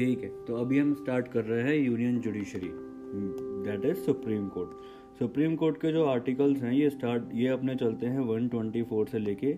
ठीक 0.00 0.22
है 0.24 0.28
तो 0.44 0.54
अभी 0.56 0.78
हम 0.78 0.92
स्टार्ट 0.94 1.26
कर 1.28 1.44
रहे 1.44 1.62
हैं 1.62 1.74
union 1.76 2.20
judiciary 2.20 2.68
that 3.64 3.84
is 3.84 3.96
supreme 3.96 4.46
court 4.48 5.18
supreme 5.18 5.56
court 5.56 5.76
के 5.76 5.90
जो 5.92 6.04
आर्टिकल्स 6.04 6.62
हैं, 6.62 6.72
ये 6.72 6.90
स्टार्ट 6.90 7.24
ये 7.34 7.48
अपने 7.48 7.74
चलते 7.74 8.06
हैं 8.06 8.20
124 8.26 9.10
से 9.10 9.18
लेके, 9.18 9.52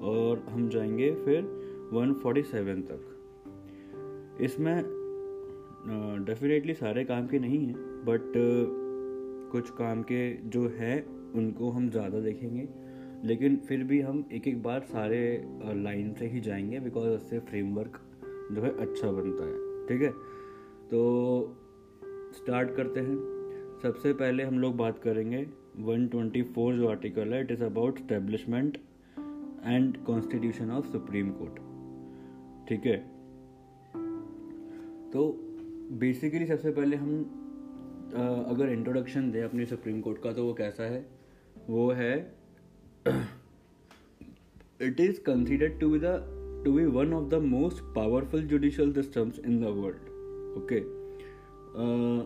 और 0.00 0.44
हम 0.48 0.68
जाएँगे 0.68 1.10
फिर 1.14 1.38
147 1.94 2.82
तक। 2.82 4.38
इसमें 4.40 4.82
डेफिनेटली 6.24 6.74
सारे 6.74 7.04
काम 7.04 7.26
के 7.26 7.38
नहीं 7.38 7.60
हैं 7.66 7.76
बट 8.04 8.32
कुछ 9.52 9.70
काम 9.78 10.02
के 10.02 10.20
जो 10.48 10.66
हैं, 10.68 11.04
उनको 11.32 11.70
हम 11.70 11.88
ज़्यादा 11.90 12.20
देखेंगे। 12.20 12.68
लेकिन 13.24 13.56
फिर 13.68 13.84
भी 13.84 14.00
हम 14.00 14.24
एक 14.32 14.48
एक 14.48 14.62
बार 14.62 14.80
सारे 14.90 15.22
लाइन 15.76 16.12
से 16.12 16.26
ही 16.26 16.40
जाएँगे 16.40 16.80
बिकॉज़ 16.80 17.08
उससे 17.08 17.38
फ्रेमवर्क 17.40 17.98
जो 18.52 18.62
है 18.62 18.76
अच्छा 18.78 19.10
बनता 19.12 19.44
है। 19.44 19.66
ठीक 19.88 20.02
है? 20.02 20.10
तो 20.90 21.00
स्टार्ट 22.34 22.70
करते 22.76 23.00
हैं। 23.00 23.16
सबसे 23.82 24.12
पहले 24.12 24.42
हम 24.42 24.58
लोग 24.58 24.76
बात 24.76 24.98
करेंगे 24.98 25.46
124 25.80 26.72
जो 26.76 26.88
आर्टिकल 26.88 27.32
है 27.34 27.40
it 27.40 27.50
is 27.50 27.64
about 27.64 27.98
establishment 27.98 28.78
and 29.64 29.96
constitution 30.04 30.70
of 30.70 30.86
supreme 30.86 31.30
court 31.30 31.56
ठीक 32.68 32.86
है? 32.86 32.96
तो 35.10 35.36
बेसिकली 35.98 36.46
सबसे 36.46 36.70
पहले 36.70 36.96
हम 36.96 37.20
अगर 38.48 38.68
इंट्रोडक्शन 38.68 39.30
दें 39.30 39.42
अपनी 39.42 39.66
सुप्रीम 39.66 40.00
कोर्ट 40.00 40.22
का 40.22 40.32
तो 40.32 40.44
वो 40.44 40.54
कैसा 40.54 40.84
है? 40.84 41.06
वो 41.68 41.90
है 41.90 42.34
it 44.82 45.00
is 45.00 45.20
considered 45.20 45.80
to 45.80 45.90
be 45.90 45.98
the 45.98 46.37
to 46.68 46.74
be 46.76 46.86
one 46.86 47.12
of 47.12 47.30
the 47.30 47.40
most 47.40 47.82
powerful 47.94 48.42
judicial 48.42 48.92
systems 48.92 49.38
in 49.38 49.60
the 49.60 49.72
world. 49.72 50.08
Okay? 50.58 50.82
Uh, 51.74 52.20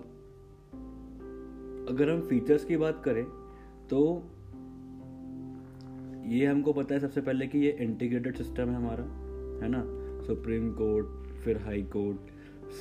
अगर 1.91 2.11
हम 2.11 2.21
फीचर्स 2.29 2.65
की 2.65 2.77
बात 2.77 3.03
करें 3.05 3.25
तो 3.91 4.01
ये 6.27 6.47
हमको 6.47 6.73
पता 6.73 6.95
है 6.95 7.01
सबसे 7.01 7.21
पहले 7.21 7.47
कि 7.47 7.59
ये 7.59 7.71
इंटीग्रेटेड 7.81 8.37
सिस्टम 8.37 8.69
है 8.69 8.75
हमारा 8.75 9.05
है 9.63 9.69
ना? 9.71 9.83
सुप्रीम 10.27 10.71
कोर्ट 10.73 11.07
फिर 11.45 11.59
हाई 11.59 11.83
कोर्ट 11.97 12.31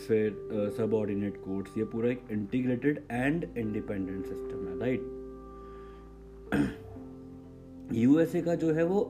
फिर 0.08 0.72
सब 0.78 0.94
ऑर्डिनेट 0.94 1.38
कोर्ट्स 1.38 1.78
ये 1.78 1.86
पूरा 1.94 2.10
एक 2.10 2.22
इंटीग्रेटेड 2.32 3.02
एंड 3.12 3.48
इंडिपेंडेंट 3.58 4.26
सिस्टम 4.26 4.68
है 4.68 4.78
राइट 4.80 5.02
यूएसए 7.94 8.42
का 8.50 8.56
जो 8.56 8.74
है 8.74 8.86
वो 8.86 9.02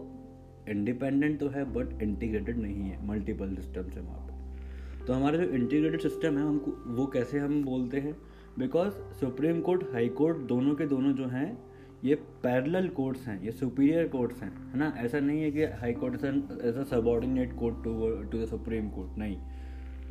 इंडिपेंडेंट 0.69 1.39
तो 1.39 1.47
है 1.49 1.63
बट 1.73 2.01
इंटीग्रेटेड 2.03 2.57
नहीं 2.57 2.83
है 2.83 3.05
मल्टीपल 3.07 3.55
सिस्टम 3.55 3.89
से 3.89 3.99
वहाँ 3.99 4.19
पे। 4.19 5.05
तो 5.05 5.13
हमारा 5.13 5.37
जो 5.37 5.43
इंटीग्रेटेड 5.45 6.01
सिस्टम 6.01 6.37
है, 6.37 6.47
हमको 6.47 6.71
वो 6.95 7.05
कैसे 7.05 7.39
हम 7.39 7.63
बोलते 7.63 7.99
हैं? 7.99 8.15
Because 8.59 8.93
supreme 9.19 9.61
court 9.61 9.83
high 9.93 10.09
court 10.11 10.37
दोनों 10.47 10.75
के 10.75 10.85
दोनों 10.87 11.13
जो 11.13 11.27
हैं, 11.27 11.57
ये 12.03 12.15
पैरेलल 12.43 12.87
कोर्ट्स 12.89 13.27
हैं, 13.27 13.41
ये 13.43 13.51
सुपीरियर 13.51 14.07
कोर्ट्स 14.07 14.41
हैं, 14.43 14.51
है 14.71 14.77
ना? 14.79 14.93
ऐसा 14.97 15.19
नहीं 15.19 15.41
है 15.41 15.51
कि 15.51 15.63
high 15.81 15.93
court 15.93 16.15
as 16.15 16.77
a 16.77 16.83
subordinate 16.83 17.53
court 17.53 17.83
to 17.83 18.09
to 18.31 18.37
the 18.37 18.45
supreme 18.45 18.89
court 18.89 19.17
नहीं। 19.17 19.37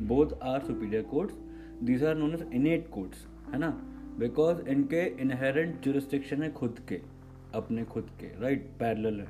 Both 0.07 0.33
are 0.43 0.59
superior 0.59 1.03
courts 1.03 1.39
these 1.83 2.03
are 2.03 2.15
known 2.15 2.33
as 2.33 2.45
innate 2.53 2.87
courts 2.89 3.25
है 3.53 3.59
ना? 3.59 3.69
बिकॉज़ 4.19 4.61
इनके 4.69 5.05
इनहेरेंट 5.21 5.81
जुरिस्टिक्शन 5.81 6.43
है 6.43 6.51
खुद 6.51 6.79
के, 6.89 7.01
अपने 7.55 7.83
खुद 7.83 8.09
के 8.19 8.27
राइट 8.41 8.69
पैरेलल 8.79 9.19
है। 9.19 9.27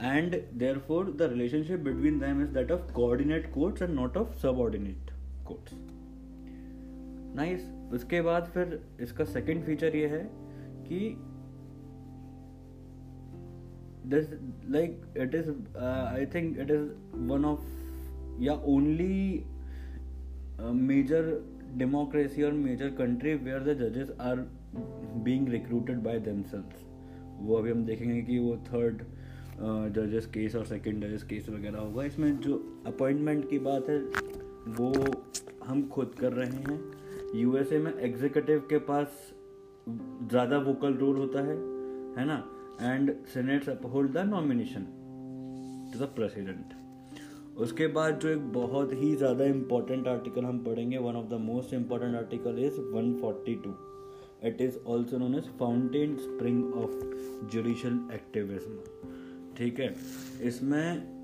Therefore 0.78 1.12
the 1.18 1.30
relationship 1.32 1.80
between 1.80 2.18
them 2.18 2.42
is 2.42 2.50
that 2.54 2.72
of 2.72 2.92
coordinate 2.92 3.52
courts 3.52 3.82
and 3.82 3.94
not 3.94 4.16
of 4.16 4.36
subordinate 4.42 5.10
courts 5.46 5.72
nice 7.36 7.70
उसके 7.94 8.20
बाद 8.22 8.50
फिर 8.54 8.80
इसका 9.00 9.24
सेकंड 9.24 9.64
फीचर 9.64 9.96
ये 9.96 10.06
है 10.08 10.22
कि 10.88 11.16
it 14.10 15.34
is 15.34 15.48
uh, 15.74 16.12
i 16.14 16.24
think 16.24 16.58
it 16.58 16.70
is 16.70 16.90
one 17.12 17.44
of 17.44 17.60
yeah 18.38 18.58
only 18.64 19.44
uh, 20.58 20.72
major 20.72 21.42
democracy 21.76 22.44
or 22.44 22.52
major 22.52 22.90
country 22.90 23.36
where 23.36 23.60
the 23.60 23.74
judges 23.74 24.10
are 24.20 24.44
being 25.24 25.46
recruited 25.46 26.02
by 26.02 26.18
themselves 26.18 26.82
वो 27.40 27.56
अभी 27.56 27.70
हम 27.70 27.84
देखेंगे 27.86 28.20
कि 28.22 28.38
वो 28.38 28.56
थर्ड 28.66 29.02
जजेस 29.60 30.26
केस 30.26 30.56
और 30.56 30.64
सेकंड 30.64 31.04
जजेस 31.04 31.22
केस 31.22 31.48
वगैरह 31.48 31.78
होगा। 31.78 32.04
इसमें 32.04 32.38
जो 32.40 32.56
अपॉइंटमेंट 32.86 33.48
की 33.50 33.58
बात 33.58 33.88
है, 33.88 33.98
वो 34.70 34.92
हम 35.66 35.88
खुद 35.88 36.14
कर 36.20 36.32
रहे 36.32 36.62
हैं। 36.68 36.80
यूएसए 37.34 37.78
में 37.78 37.92
एग्जीक्यूटिव 37.94 38.66
के 38.70 38.78
पास 38.90 39.32
ज़्यादा 39.88 40.58
वोकल 40.58 40.94
रोल 40.94 41.16
होता 41.16 41.40
है 41.40 41.56
है 42.18 42.26
ना? 42.26 42.42
And 42.82 43.12
senates 43.34 43.68
uphold 43.68 44.12
the 44.12 44.24
nomination 44.28 44.82
to 45.92 45.98
the 45.98 46.08
president 46.16 46.74
उसके 47.58 47.86
बाद 47.86 48.18
जो 48.20 48.28
एक 48.28 48.52
बहुत 48.52 48.92
ही 48.92 49.14
ज़्यादा 49.16 49.44
इम्पोर्टेंट 49.44 50.08
आर्टिकल 50.08 50.44
हम 50.44 50.58
पढ़ेंगे 50.64 50.98
one 50.98 51.16
of 51.16 51.26
the 51.26 51.38
most 51.40 51.74
important 51.74 52.14
article 52.16 52.58
is 52.64 52.80
142 52.80 53.72
it 54.44 54.60
is 54.60 54.76
also 54.86 55.18
known 55.18 55.34
as 55.34 55.48
fountain 55.58 56.16
spring 56.16 56.74
of 56.74 56.90
judicial 57.52 57.98
activism 58.14 59.15
ठीक 59.56 59.78
है? 59.80 59.94
इसमें 60.42 61.14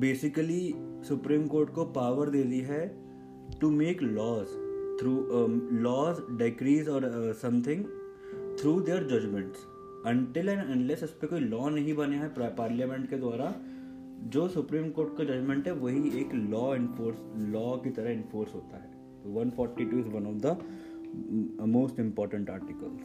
बेसिकली 0.00 0.72
सुप्रीम 1.08 1.46
कोर्ट 1.46 1.70
को 1.70 1.84
पावर 1.96 2.30
दे 2.30 2.42
दी 2.42 2.60
है 2.60 2.86
to 3.60 3.70
make 3.70 4.02
laws 4.02 4.46
through 5.00 5.12
laws 5.82 6.22
decrees 6.38 6.88
और 6.88 7.10
something 7.42 7.84
through 8.60 8.80
their 8.80 9.06
judgements 9.08 9.66
until 10.06 10.48
and 10.48 10.60
unless 10.60 11.02
इस 11.02 11.10
पर 11.10 11.26
कोई 11.26 11.40
लॉ 11.40 11.68
नहीं 11.68 11.94
बने 11.94 12.16
हैं 12.16 12.34
पार्लियामेंट 12.34 13.08
के 13.10 13.16
द्वारा, 13.16 13.54
जो 14.24 14.46
सुप्रीम 14.48 14.88
कोर्ट 14.90 15.16
का 15.18 15.24
जजमेंट 15.24 15.66
है, 15.66 15.72
वही 15.74 16.20
एक 16.20 16.34
लॉ 16.50 16.74
इन्फोर्स 16.74 17.18
लॉ 17.52 17.76
की 17.76 17.90
तरह 17.90 18.10
इन्फोर्स 18.10 18.54
होता 18.54 18.76
है. 18.76 18.90
One 19.34 19.50
forty 19.50 19.84
two 19.84 19.98
is 19.98 20.08
one 20.08 20.26
of 20.26 20.40
the 20.46 21.66
most 21.68 22.00
important 22.00 22.50
articles 22.50 23.00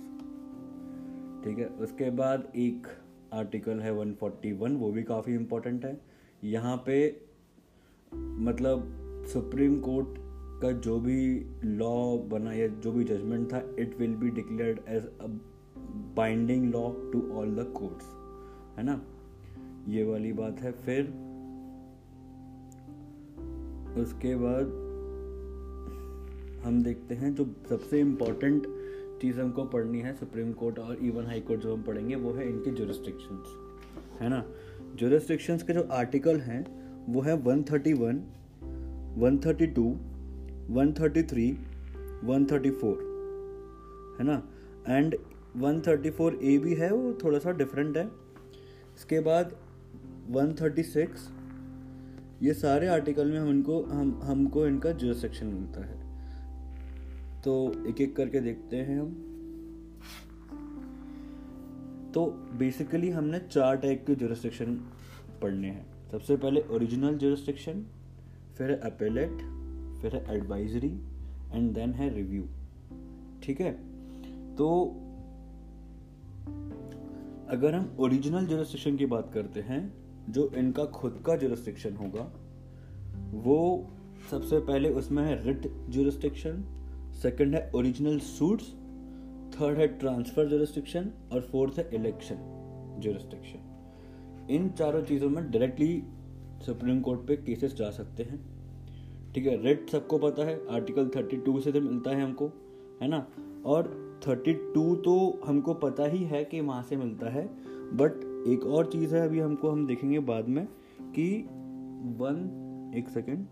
ठीक 1.44 1.58
है? 1.60 1.66
उसके 1.82 2.10
बाद 2.12 2.48
एक 2.56 2.88
आर्टिकल 3.34 3.80
है 3.80 3.94
141 3.94 4.76
वो 4.78 4.92
भी 4.92 5.04
काफ़ी 5.04 5.34
इम्पोर्टेंट 5.36 5.86
है। 5.86 6.02
यहाँ 6.44 6.84
पे 6.86 7.22
मतलब 8.14 8.94
सुप्रीम 9.34 9.80
कोर्ट 9.80 10.08
का 10.62 10.72
जो 10.72 11.00
भी 11.00 11.46
लॉ 11.64 12.18
बना 12.18 12.54
या 12.54 12.68
जो 12.68 12.92
भी 12.92 13.04
जजमेंट 13.04 13.54
था 13.54 13.58
it 13.80 13.98
will 14.00 14.16
be 14.16 14.30
declared 14.30 14.80
as 14.88 15.06
a 15.06 15.28
binding 16.16 16.74
law 16.74 16.92
to 16.92 17.32
all 17.32 17.56
the 17.56 17.74
courts 17.78 18.06
है 18.78 18.84
ना? 18.84 19.02
ये 19.88 20.04
वाली 20.04 20.34
बात 20.34 20.60
है। 20.60 20.72
फिर 20.72 21.04
उसके 24.02 24.36
बाद 24.36 24.66
हम 26.66 26.84
देखते 26.84 27.16
हैं 27.16 27.36
जो 27.36 27.56
सबसे 27.70 28.00
इम्पोर्टेंट 28.00 28.68
चीज़ 29.22 29.42
हमको 29.42 29.66
पढ़नी 29.66 30.00
है 30.00 30.14
सुप्रीम 30.14 30.54
कोर्ट 30.54 30.80
और 30.80 30.96
इवन 30.96 31.26
हाई 31.26 31.42
कोर्ट 31.42 31.62
जो 31.62 31.76
हम 31.76 31.84
पढ़ेंगे 31.84 32.16
वो 32.16 32.34
है 32.34 32.50
इनके 32.50 32.72
जुरिस्टिक्शंस 32.72 33.68
है 34.22 34.30
ना? 34.30 34.46
जुरिस्टिक्शंस 34.96 35.64
के 35.64 35.74
जो 35.74 35.88
आर्टिकल 35.92 36.40
हैं 36.40 36.88
वो 37.14 37.22
है 37.22 37.44
131, 37.44 38.22
132, 39.18 39.96
133, 40.72 41.56
134 42.24 42.98
है 44.20 44.24
ना? 44.24 44.50
एंड 44.88 45.16
134 45.58 46.44
ए 46.44 46.58
भी 46.58 46.74
है 46.74 46.92
वो 46.94 47.18
थोड़ा 47.24 47.40
सा 47.40 47.52
डिफरेंट 47.52 47.98
है। 47.98 48.06
इसके 48.96 49.20
बाद 49.20 49.56
136 50.32 51.10
ये 52.42 52.54
सारे 52.54 52.88
आर्टिकल 52.88 53.32
में 53.32 53.40
हम 53.40 53.50
इनको 53.50 53.84
हम 53.84 54.20
हमको 54.24 54.68
इनका 54.68 54.92
जुरिस्टिक्शन 54.92 55.46
मिलता 55.46 55.86
है। 55.86 56.07
तो 57.48 57.86
एक 57.88 58.02
एक 58.02 58.16
करके 58.16 58.40
देखते 58.40 58.78
हैं 58.78 59.02
हम। 59.02 59.12
तो 62.14 62.26
बेसिकली 62.58 63.10
हमने 63.10 63.40
चार 63.40 63.78
टाइप 63.78 64.04
के 64.08 64.16
जोरिस्ट्रिक्शन 64.16 64.76
पढ़ने 65.42 65.68
हैं। 65.68 65.86
सबसे 66.12 66.38
पहले 66.38 66.62
ओरिजिनल 66.62 67.18
जुरिस्टिक्शन 67.18 67.86
फिर 68.58 68.72
है 68.72 68.80
अपेलेट 68.80 69.32
फिर 70.02 70.16
है 70.16 70.36
एडवाइजरी 70.36 71.02
एंड 71.54 71.74
देन 71.74 71.92
है 71.92 72.16
रिव्यू 72.16 72.44
ठीक 73.44 73.62
है? 73.62 73.72
तो 74.56 74.90
अगर 77.50 77.76
हम 77.76 77.96
ओरिजिनल 78.00 78.46
जुरिस्टिक्शन 78.46 78.98
की 78.98 79.06
बात 79.06 79.32
करते 79.34 79.60
हैं, 79.60 79.94
जो 80.30 80.50
इनका 80.50 80.86
खुद 80.86 81.24
का 81.26 81.36
जुरिस्टिक्शन 81.36 81.96
होगा, 81.96 82.34
वो 83.32 83.88
सबसे 84.32 84.60
पहले 84.60 84.90
उसमें 84.90 85.24
है 85.24 85.44
रिट 85.44 85.68
जुरिस्टिक्शन 85.90 86.77
सेकंड 87.18 87.56
है 87.56 87.72
ओरिजिनल 87.76 88.20
सूट्स 88.20 88.66
थर्ड 89.54 89.78
है 89.78 89.88
ट्रांसफ़र 89.88 90.46
जुरिस्टिक्शन 90.46 91.10
और 91.34 91.42
फोर्थ 91.42 91.78
है 91.80 91.90
इलेक्शन 91.94 92.38
जुरिस्टिक्शन 93.00 94.48
इन 94.50 94.70
चारों 94.70 95.02
चीज़ों 95.02 95.30
में 95.30 95.50
डायरेक्टली 95.52 96.04
सुप्रीम 96.66 97.00
कोर्ट 97.02 97.28
पे 97.28 97.36
केसेस 97.38 97.74
जा 97.76 97.90
सकते 97.92 98.24
हैं। 98.24 98.40
ठीक 99.34 99.46
है 99.46 99.56
रेट 99.64 99.90
सबको 99.90 100.18
पता 100.18 100.46
है 100.46 100.60
आर्टिकल 100.70 101.10
थर्टी 101.16 101.38
टू 101.38 101.60
से 101.60 101.72
तो 101.72 101.82
मिलता 101.82 102.12
है 102.12 102.24
हमको, 102.24 102.48
है 103.02 103.08
ना? 103.08 103.26
और 103.66 104.20
थर्टी 104.28 104.54
टू 104.54 104.96
तो 104.96 105.42
हमको 105.46 105.74
पता 105.74 106.06
ही 106.06 106.24
है 106.24 106.44
कि 106.46 106.62
वहाँ 106.62 106.84
से 106.84 106.96
मिलता 106.96 107.30
है। 107.30 107.46
बट 107.94 108.46
एक 108.48 108.66
और 108.66 108.92
चीज़ 108.92 109.16
है, 109.16 109.22
अभी 109.22 109.40
हमको 109.40 109.70
हम 109.70 109.86
देखेंगे 109.88 110.20
बाद 110.20 110.48
में 110.48 110.66
कि 111.16 111.30
वन 112.20 112.94
एक 112.98 113.10
सेकेंड 113.10 113.46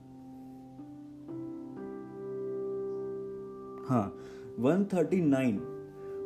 हाँ 3.89 4.17
वन 4.59 4.85
थर्टी 4.85 5.21
नाइन 5.21 5.59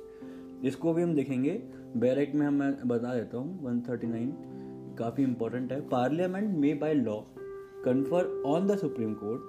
इसको 0.65 0.93
भी 0.93 1.03
हम 1.03 1.15
देखेंगे। 1.15 1.63
बैरेक 1.97 2.35
में 2.35 2.47
हम, 2.47 2.55
मैं 2.55 2.89
बता 2.89 3.15
देता 3.15 3.39
हूँ 3.39 3.65
139 3.65 4.33
काफ़ी 4.99 5.23
इंपॉर्टेंट 5.23 5.73
है। 5.73 5.81
Parliament 5.81 6.59
may 6.59 6.75
by 6.75 6.95
law 6.95 7.17
confer 7.85 8.43
on 8.47 8.67
the 8.67 8.77
supreme 8.77 9.15
court 9.15 9.41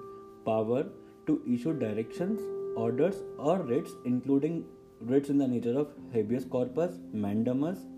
power 0.46 0.94
to 1.26 1.40
issue 1.48 1.72
directions 1.72 2.38
orders 2.78 3.22
और 3.40 3.68
writs 3.68 3.96
including 4.06 4.62
writs 5.10 5.30
in 5.30 5.38
the 5.38 5.42
nature 5.42 5.74
of 5.74 5.88
habeas 6.14 6.44
corpus 6.44 7.12
mandamus 7.14 7.88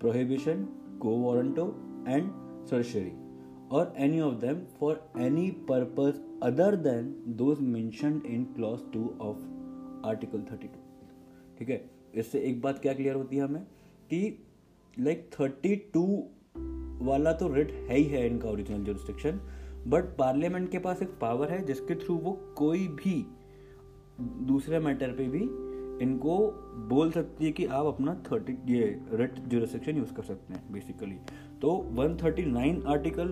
prohibition 0.00 0.68
quo 1.02 1.18
warranto 1.18 1.66
and 2.08 2.30
certiorari 2.66 3.31
or 3.72 3.82
any 3.82 4.18
of 4.20 4.32
them 4.32 4.56
for 4.82 4.94
any 5.20 5.46
purpose 5.70 6.16
other 6.44 6.70
than 6.72 7.10
those 7.40 7.60
mentioned 7.76 8.20
in 8.26 8.46
clause 8.56 8.82
2 8.96 9.06
of 9.06 9.36
article 10.06 10.40
32 10.50 10.66
ठीक 11.58 11.68
है? 11.68 11.90
इससे 12.14 12.40
एक 12.40 12.60
बात 12.60 12.78
क्या 12.78 12.92
clear 12.92 13.14
होती 13.14 13.36
है 13.36 13.42
हमें? 13.42 13.62
कि 14.10 14.46
लाइक 14.98 15.30
like 15.30 15.42
32 15.42 16.20
वाला 17.06 17.32
तो 17.32 17.54
रेट 17.54 17.72
है 17.72 17.96
ही 17.96 18.04
है 18.04 18.26
इनका 18.26 18.48
ओरिजिनल 18.48 18.84
जुरिस्डिक्शन 18.84 19.30
बट 19.86 20.04
पार्लियामेंट 20.04 20.70
के 20.70 20.78
पास 20.78 21.02
एक 21.02 21.08
पावर 21.08 21.50
है 21.50 21.66
जिसके 21.66 21.94
थ्रू 21.94 22.14
वो 22.14 22.54
कोई 22.56 22.88
भी 22.88 23.26
दूसरे 24.20 24.78
मैटर 24.78 25.12
पे 25.12 25.28
भी 25.28 25.72
इनको 26.04 26.52
बोल 26.88 27.10
सकती 27.10 27.44
है 27.44 27.52
कि 27.52 27.66
आप 27.66 27.86
अपना 27.86 28.22
थर्टी 28.32 28.72
ये 28.72 29.00
रेट 29.12 29.38
जुरिस्डिक्शन 29.38 29.96
यूज़ 29.96 30.14
कर 30.14 30.22
सकते 30.22 30.54
हैं 30.54 30.72
बेसिकली 30.72 31.16
तो 31.62 31.70
139 31.96 32.86
आर्टिकल 32.86 33.28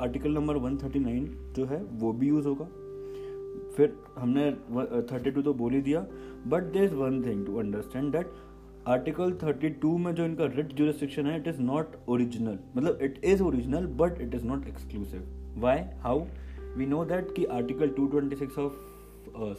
आर्टिकल 0.00 0.30
नंबर 0.30 0.56
139 0.56 1.24
जो 1.56 1.64
है, 1.64 1.82
वो 1.82 2.12
भी 2.12 2.28
यूज़ 2.28 2.46
होगा। 2.46 2.64
फिर 3.76 3.96
हमने 4.18 4.50
32 5.10 5.42
तो 5.44 5.54
बोल 5.54 5.72
ही 5.72 5.80
दिया। 5.82 6.00
But 6.46 6.72
there 6.72 6.84
is 6.84 6.94
one 6.94 7.22
thing 7.26 7.44
to 7.46 7.56
understand 7.56 8.12
that 8.12 8.26
article 8.88 9.32
32 9.42 9.96
में 9.98 10.14
जो 10.14 10.24
इनका 10.24 10.44
रिट 10.56 10.72
जुरिस्डिक्शन 10.74 11.26
है 11.26 11.36
इट 11.40 11.48
इज़ 11.48 11.60
नॉट 11.60 11.96
ओरिजिनल 12.08 12.58
मतलब 12.76 12.98
it 13.02 13.20
is 13.24 13.42
original 13.42 13.86
but 13.96 14.20
it 14.20 14.34
is 14.34 14.44
not 14.44 14.66
exclusive 14.68 15.22
why 15.58 15.78
how 16.00 16.20
we 16.76 16.86
know 16.86 17.04
that 17.04 17.34
कि 17.36 17.44
article 17.44 17.88
226 17.98 18.58
of 18.58 18.72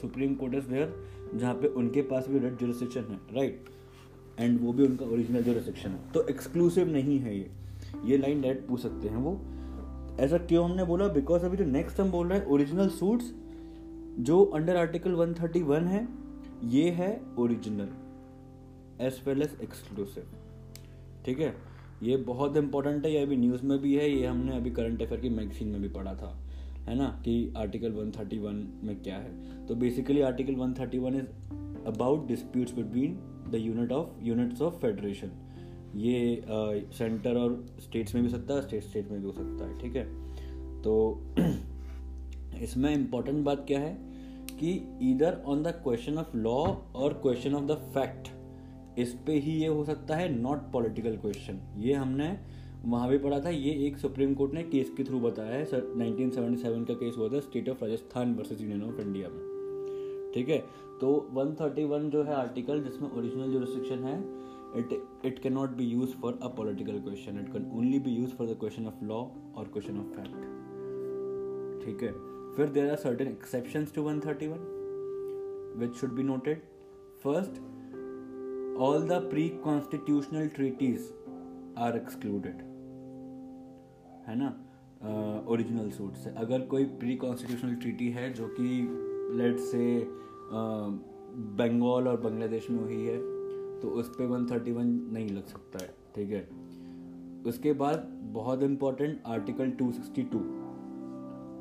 supreme 0.01 0.35
court 0.35 0.53
is 0.53 0.67
there 0.67 0.93
जहाँ 1.35 1.53
पे 1.53 1.67
उनके 1.67 2.01
पास 2.01 2.29
भी 2.29 2.39
रिट 2.39 2.59
जुरिस्डिक्शन 2.59 3.01
है 3.01 3.19
राइट 3.35 3.59
right? 3.59 4.41
एंड 4.41 4.59
वो 4.61 4.73
भी 4.73 4.85
उनका 4.85 5.05
ओरिजिनल 5.05 5.43
जुरिस्डिक्शन 5.43 5.89
है। 5.89 6.11
तो 6.11 6.27
एक्सक्लूसिव 6.27 6.91
नहीं 6.91 7.19
है 7.19 7.37
ये। 7.37 7.62
ये 8.05 8.17
लाइन 8.17 8.41
डायरेक्ट 8.41 8.67
पूछ 8.67 8.79
सकते 8.79 9.07
हैं 9.07 9.17
वो। 9.17 9.41
ऐसा 10.19 10.37
क्यों 10.37 10.69
हमने 10.69 10.83
बोला? 10.83 11.07
बिकॉज़ 11.07 11.45
अभी 11.45 11.57
जो 11.57 11.65
नेक्स्ट 11.65 11.99
हम 11.99 12.11
बोल 12.11 12.27
रहे 12.27 12.39
हैं 12.39 12.45
ओरिजिनल 12.45 12.89
सूट्स 12.89 13.35
जो 14.19 14.45
अंडर 14.45 14.75
आर्टिकल 14.75 15.15
131 15.15 15.83
है, 15.83 16.07
ये 16.63 16.89
है 16.89 17.21
original 17.39 17.89
as 19.01 19.21
well 19.27 19.41
as 19.41 19.57
exclusive 19.63 20.23
ठीक 21.25 21.39
है? 21.39 21.55
ये 22.03 22.17
बहुत 22.17 22.57
इंपॉर्टेंट 22.57 23.05
है, 23.05 23.13
ये 23.13 23.21
अभी 23.21 23.37
न्यूज़ 23.37 23.63
में 23.63 23.79
भी 23.79 23.95
है, 23.95 24.11
ये 24.11 24.25
हमने 24.25 24.55
अभी 24.55 24.71
करंट 24.71 25.01
अफेयर 25.01 25.21
की 25.21 25.29
मैगजीन 25.29 25.67
में 25.67 25.81
भी 25.81 25.89
पढ़ा 25.89 26.13
था। 26.13 26.39
है 26.85 26.95
ना? 26.95 27.21
कि 27.25 27.53
आर्टिकल 27.57 27.91
131 27.91 28.83
में 28.83 29.03
क्या 29.03 29.15
है। 29.15 29.65
तो 29.65 29.75
basically 29.75 30.21
article 30.21 30.53
131 30.53 31.15
is 31.15 31.25
about 31.85 32.27
disputes 32.27 32.73
between 32.73 33.19
the 33.51 33.55
unit 33.55 33.91
of 33.91 34.07
units 34.21 34.61
of 34.61 34.73
federation 34.73 35.31
ये 35.95 36.43
सेंटर 36.97 37.37
और 37.37 37.65
स्टेट्स 37.79 38.15
में 38.15 38.23
भी 38.23 38.29
सकता 38.29 38.53
है 38.53 38.61
स्टेट 38.61 38.83
स्टेट 38.83 39.11
में 39.11 39.19
भी 39.19 39.27
हो 39.27 39.33
सकता 39.33 39.65
है, 39.65 39.77
ठीक 39.79 39.95
है? 39.95 40.05
तो 40.81 41.21
इसमें 42.63 42.93
इम्पोर्टेंट 42.93 43.43
बात 43.45 43.63
क्या 43.67 43.79
है 43.79 43.93
कि 44.59 44.71
इधर 45.11 45.41
on 45.45 45.63
the 45.63 45.67
question 45.83 46.17
of 46.17 46.35
law 46.37 46.55
और 46.95 47.13
क्वेश्चन 47.13 47.55
ऑफ़ 47.55 47.63
द 47.63 47.75
फैक्ट 47.93 48.29
इस 48.99 49.13
पे 49.27 49.33
ही 49.33 49.51
ये 49.51 49.67
हो 49.67 49.83
सकता 49.85 50.15
है 50.15 50.27
नॉट 50.41 50.71
पॉलिटिकल 50.73 51.15
क्वेश्चन 51.17 51.59
ये 51.77 51.93
हमने 51.93 52.37
वहाँ 52.85 53.09
भी 53.09 53.17
पढ़ा 53.17 53.39
था, 53.39 53.49
ये 53.49 53.71
एक 53.87 53.97
सुप्रीम 53.97 54.33
कोर्ट 54.33 54.53
ने 54.53 54.63
केस 54.63 54.89
के 54.97 55.03
थ्रू 55.03 55.19
बताया 55.19 55.55
है, 55.55 55.65
सर 55.65 55.81
1977 55.97 56.85
का 56.87 56.93
केस 56.93 57.15
हुआ 57.17 57.27
था 57.29 57.39
state 57.39 57.69
of 57.69 57.83
Rajasthan 57.83 58.33
versus 58.35 58.61
union 58.61 58.83
of 58.83 58.99
India 59.01 59.29
में, 59.29 60.31
ठीक 60.35 60.49
है? 60.49 60.57
तो 61.01 61.13
131 61.35 62.09
जो 62.11 62.23
है 62.23 62.33
आर्टिकल 62.33 62.83
जिसमें 62.83 63.09
ओरिजिनल 63.11 63.51
जो 63.51 63.59
रिस्ट्रिक्शन 63.59 64.03
है 64.03 64.42
it 64.81 64.93
it 65.29 65.41
cannot 65.41 65.77
be 65.77 65.85
used 65.85 66.15
for 66.21 66.33
a 66.41 66.49
political 66.49 66.99
question 66.99 67.37
it 67.37 67.51
can 67.51 67.69
only 67.79 67.99
be 67.99 68.11
used 68.11 68.35
for 68.37 68.45
the 68.45 68.55
question 68.55 68.87
of 68.87 69.01
law 69.01 69.23
or 69.55 69.65
question 69.77 69.99
of 70.03 70.13
fact 70.17 70.49
ठीक 71.83 72.03
है 72.03 72.11
फिर 72.57 72.71
there 72.73 72.91
are 72.91 72.97
certain 72.97 73.31
exceptions 73.31 73.93
to 73.95 74.03
131 74.09 75.79
which 75.81 75.97
should 76.01 76.15
be 76.19 76.23
noted 76.23 76.61
first 77.23 77.59
all 78.85 79.07
the 79.09 79.19
pre-constitutional 79.33 80.49
treaties 80.59 81.09
are 81.87 81.95
excluded 82.01 82.61
है 84.27 84.35
ना 84.37 84.49
original 85.53 85.89
uh, 85.89 85.93
suit 85.93 86.15
से 86.15 86.29
अगर 86.43 86.61
कोई 86.73 86.85
pre 86.99 87.15
constitutional 87.23 87.75
treaty 87.75 88.09
है 88.11 88.31
जो 88.33 88.47
कि 88.59 88.69
लेट 89.37 89.59
से 89.71 89.85
बंगाल 91.59 92.07
और 92.07 92.19
बांग्लादेश 92.21 92.69
में 92.69 92.79
हुई 92.79 93.01
है 93.05 93.17
तो 93.83 93.89
उस 93.89 94.09
पर 94.09 94.25
वन 94.25 94.45
थर्टी 94.45 94.71
वन 94.71 95.09
नहीं 95.13 95.29
लग 95.29 95.45
सकता 95.45 95.79
है, 95.83 95.89
ठीक 96.15 96.29
है? 96.29 96.47
उसके 97.45 97.73
बाद 97.73 97.99
बहुत 98.23 98.63
important 98.63 99.21
article 99.25 99.71
two 99.71 99.91
sixty 99.91 100.23
two 100.23 100.39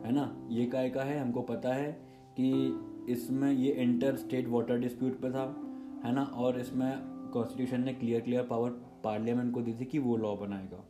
है 0.06 0.12
ना? 0.12 0.48
ये 0.50 0.66
काय 0.66 0.90
का 0.90 1.02
है? 1.02 1.20
हमको 1.20 1.42
पता 1.42 1.74
है 1.74 1.92
कि 2.40 2.52
इसमें 3.08 3.52
ये 3.52 3.72
इंटर 3.72 4.16
स्टेट 4.16 4.48
वाटर 4.48 4.78
डिस्प्यूट 4.78 5.12
पे 5.12 5.30
था, 5.30 5.44
है 6.04 6.14
ना? 6.14 6.22
और 6.22 6.60
इसमें 6.60 6.98
कॉन्स्टिट्यूशन 7.32 7.80
ने 7.80 7.92
क्लियर 7.92 8.20
क्लियर 8.20 8.42
पावर 8.42 8.70
पार्लियामेंट 9.04 9.54
को 9.54 9.62
दी 9.62 9.72
थी 9.72 9.84
कि 9.84 9.98
वो 9.98 10.16
लॉ 10.16 10.36
बनाएगा। 10.36 10.84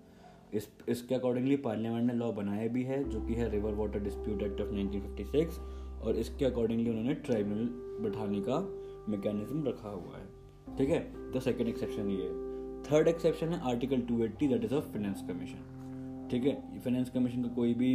इस, 0.55 0.69
इसके 0.89 1.15
अकॉर्डिंगली 1.15 1.57
पार्लियामेंट 1.57 2.13
ने 2.13 2.19
लॉ 2.19 2.33
बनाया 2.33 2.69
भी 2.69 2.83
है, 2.83 3.11
जो 3.11 3.21
कि 3.21 3.35
है 3.35 3.51
river 3.51 3.75
water 3.75 4.01
dispute 4.01 4.43
act 4.43 4.61
of 4.61 4.69
1956 4.69 5.59
और 6.03 6.17
इसके 6.17 6.45
अकॉर्डिंगली 6.45 6.91
उन्होंने 6.91 7.15
ट्राइब्यूनल 7.15 7.67
बैठाने 8.03 8.41
का 8.41 8.61
मैकेनिज्म 9.09 9.65
रखा 9.65 9.89
हुआ 9.89 10.19
है। 10.19 10.32
ठीक 10.79 10.91
है? 10.91 11.01
तो 11.33 11.41
सेकेंड 11.41 11.69
एक्सेप्शन 11.69 12.11
ये 12.11 12.23
है। 12.23 12.83
थर्ड 12.83 13.09
एक्सेप्शन 13.09 13.49
है 13.49 13.61
article 13.71 14.01
two 14.01 14.23
eighty 14.25 14.49
that 14.49 14.65
is 14.65 14.75
of 14.75 14.85
finance 14.85 15.23
commission 15.29 16.29
ठीक 16.31 16.45
है? 16.45 16.55
फाइनेंस 16.79 17.11
कमीशन 17.11 17.43
का 17.43 17.49
कोई 17.49 17.75
भी 17.75 17.93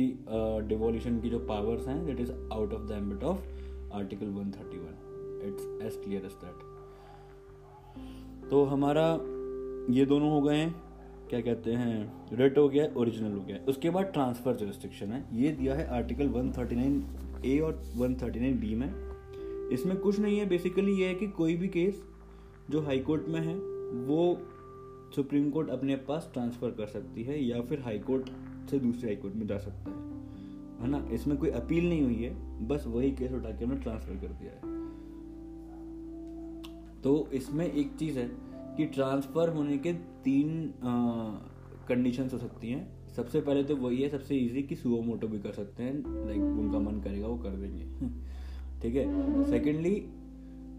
डिवोल्यूशन 0.67 1.15
uh, 1.15 1.21
की 1.23 1.29
जो 1.29 1.39
पावर्स 1.39 1.87
हैं 1.87 2.05
that 2.05 2.19
is 2.19 2.31
out 2.31 2.73
of 2.73 2.81
the 2.81 2.91
ambit 2.91 3.23
of 3.23 3.39
article 3.93 4.25
one 4.25 4.51
thirty 4.51 4.77
one 4.77 4.95
it's 5.47 5.63
as 5.85 6.03
clear 6.03 6.25
as 6.25 6.33
that 6.33 6.75
तो 8.49 8.63
हमारा 8.63 9.11
ये 9.89 10.05
दोनों 10.05 10.29
हो 10.31 10.41
गए 10.41 10.55
हैं। 10.55 10.75
क्या 11.29 11.39
कहते 11.41 11.71
हैं? 11.71 12.27
रेट 12.33 12.57
हो 12.57 12.67
गया 12.69 12.85
ओरिजिनल 12.97 13.31
हो 13.31 13.41
गया। 13.41 13.57
उसके 13.69 13.89
बाद 13.89 14.05
ट्रांसफ़र 14.05 14.55
जो 14.55 14.65
रिस्ट्रिक्शन 14.65 15.11
है। 15.11 15.25
ये 15.33 15.51
दिया 15.51 15.75
है 15.75 15.87
आर्टिकल 15.87 16.29
139 16.29 17.45
ए 17.45 17.59
और 17.59 17.81
139 17.97 18.53
बी 18.53 18.75
में। 18.75 18.89
इसमें 19.69 19.97
कुछ 19.97 20.19
नहीं 20.19 20.37
है। 20.39 20.45
बेसिकली 20.45 20.93
ये 20.93 21.07
है 21.07 21.15
कि 21.15 21.27
कोई 21.27 21.55
भी 21.55 21.67
केस 21.67 22.01
जो 22.69 22.81
हाई 22.81 22.99
कोर्ट 22.99 23.27
में 23.27 23.41
है, 23.41 23.55
वो 24.05 24.37
सुप्रीम 25.15 25.49
कोर्ट 25.49 25.69
अपने 25.69 25.95
पास 25.95 26.29
ट्रांसफ़र 26.33 26.69
कर 26.69 26.87
सकती 26.87 27.23
है 27.23 27.43
या 27.43 27.61
फिर 27.61 27.79
हाई 27.79 27.99
कोर्ट 27.99 28.29
से 28.69 28.79
दूसरे 28.79 29.07
हाई 29.07 29.15
कोर्ट 29.15 29.35
में 29.35 29.47
जा 29.47 29.57
सकता 29.57 29.91
है। 29.91 30.07
है 30.81 30.87
ना? 30.87 31.09
इसमें 31.11 31.37
कोई 31.37 31.49
अपील 31.49 31.89
नहीं 31.89 32.01
हुई 32.01 32.15
है, 32.15 32.67
बस 32.67 32.83
वही 32.87 33.11
केस 33.11 33.31
उठा 33.31 33.49
के 33.49 33.65
हमने 33.65 33.77
ट्रांसफ़र 33.77 34.15
कर 34.15 34.27
दिया 34.27 34.51
है। 34.51 34.77
तो 37.01 37.29
इसमें 37.33 37.71
एक 37.71 37.95
चीज़ 37.95 38.19
है 38.19 38.31
कि 38.77 38.85
ट्रांसफ़र 38.85 39.49
होने 39.49 39.77
के 39.77 39.93
तीन 39.93 40.73
कंडीशंस 41.89 42.33
हो 42.33 42.37
सकती 42.37 42.69
हैं। 42.69 43.07
सबसे 43.15 43.41
पहले 43.41 43.63
तो 43.63 43.75
वही 43.75 44.01
है, 44.01 44.09
सबसे 44.09 44.35
इजी 44.35 44.63
कि 44.63 44.75
सुओ 44.75 45.01
मोटो 45.01 45.27
भी 45.27 45.39
कर 45.39 45.51
सकते 45.51 45.83
हैं 45.83 46.25
लाइक 46.25 46.41
उनका 46.41 46.79
मन 46.79 46.99
करेगा, 46.99 47.27
वो 47.27 47.37
कर 47.37 47.49
देंगे। 47.49 47.83
ठीक 48.81 48.95
है? 48.95 49.43
सेकेंडली 49.43 49.95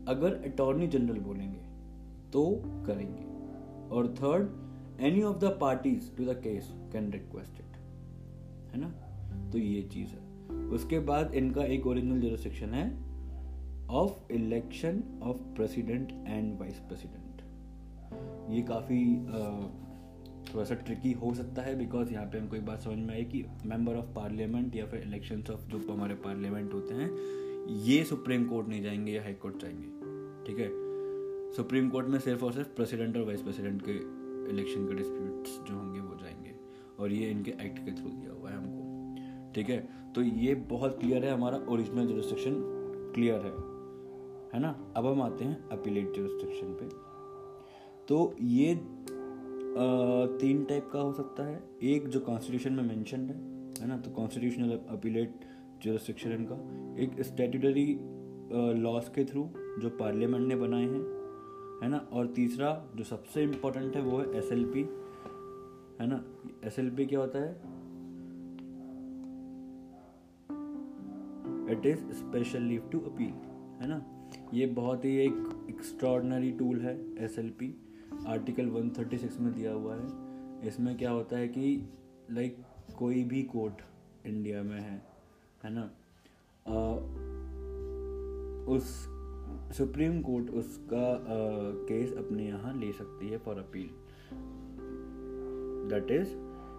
अगर 0.08 0.34
अटॉर्नी 0.34 0.86
जनरल 0.86 1.18
बोलेंगे 1.18 1.67
तो 2.32 2.62
करेंगे। 2.86 3.26
और 3.94 4.08
third 4.08 5.02
any 5.02 5.22
of 5.22 5.38
the 5.38 5.58
parties 5.60 6.16
to 6.16 6.24
the 6.24 6.28
case 6.28 6.72
can 6.92 7.12
request 7.12 7.60
it 7.60 7.76
है 8.74 8.80
ना? 8.80 8.88
तो 9.50 9.58
ये 9.58 9.82
चीज़ 9.82 10.08
है। 10.08 10.28
उसके 10.68 10.98
बाद 10.98 11.34
इनका 11.34 11.64
एक 11.64 11.86
ओरिजिनल 11.86 12.20
जुरिस्डिक्शन 12.20 12.66
है 12.66 13.08
of 13.88 14.32
election 14.32 15.20
of 15.22 15.36
president 15.36 16.12
and 16.12 16.58
vice 16.60 16.78
president 16.78 17.24
ये 18.50 18.62
काफ़ी 18.62 19.16
थोड़ा 20.54 20.64
सा 20.64 20.74
ट्रिकी 20.74 21.12
हो 21.12 21.34
सकता 21.34 21.62
है 21.62 21.78
बिकॉज़ 21.78 22.12
यहाँ 22.12 22.26
पे 22.26 22.38
हमको 22.38 22.56
एक 22.56 22.66
बात 22.66 22.82
समझ 22.82 22.98
में 22.98 23.14
आई 23.14 23.24
कि 23.24 23.44
मेंबर 23.66 23.96
ऑफ़ 23.96 24.06
पार्लियामेंट 24.06 24.76
या 24.76 24.86
फिर 24.86 25.00
इलेक्शन 25.00 25.44
ऑफ़ 25.52 25.66
जो 25.68 25.92
हमारे 25.92 26.14
पार्लियामेंट 26.14 26.74
होते 26.74 26.94
हैं, 26.94 27.10
ये 27.68 28.04
सुप्रीम 28.04 28.44
कोर्ट 28.44 28.68
नहीं 28.68 28.82
जाएँगे 28.82 29.12
या 29.12 29.22
हाई 29.22 29.32
कोर्ट 29.32 29.62
जाएँगे, 29.62 29.88
ठीक 30.46 30.58
है? 30.58 30.87
सुप्रीम 31.56 31.88
कोर्ट 31.90 32.06
में 32.06 32.18
सिर्फ़ 32.18 32.44
और 32.44 32.52
सिर्फ़ 32.52 32.68
प्रेसिडेंट 32.68 33.16
और 33.16 33.22
वाइस 33.22 33.42
प्रेसिडेंट 33.42 33.82
के 33.88 33.92
इलेक्शन 34.50 34.86
के 34.86 34.94
डिस्प्यूट्स 34.94 35.70
जो 35.70 35.76
होंगे 35.76 36.00
वो 36.00 36.14
जाएँगे। 36.14 36.50
और 36.98 37.12
ये 37.12 37.30
इनके 37.30 37.50
एक्ट 37.50 37.78
के 37.78 37.92
थ्रू 37.92 38.08
दिया 38.08 38.32
हुआ 38.32 38.50
है 38.50 38.56
हमको। 38.56 38.88
ठीक 39.52 39.68
है? 39.68 39.88
तो 40.14 40.22
ये 40.22 40.54
बहुत 40.54 40.98
क्लियर 41.00 41.24
है 41.24 41.32
हमारा 41.32 41.58
ओरिजिनल 41.68 42.06
जुरिस्डिक्शन 42.06 42.54
क्लियर 43.14 43.40
है। 43.40 43.52
है 44.54 44.60
ना? 44.60 44.92
अब 44.96 45.06
हम 45.06 45.22
आते 45.22 45.44
हैं 45.44 45.68
अपीलेट 45.68 46.12
जुरिस्डिक्शन 46.12 46.66
पे। 46.66 46.88
तो 48.08 48.36
ये 48.40 48.74
आ, 49.68 49.80
तीन 50.38 50.64
टाइप 50.64 50.90
का 50.92 51.00
हो 51.00 51.12
सकता 51.12 51.44
है। 51.44 51.68
एक 51.82 52.08
जो 52.08 52.20
कॉन्स्टिट्यूशन 52.20 52.72
में 52.72 52.82
मेंशन 52.82 53.20
है 53.20 53.36
है 53.82 53.88
ना? 53.88 53.98
तो 53.98 54.10
कॉन्स्टिट्यूशनल 54.10 54.70
अपीलेट 54.88 55.34
जुरिस्डिक्शन 55.82 56.32
इनका। 56.32 56.54
एक 57.02 57.22
स्टेटूटरी 57.22 57.98
लॉस 58.80 59.08
के 59.08 59.24
थ्रू 59.24 59.50
जो 59.56 59.90
पार्लियामेंट 59.90 60.46
ने 60.48 60.56
बनाए 60.56 60.82
हैं। 60.82 61.17
है 61.82 61.88
ना? 61.88 61.96
और 61.96 62.26
तीसरा 62.26 62.86
जो 62.96 63.04
सबसे 63.04 63.42
इम्पोर्टेंट 63.42 63.96
है 63.96 64.02
वो 64.02 64.18
है 64.18 64.36
एस 64.36 64.52
एल 64.52 64.64
पी 64.64 64.80
है 66.00 66.08
ना? 66.08 66.24
एस 66.64 66.78
एल 66.78 66.90
पी 66.90 67.06
क्या 67.06 67.20
होता 67.20 67.38
है? 67.38 67.78
It 71.72 71.86
is 71.86 72.12
special 72.12 72.62
leave 72.62 72.88
to 72.92 73.00
appeal 73.00 73.34
है 73.82 73.88
ना? 73.88 74.06
ये 74.54 74.66
बहुत 74.66 75.04
ही 75.04 75.16
एक 75.16 75.66
एक्स्ट्रॉर्डनरी 75.70 76.52
टूल 76.52 76.80
है 76.80 77.24
एस 77.24 77.38
एल 77.38 77.50
पी 77.50 77.74
आर्टिकल 78.26 78.70
136 78.70 79.40
में 79.40 79.52
दिया 79.54 79.72
हुआ 79.72 79.96
है। 79.96 80.06
इसमें 80.68 80.98
क्या 80.98 81.10
होता 81.10 81.36
है 81.36 81.48
कि 81.48 81.88
लाइक 82.30 82.56
कोई 82.98 83.24
भी 83.24 83.42
कोर्ट 83.42 83.74
इंडिया 84.26 84.62
में 84.62 84.80
है 84.80 85.02
है 85.64 85.70
ना? 85.74 85.90
आ, 86.68 86.98
उस 88.76 89.17
सुप्रीम 89.76 90.20
कोर्ट 90.22 90.50
उसका 90.50 91.06
केस 91.88 92.12
अपने 92.18 92.46
यहाँ 92.46 92.74
ले 92.78 92.92
सकती 92.92 93.28
है 93.28 93.38
फॉर 93.38 93.58
अपील 93.58 93.88
दैट 95.90 96.10
इज़ 96.10 96.28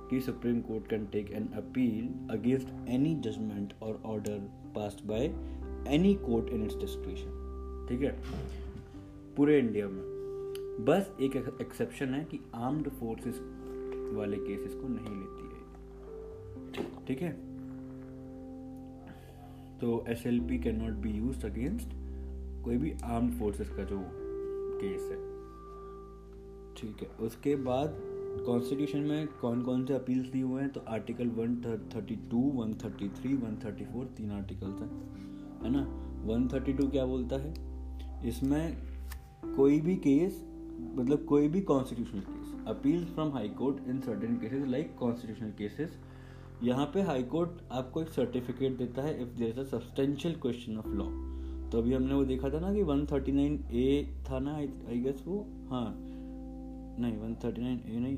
कि 0.10 0.20
supreme 0.22 0.62
court 0.62 0.88
can 0.90 1.06
take 1.06 1.32
an 1.32 1.48
appeal 1.58 2.08
against 2.38 2.70
any 2.90 3.16
judgement 3.16 3.74
और 3.84 4.02
order 4.06 4.40
passed 4.76 5.06
by 5.08 5.26
any 5.96 6.14
court 6.26 6.50
in 6.50 6.64
its 6.64 6.76
description 6.76 7.86
ठीक 7.90 8.02
है? 8.02 8.12
पूरे 9.36 9.60
इंडिया 9.60 9.88
में. 9.88 10.02
बस 10.86 11.12
एक 11.22 11.36
एक्सेप्शन 11.62 12.14
है 12.14 12.24
कि 12.24 12.40
आर्म्ड 12.56 12.90
फोर्सेस 12.90 13.40
वाले 14.16 14.38
केसेस 14.38 14.74
को 14.74 14.88
नहीं 14.88 15.16
लेती 15.16 15.44
है। 15.46 17.06
ठीक 17.08 17.22
है? 17.22 17.32
तो 19.80 20.06
S 20.10 20.26
L 20.28 20.40
P 20.40 20.60
can 20.60 20.82
not 20.82 20.94
be 21.04 21.10
use 21.10 21.46
against 21.46 21.94
कोई 22.64 22.78
भी 22.78 22.94
आर्म्ड 23.04 23.34
फोर्सेस 23.34 23.70
का 23.70 23.84
जो 23.84 24.00
केस 24.82 25.02
है। 25.02 25.30
ठीक 26.76 27.02
है 27.02 27.26
उसके 27.26 27.56
बाद 27.56 27.98
कॉन्स्टिट्यूशन 28.46 29.00
में 29.00 29.28
कौन 29.28 29.62
कौन 29.62 29.86
से 29.86 29.94
अपील्स 29.94 30.32
दिए 30.32 30.44
हुए 30.44 30.62
हैं? 30.62 30.72
तो 30.72 30.80
आर्टिकल 30.88 31.30
132, 31.30 32.52
133, 32.58 33.36
134 33.38 34.06
तीन 34.18 34.32
आर्टिकल्स 34.32 34.82
हैं। 34.82 34.90
है 35.64 35.70
ना? 35.72 35.84
132 36.28 36.92
क्या 36.92 37.06
बोलता 37.06 37.36
है? 37.36 37.54
इसमें 38.28 38.78
कोई 39.56 39.80
भी 39.80 39.96
केस 39.96 40.46
मतलब 40.96 41.26
कोई 41.26 41.48
भी 41.48 41.62
constitutional 41.62 42.20
case 42.20 42.66
appeal 42.68 43.06
from 43.06 43.32
high 43.32 43.50
court 43.50 43.88
in 43.88 44.00
certain 44.00 44.36
cases 44.36 44.68
like 44.68 44.96
constitutional 44.98 45.52
cases 45.52 46.00
यहाँ 46.64 46.86
पे 46.86 47.02
हाई 47.02 47.24
कोर्ट 47.24 47.50
आपको 47.72 48.02
एक 48.02 48.10
सर्टिफिकेट 48.10 48.78
देता 48.78 49.02
है 49.02 49.22
if 49.22 49.30
there 49.30 49.50
is 49.50 49.60
a 49.60 49.64
substantial 49.64 50.36
question 50.36 50.78
of 50.78 50.88
law 50.88 51.39
तो 51.72 51.78
अभी 51.78 51.94
हमने 51.94 52.14
वो 52.14 52.26
देखा 52.26 52.50
था 52.50 52.60
ना 52.60 52.74
कि 52.74 52.84
139 52.84 53.72
ए 53.72 54.16
था 54.32 54.40
ना 54.40 54.56
आई 54.56 55.00
गेस 55.00 55.24
वो? 55.28 55.46
हाँ। 55.72 55.96
नहीं 57.00 57.18
139 57.18 57.86
ए 57.86 58.00
नहीं। 58.00 58.18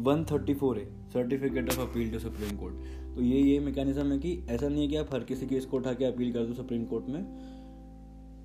वन 0.00 0.24
थर्टी 0.24 0.54
फोर 0.54 0.78
है 0.78 1.10
certificate 1.10 1.68
of 1.68 1.80
appeal 1.80 2.12
to 2.12 2.18
supreme 2.18 2.56
court 2.56 2.74
तो 3.16 3.22
ये 3.22 3.40
ये 3.40 3.60
मैकेनिज्म 3.60 4.12
है 4.12 4.18
कि 4.18 4.46
ऐसा 4.50 4.68
नहीं 4.68 4.82
है 4.82 4.88
कि 4.88 4.96
आप 4.96 5.14
हर 5.14 5.24
किसी 5.24 5.46
केस 5.46 5.66
को 5.66 5.76
उठा 5.76 5.92
के 5.92 6.04
अपील 6.04 6.32
कर 6.32 6.44
दो 6.46 6.54
सुप्रीम 6.54 6.84
कोर्ट 6.84 7.06
में। 7.06 7.22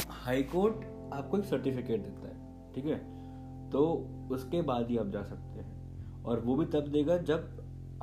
हाई 0.10 0.44
कोर्ट 0.44 0.76
आपको 1.14 1.38
एक 1.38 1.46
सर्टिफिकेट 1.46 2.02
देता 2.02 2.28
है, 2.28 2.74
ठीक 2.74 2.86
है? 2.86 2.98
तो 3.70 4.08
उसके 4.32 4.62
बाद 4.62 4.90
ही 4.90 4.98
आप 4.98 5.10
जा 5.10 5.24
सकते 5.24 5.60
हैं। 5.60 6.24
और 6.24 6.40
वो 6.40 6.56
भी 6.56 6.66
तब 6.66 6.88
देगा 6.88 7.18
जब 7.18 7.55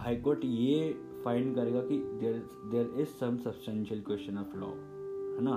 हाई 0.02 0.16
कोर्ट 0.16 0.44
ये 0.44 1.00
फाइंड 1.24 1.54
करेगा 1.54 1.80
कि 1.80 1.98
there 1.98 2.46
there 2.70 2.94
is 3.00 3.08
some 3.08 3.36
substantial 3.36 4.00
question 4.00 4.38
of 4.38 4.56
law 4.56 4.66
है 4.66 5.40
ना? 5.40 5.56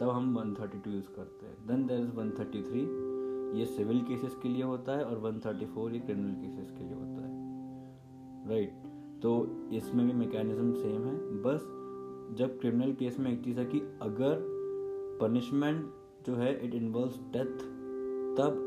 तब 0.00 0.10
हम 0.10 0.34
132 0.34 0.94
यूज़ 0.94 1.08
करते 1.16 1.46
हैं। 1.46 1.66
देन 1.66 1.86
देर 1.86 2.00
इज़ 2.00 2.10
133 2.10 2.88
ये 3.58 3.64
सिविल 3.66 4.00
केसेस 4.00 4.36
के 4.42 4.48
लिए 4.48 4.62
होता 4.62 4.96
है 4.98 5.04
और 5.04 5.18
134 5.18 5.92
ये 5.92 6.00
क्रिमिनल 6.00 6.34
केसेस 6.34 6.70
के 6.70 6.84
लिए 6.84 6.94
होता 6.94 7.22
है। 7.26 7.30
Right 8.48 8.70
right. 8.70 9.22
तो 9.22 9.56
इसमें 9.72 10.06
भी 10.06 10.12
मैकेनिज्म 10.12 10.72
सेम 10.72 11.04
है। 11.04 11.14
बस 11.42 11.60
जब 12.38 12.58
क्रिमिनल 12.60 12.92
केस 12.92 13.18
में 13.18 13.32
एक 13.32 13.44
चीज़ 13.44 13.60
है 13.60 13.66
कि 13.66 13.80
अगर 13.80 14.38
पनिशमेंट 15.22 15.90
जो 16.26 16.34
है 16.34 16.66
इट 16.66 16.74
इन्वॉल्व 16.74 17.12
डेथ 17.32 17.58
तब 18.36 18.62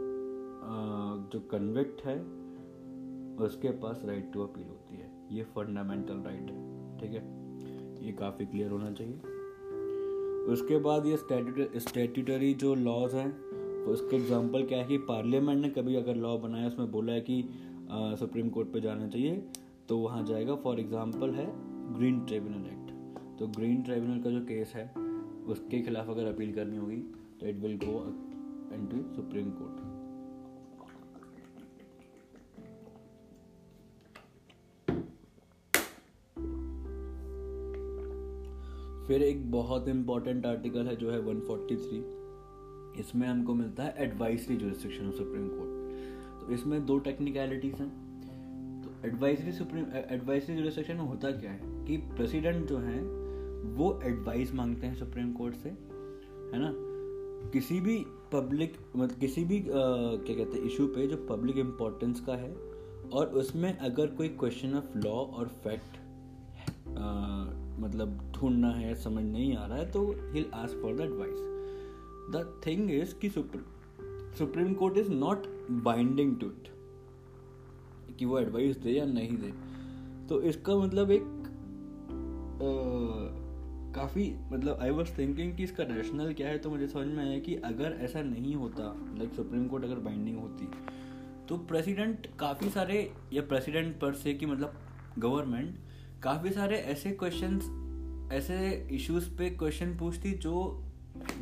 जो 1.33 1.39
कन्विक्ट 1.39 2.01
है, 2.01 2.39
उसके 3.45 3.69
पास 3.69 4.01
राइट 4.05 4.33
टू 4.33 4.43
अपील 4.43 4.63
होती 4.63 4.73
है। 4.73 4.78
ये 5.31 5.43
फंडामेंटल 5.55 6.21
राइट 6.21 6.49
है 6.51 6.97
ठीक 6.97 7.11
है? 7.11 7.23
ये 8.05 8.11
काफ़ी 8.11 8.45
क्लियर 8.45 8.71
होना 8.71 8.91
चाहिए। 8.91 9.37
उसके 10.53 10.77
बाद 10.79 11.05
ये 11.05 11.17
स्टेट्यूटरी 11.17 12.53
जो 12.53 12.73
लॉज 12.75 13.13
हैं 13.13 13.31
तो 13.31 13.91
उसके 13.91 14.15
एग्जांपल 14.15 14.63
क्या 14.63 14.77
है 14.77 14.87
कि 14.87 14.97
पार्लियामेंट 15.07 15.61
ने 15.61 15.69
कभी 15.69 15.95
अगर 15.95 16.15
लॉ 16.15 16.37
बनाया 16.37 16.67
उसमें 16.67 16.91
बोला 16.91 17.13
है 17.13 17.21
कि 17.21 17.41
आ, 17.91 18.15
सुप्रीम 18.15 18.49
कोर्ट 18.49 18.71
पे 18.73 18.81
जाना 18.81 19.07
चाहिए 19.07 19.41
तो 19.89 19.97
वहाँ 19.97 20.23
जाएगा। 20.25 20.55
फॉर 20.55 20.79
एग्जांपल 20.79 21.31
है 21.31 21.45
ग्रीन 21.97 22.19
ट्रिब्यूनल 22.25 22.65
एक्ट 22.65 23.39
तो 23.39 23.47
ग्रीन 23.47 23.81
ट्रिब्यूनल 23.83 24.21
का 24.23 24.29
जो 24.29 24.41
केस 24.45 24.73
है 24.75 24.85
उसके 25.45 25.81
खिलाफ 25.81 26.09
अगर 26.09 26.25
अपील 26.25 26.53
करनी 26.53 26.77
होगी 26.77 27.01
तो 27.39 27.47
it 27.47 27.55
will 27.55 27.77
go 27.77 27.99
into 28.75 28.97
supreme 29.15 29.49
court 29.51 29.78
फिर 39.09 39.21
एक 39.21 39.51
बहुत 39.51 39.87
इंपॉर्टेंट 39.87 40.45
आर्टिकल 40.45 40.87
है 40.87 40.95
जो 40.95 41.11
है 41.11 41.19
143 41.19 42.99
इसमें 42.99 43.27
हमको 43.27 43.53
मिलता 43.53 43.83
है 43.83 43.95
advisory 43.97 44.57
jurisdiction 44.57 45.07
of 45.07 45.15
supreme 45.15 45.47
court 45.47 45.79
तो 46.41 46.53
इसमें 46.53 46.85
दो 46.85 46.99
टेक्निकलिटीज 46.99 47.73
हैं। 47.73 47.89
तो 48.81 49.07
एडवाइसरी 49.07 49.51
सुप्रीम 49.51 49.85
एडवाइजरी 49.95 50.55
जुरिस्डिक्शन 50.55 50.95
में 50.95 51.03
होता 51.03 51.31
क्या 51.31 51.51
है 51.51 51.85
कि 51.85 51.97
प्रेसिडेंट 51.97 52.67
जो 52.67 52.77
हैं 52.77 53.01
वो 53.73 54.01
एडवाइस 54.03 54.53
मांगते 54.53 54.87
हैं 54.87 54.95
सुप्रीम 54.95 55.33
कोर्ट 55.33 55.55
से 55.55 55.69
है 55.69 56.59
ना? 56.59 56.73
किसी 57.49 57.81
भी 57.81 58.05
पब्लिक 58.31 58.73
मतलब 58.95 59.19
किसी 59.19 59.43
भी 59.43 59.59
आ, 59.59 59.63
क्या 60.15 60.35
कहते 60.35 60.57
हैं 60.57 60.65
इशू 60.65 60.87
पे 60.87 61.07
जो 61.07 61.17
पब्लिक 61.17 61.57
इम्पोर्टेंस 61.57 62.19
का 62.19 62.35
है 62.35 62.53
और 63.13 63.27
उसमें 63.27 63.77
अगर 63.77 64.07
कोई 64.07 64.27
क्वेश्चन 64.27 64.75
ऑफ़ 64.75 64.97
लॉ 64.97 65.11
और 65.11 65.47
फैक्ट 65.47 65.97
मतलब 67.79 68.17
ढूंढना 68.35 68.71
है, 68.71 68.93
समझ 68.95 69.23
नहीं 69.23 69.55
आ 69.55 69.65
रहा 69.65 69.77
है 69.77 69.91
तो 69.91 70.05
he'll 70.33 70.45
ask 70.53 70.81
for 70.81 70.95
the 70.95 71.01
advice 71.01 71.39
the 72.31 72.61
thing 72.67 72.91
is 72.91 73.15
कि 73.15 73.29
supreme 73.29 74.73
court 74.73 74.97
is 74.97 75.09
not 75.11 75.47
binding 75.83 76.35
to 76.39 76.47
it 76.47 76.67
कि 78.19 78.25
वो 78.25 78.39
एडवाइस 78.39 78.77
दे 78.77 78.91
या 78.91 79.05
नहीं 79.05 79.37
दे। 79.37 79.51
तो 80.27 80.41
इसका 80.41 80.75
मतलब 80.75 81.11
एक 81.11 81.23
काफ़ी 83.95 84.31
मतलब 84.51 84.79
आई 84.81 84.89
वॉज़ 84.89 85.09
थिंकिंग 85.17 85.55
कि 85.57 85.63
इसका 85.63 85.83
रैशनल 85.83 86.33
क्या 86.33 86.47
है 86.47 86.57
तो 86.57 86.69
मुझे 86.69 86.87
समझ 86.87 87.07
में 87.07 87.23
आया 87.25 87.39
कि 87.39 87.55
अगर 87.65 87.97
ऐसा 88.01 88.21
नहीं 88.21 88.55
होता 88.55 88.93
लाइक 89.17 89.33
सुप्रीम 89.33 89.67
कोर्ट 89.67 89.83
अगर 89.83 89.99
बाइंडिंग 89.99 90.37
होती 90.39 90.67
तो 91.47 91.57
प्रेसिडेंट 91.67 92.27
काफ़ी 92.39 92.69
सारे, 92.69 93.11
या 93.33 93.41
प्रेसिडेंट 93.41 93.99
पर 93.99 94.13
से 94.13 94.33
कि 94.33 94.45
मतलब 94.45 94.73
गवर्नमेंट 95.19 95.75
काफ़ी 96.23 96.49
सारे 96.51 96.77
ऐसे 96.91 97.11
क्वेश्चंस 97.11 97.67
ऐसे 98.33 98.55
इश्यूज़ 98.91 99.29
पे 99.37 99.49
क्वेश्चन 99.49 99.95
पूछती 99.97 100.31
जो 100.37 100.53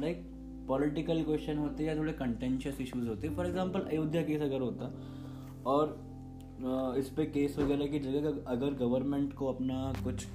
लाइक 0.01 0.21
पॉलिटिकल 0.67 1.23
क्वेश्चन 1.23 1.57
होते 1.57 1.83
या 1.83 1.95
थोड़े 1.95 2.13
कंटेंशियस 2.13 2.81
इश्यूज़ 2.81 3.07
होते। 3.07 3.29
फॉर 3.29 3.45
एग्जांपल 3.45 3.79
अयोध्या 3.81 4.21
केस 4.23 4.41
अगर 4.41 4.61
होता, 4.61 4.85
और 5.65 6.95
इस 6.99 7.09
पर 7.09 7.25
केस 7.31 7.57
वगैरह 7.59 7.87
की 7.87 7.99
जगह 7.99 8.43
अगर 8.47 8.73
गवर्नमेंट 8.75 9.33
को 9.33 9.47
अपना 9.53 9.93
कुछ 10.03 10.27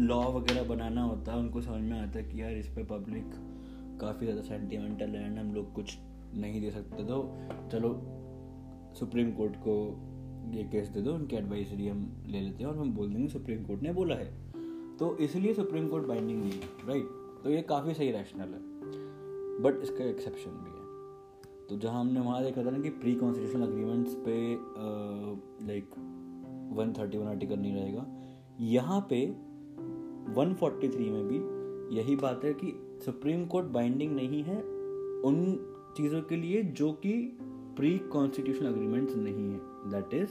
लॉ 0.00 0.22
वगैरह 0.32 0.62
बनाना 0.68 1.02
होता, 1.02 1.36
उनको 1.36 1.60
समझ 1.62 1.82
में 1.82 1.98
आता 2.00 2.20
कि 2.22 2.40
यार 2.42 2.52
इस 2.52 2.68
पर 2.68 2.84
पब्लिक 2.90 3.32
काफ़ी 4.00 4.26
ज़्यादा 4.26 4.42
सेंटिमेंटल 4.42 5.14
एंड 5.14 5.38
हम 5.38 5.52
लोग 5.54 5.72
कुछ 5.74 5.96
नहीं 6.34 6.60
दे 6.60 6.70
सकते 6.70 7.04
तो 7.04 7.22
चलो, 7.72 7.94
सुप्रीम 8.98 9.32
कोर्ट 9.32 9.56
को 9.56 9.74
ये 10.50 10.62
केस 10.64 10.88
दे 10.88 11.00
दो, 11.00 11.12
उनकी 11.12 11.36
एडवाइसरी 11.36 11.88
हम 11.88 12.00
ले 12.26 12.40
लेते 12.40 12.64
हैं 12.64 12.70
और 12.70 12.76
हम 12.78 12.92
बोल 12.94 13.08
देंगे 13.08 13.28
सुप्रीम 13.28 13.64
कोर्ट 13.64 13.82
ने 13.82 13.92
बोला 13.92 14.14
है। 14.14 14.26
तो 14.98 15.16
इसलिए 15.18 15.54
सुप्रीम 15.54 15.88
कोर्ट 15.88 16.06
बाइंडिंग 16.06 16.40
नहीं 16.40 16.52
है 16.52 16.86
राइट 16.88 17.08
तो 17.44 17.50
ये 17.50 17.62
काफ़ी 17.68 17.94
सही 17.94 18.10
रैशनल 18.10 18.54
है 18.54 18.60
बट 19.62 19.82
इसका 19.82 20.04
एक्सेप्शन 20.04 20.50
भी 20.50 20.70
है। 20.70 20.80
तो 21.68 21.76
जहाँ 21.78 22.00
हमने 22.00 22.20
वहाँ 22.20 22.42
देखा 22.44 22.64
था 22.64 22.70
ना 22.70 22.78
कि 22.78 22.90
प्री 22.90 23.14
कॉन्स्टिट्यूशनल 23.14 23.62
अग्रीमेंट्स 23.62 24.14
पे 24.26 24.36
like 25.66 25.94
one 26.76 26.92
thirty 26.98 27.18
one 27.18 27.26
article 27.26 27.58
नहीं 27.58 27.74
रहेगा। 27.74 28.06
यहाँ 28.60 29.00
पे 29.10 29.24
वन 30.34 30.54
फोर्टी 30.60 30.88
थ्री 30.88 31.10
में 31.10 31.26
भी 31.28 31.98
यही 31.98 32.16
बात 32.16 32.44
है 32.44 32.52
कि 32.54 32.72
सुप्रीम 33.04 33.44
कोर्ट 33.46 33.66
बाइंडिंग 33.66 34.14
नहीं 34.16 34.42
है 34.42 34.56
उन 35.22 35.44
चीज़ों 35.96 36.20
के 36.22 36.36
लिए 36.36 36.62
जो 36.62 36.92
कि 36.92 37.12
प्री 37.76 37.98
कॉन्स्टिट्यूशनल 38.12 38.66
अग्रीमेंट्स 38.66 39.16
नहीं 39.16 39.50
है। 39.50 39.71
दैट 39.84 40.14
इज़ 40.14 40.30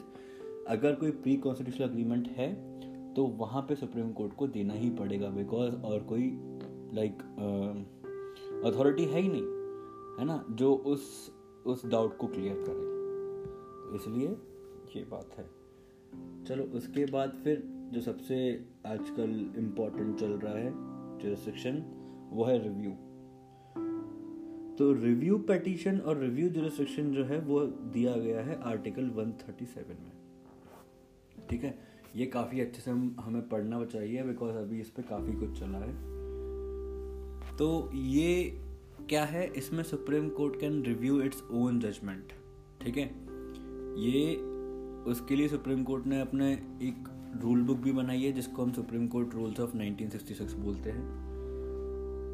अगर 0.68 0.96
कोई 0.96 1.12
प्री 1.12 1.38
कॉन्स्टिट्यूशनल 1.38 1.88
अग्रीमेंट 1.88 2.28
है 2.28 2.72
तो 3.14 3.26
वहाँ 3.26 3.62
पे 3.62 3.76
सुप्रीम 3.76 4.12
कोर्ट 4.12 4.34
को 4.34 4.48
देना 4.48 4.74
ही 4.74 4.90
पड़ेगा 4.90 5.30
बिकॉज़ 5.30 5.76
और 5.76 6.00
कोई 6.00 6.40
लाइक 6.94 7.22
अथॉरिटी 8.66 9.06
है 9.06 9.22
ही 9.22 9.30
नहीं, 9.30 9.42
है 10.20 10.26
ना, 10.26 10.46
जो 10.50 10.74
उस 10.74 11.32
उस 11.66 11.86
डाउट 11.86 12.18
को 12.18 12.28
क्लियर 12.28 12.66
करे। 12.70 12.92
इसलिए 13.96 14.28
ये 15.00 15.06
बात 15.06 15.30
है। 15.38 15.46
चलो, 16.46 16.64
उसके 16.64 17.06
बाद 17.06 17.32
फिर 17.44 17.64
जो 17.66 18.02
सबसे 18.02 18.66
आजकल 18.88 19.54
इम्पोर्टेंट 19.58 20.20
चल 20.20 20.32
रहा 20.32 20.54
है 20.54 20.72
जो 21.20 21.30
रिस्ट्रिक्शन 21.30 21.84
वो 22.34 22.44
है 22.44 22.64
रिव्यू 22.64 22.92
तो 24.78 24.94
रिव्यू 24.94 25.38
पेटिशन 25.38 25.98
और 25.98 26.18
रिव्यू 26.18 26.50
जुरिस्डिक्शन 26.50 27.12
जो 27.12 27.24
है, 27.24 27.40
वो 27.40 27.60
दिया 27.66 28.16
गया 28.16 28.42
है 28.42 28.62
आर्टिकल 28.62 29.10
137 29.10 30.00
में। 30.00 30.12
ठीक 31.50 31.64
है? 31.64 31.80
ये 32.16 32.26
काफ़ी 32.26 32.62
अच्छे 32.62 32.82
से 32.82 32.92
हम, 32.92 33.16
हमें 33.20 33.50
पढ़ना 33.50 33.86
चाहिए 33.86 34.24
बिकॉज़ 34.24 34.56
अभी 34.56 34.80
इस 34.80 34.90
पर 34.90 35.02
काफ़ी 35.02 35.34
कुछ 35.34 35.60
चला 35.60 35.78
है। 35.78 35.94
तो 37.58 37.92
ये 37.94 38.60
क्या 39.10 39.26
है? 39.26 39.54
इसमें 39.54 39.84
supreme 39.84 40.30
court 40.30 40.60
can 40.60 40.84
review 40.84 41.22
its 41.22 41.44
own 41.52 41.80
judgement 41.80 42.34
ठीक 42.82 42.98
है? 42.98 43.08
ये, 44.04 44.36
उसके 45.12 45.36
लिए 45.36 45.48
सुप्रीम 45.48 45.84
कोर्ट 45.84 46.06
ने 46.06 46.22
अपने 46.22 46.54
एक 46.82 47.10
रूल 47.42 47.62
बुक 47.62 47.78
भी 47.78 47.92
बनाई 47.92 48.24
है, 48.24 48.32
जिसको 48.32 48.64
हम 48.64 48.72
सुप्रीम 48.72 49.08
कोर्ट 49.08 49.36
रूल्स 49.36 49.60
ऑफ़ 49.60 49.78
1966 49.78 50.54
बोलते 50.54 50.90
हैं। 50.90 51.32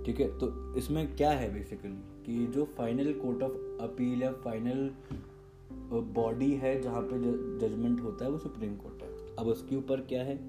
ठीक 0.06 0.20
है? 0.20 0.38
तो 0.38 0.76
इसमें 0.76 1.16
क्या 1.16 1.32
है 1.32 1.54
बेसिकली 1.54 2.17
कि 2.28 2.46
जो 2.48 2.66
फाइनल 2.78 3.12
कोर्ट 3.14 3.44
ऑफ़ 3.44 3.52
अपील 3.84 4.22
या 4.24 4.32
फाइनल 4.44 4.90
बॉडी 6.16 6.52
है 6.54 6.82
जहाँ 6.82 7.02
पे 7.02 7.20
जजमेंट 7.60 8.02
होता 8.02 8.26
है, 8.26 8.32
वो 8.32 8.38
सुप्रीम 8.38 8.76
कोर्ट 8.76 9.04
है। 9.04 9.10
अब 9.40 9.48
उसके 9.48 9.76
ऊपर 9.76 10.02
क्या 10.02 10.24
है? 10.24 10.40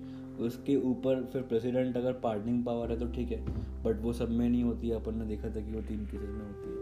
उसके 0.40 0.76
ऊपर 0.76 1.22
फिर 1.32 1.42
प्रेसिडेंट 1.42 1.96
अगर 1.96 2.12
पार्डनिंग 2.12 2.64
पावर 2.64 2.90
है 2.90 2.98
तो 2.98 3.06
ठीक 3.06 3.30
है 3.30 3.82
बट 3.84 4.02
वो 4.02 4.12
सब 4.12 4.30
में 4.30 4.48
नहीं 4.48 4.62
होती 4.62 4.90
अपन 4.90 5.18
ने 5.18 5.24
देखा 5.24 5.48
था 5.48 5.60
कि 5.60 5.72
वो 5.72 5.80
तीन 5.80 6.04
केसेस 6.06 6.30
में 6.30 6.46
होती 6.46 6.70
है। 6.70 6.76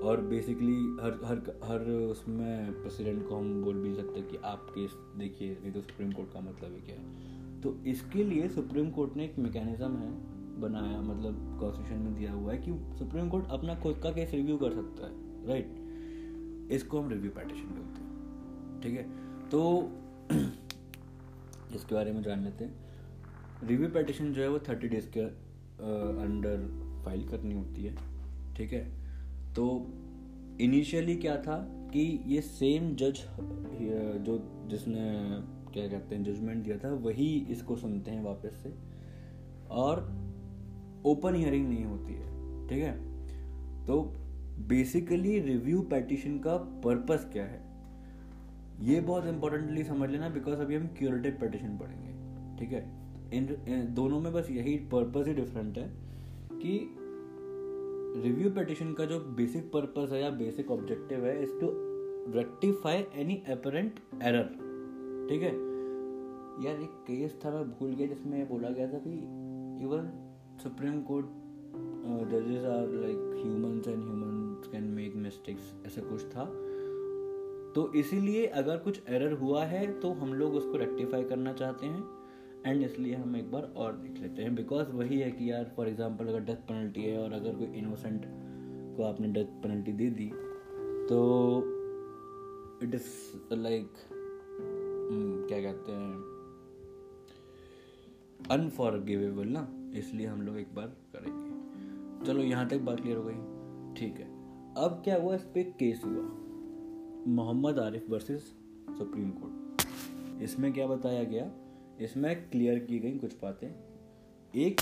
और 0.00 0.20
बेसिकली 0.20 0.76
हर 1.00 1.18
हर 1.24 1.38
हर 1.64 1.90
उसमें 1.90 2.72
प्रेसिडेंट 2.72 3.28
को 3.28 3.36
हम 3.36 3.62
बोल 3.64 3.74
भी 3.74 3.94
सकते 3.94 4.20
कि 4.22 4.36
आप 4.44 4.66
केस 4.70 4.90
देखिए, 5.18 5.56
नहीं 5.62 5.72
तो 5.72 5.80
सुप्रीम 5.80 6.12
कोर्ट 6.12 6.32
का 6.32 6.40
मतलब 6.40 6.72
है 6.72 6.80
क्या 6.80 6.96
है। 6.96 7.60
तो 7.60 7.74
इसके 7.86 8.24
लिए 8.24 8.48
सुप्रीम 8.48 8.90
कोर्ट 8.90 9.16
ने 9.16 9.24
एक 9.24 9.38
मैकेनिज्म 9.38 9.96
है 9.96 10.10
बनाया 10.60 11.00
मतलब 11.00 11.58
कॉन्स्टिट्यूशन 11.60 12.02
में 12.02 12.14
दिया 12.14 12.32
हुआ 12.32 12.52
है 12.52 12.58
कि 12.58 12.72
सुप्रीम 12.98 13.28
कोर्ट 13.28 13.46
अपना 13.50 13.74
खुद 13.74 14.00
का 14.02 14.10
केस 14.10 14.30
रिव्यू 14.34 14.56
कर 14.56 14.72
सकता 14.72 15.06
है 15.06 15.46
राइट 15.46 15.80
इसको 16.72 17.00
हम 17.00 17.08
रिव्यू 17.10 17.30
पैटिशन 17.30 17.64
बोलते 17.64 18.02
हैं, 18.02 18.80
ठीक 18.80 18.94
है? 18.94 19.02
तो 19.48 19.92
इसके 21.74 21.94
बारे 21.94 22.12
में 22.12 22.22
जान 22.22 22.44
लेते 22.44 22.64
हैं। 22.64 22.74
रिव्यू 23.64 23.88
पैटिशन 23.88 24.32
जो 24.32 24.42
है 24.42 24.48
वो 24.48 24.58
थर्टी 24.58 24.88
डेज़ 24.88 25.10
के 25.10 25.20
अंडर 25.20 26.56
फ़ाइल 27.04 27.28
करनी 27.28 27.54
होती 27.54 27.84
है, 27.84 27.94
ठीक 28.54 28.72
है? 28.72 28.84
तो 29.54 29.92
इनिशियली 30.60 31.16
क्या 31.16 31.36
था 31.36 31.56
कि 31.92 32.24
ये 32.26 32.40
सेम 32.40 32.94
जज 32.94 33.20
जो 34.20 34.38
जिसने, 34.70 35.00
क्या 35.72 35.88
कहते 35.88 36.14
हैं 36.14 36.24
जजमेंट 36.24 36.64
दिया 36.64 36.78
था, 36.78 36.94
वही 36.94 37.46
इसको 37.50 37.76
सुनते 37.76 38.10
हैं 38.10 38.24
वापस 38.24 38.60
से। 38.62 38.74
और 39.70 40.00
ओपन 41.06 41.34
हियरिंग 41.34 41.68
नहीं 41.68 41.84
होती 41.84 42.12
है 42.12 42.28
ठीक 42.68 42.82
है? 42.82 42.92
तो 43.86 44.02
बेसिकली 44.68 45.40
रिव्यू 45.40 45.82
पैटिशन 45.82 46.38
का 46.38 46.56
पर्पस 46.56 47.28
क्या 47.32 47.44
है? 47.44 47.60
ये 48.80 49.00
बहुत 49.00 49.26
इंपॉर्टेंटली 49.26 49.84
समझ 49.84 50.10
लेना 50.10 50.28
बिकॉज़ 50.28 50.60
अभी 50.60 50.74
हम 50.74 50.86
क्यूरेटिव 50.86 51.36
पेटिशन 51.40 51.78
पढ़ेंगे 51.78 52.10
ठीक 52.58 52.72
है? 52.72 53.00
इन, 53.34 53.46
दोनों 53.94 54.20
में 54.20 54.32
बस 54.32 54.50
यही 54.50 54.76
पर्पस 54.76 55.26
ही 55.26 55.34
डिफरेंट 55.34 55.78
है 55.78 55.90
कि 56.52 56.96
रिव्यू 58.22 58.50
पेटिशन 58.50 58.92
का 58.92 59.04
जो 59.04 59.20
बेसिक 59.20 59.72
पर्पस 59.72 60.12
है 60.12 60.22
या 60.22 60.30
बेसिक 60.30 60.70
ऑब्जेक्टिव 60.70 61.26
है 61.26 61.42
is 61.42 61.50
to 61.60 61.66
rectify 62.32 63.04
any 63.14 63.42
apparent 63.48 64.00
error 64.22 64.42
ठीक 65.30 65.42
है? 65.42 65.70
यार 66.66 66.80
एक 66.82 66.90
केस 66.90 67.38
था 67.44 67.50
मैं 67.50 67.64
भूल 67.70 67.94
गया 67.94 68.06
जिसमें 68.06 68.48
बोला 68.48 68.68
गया 68.68 68.92
था 68.92 68.98
कि 68.98 69.14
इवन 69.84 70.10
सुप्रीम 70.62 71.00
कोर्ट 71.02 71.26
जजेस 72.30 72.64
are 72.66 72.88
like 72.94 73.18
humans 73.36 73.88
and 73.88 74.02
humans 74.02 74.66
can 74.72 74.84
make 74.94 75.14
mistakes 75.16 75.72
ऐसा 75.86 76.02
कुछ 76.02 76.24
था। 76.34 76.44
तो 77.74 77.92
इसीलिए 77.96 78.46
अगर 78.60 78.76
कुछ 78.76 79.00
एरर 79.08 79.32
हुआ 79.32 79.64
है 79.64 79.86
तो 80.00 80.12
हम 80.12 80.34
लोग 80.34 80.54
उसको 80.54 80.76
रेक्टिफाई 80.76 81.24
करना 81.24 81.52
चाहते 81.52 81.86
हैं। 81.86 82.02
एंड 82.66 82.82
इसलिए 82.82 83.14
हम 83.14 83.36
एक 83.36 83.50
बार 83.50 83.72
और 83.76 83.92
देख 83.96 84.20
लेते 84.22 84.42
हैं। 84.42 84.54
बिकॉज़ 84.54 84.90
वही 84.92 85.18
है 85.18 85.30
कि 85.30 85.50
यार 85.50 85.72
फॉर 85.76 85.88
एग्जांपल 85.88 86.28
अगर 86.28 86.40
डेथ 86.44 86.68
पेनल्टी 86.68 87.02
है 87.02 87.18
और 87.18 87.32
अगर 87.32 87.54
कोई 87.56 87.66
इनोसेंट 87.78 88.22
को 88.96 89.04
आपने 89.04 89.28
डेथ 89.32 89.60
पेनल्टी 89.62 89.92
दे 89.92 90.10
दी 90.10 90.30
तो 91.08 91.18
इट 92.82 92.94
इज़ 92.94 93.54
लाइक 93.54 93.92
क्या 95.48 95.60
कहते 95.62 95.92
हैं 95.92 96.14
अनफॉरगिवेबल 98.50 99.48
ना। 99.48 99.68
इसलिए 99.98 100.26
हम 100.26 100.42
लोग 100.42 100.58
एक 100.58 100.74
बार 100.74 100.86
करेंगे। 100.86 101.50
चलो 102.26 102.42
यहाँ 102.42 102.68
तक 102.68 102.78
बात 102.78 103.00
क्लियर 103.00 103.16
हो 103.16 103.24
गई। 103.26 103.60
ठीक 103.94 104.20
है। 104.20 104.26
अब 104.74 105.00
क्या 105.04 105.22
हुआ? 105.22 105.34
इस 105.34 105.42
पर 105.42 105.62
केस 105.62 106.02
हुआ। 106.04 106.28
Mohammad 107.26 107.78
Arif 107.78 108.10
versus 108.10 108.40
supreme 108.98 109.30
court. 109.30 109.82
इसमें 110.42 110.72
क्या 110.72 110.86
बताया 110.86 111.24
गया? 111.24 111.50
इसमें 112.00 112.50
क्लियर 112.50 112.78
की 112.78 112.98
गई 112.98 113.18
कुछ 113.18 113.34
बातें। 113.42 113.68
एक, 114.56 114.80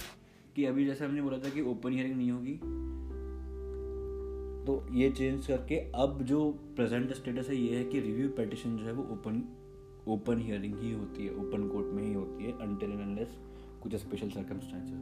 कि 0.56 0.64
अभी 0.64 0.86
जैसे 0.86 1.04
हमने 1.04 1.22
बोला 1.22 1.38
था 1.38 1.48
कि 1.48 1.60
ओपन 1.60 1.92
हियरिंग 1.92 2.16
नहीं 2.16 2.30
होगी। 2.30 2.60
तो 4.66 4.94
ये 4.94 5.10
चेंज 5.10 5.46
करके 5.46 5.74
अब 5.76 6.22
जो 6.22 6.50
प्रेजेंट 6.76 7.12
स्टेटस 7.12 7.48
है, 7.48 7.56
ये 7.56 7.76
है 7.76 7.84
कि 7.84 8.00
रिव्यू 8.00 8.28
पेटिशन 8.28 8.76
जो 8.76 8.84
है 8.84 8.92
वो 8.92 9.02
ओपन 9.02 9.56
ओपन 10.08 10.38
हियरिंग 10.38 10.78
ही 10.78 10.92
होती 10.92 11.26
है। 11.26 11.34
ओपन 11.34 11.68
कोर्ट 11.68 11.86
में 11.86 12.06
ही 12.06 12.14
होती 12.14 12.44
है 12.44 12.52
अनटिल 12.52 12.90
अनलेस 12.90 13.38
कुछ 13.82 13.94
स्पेशल 13.94 14.28
सर्कमस्टांसेस 14.28 15.00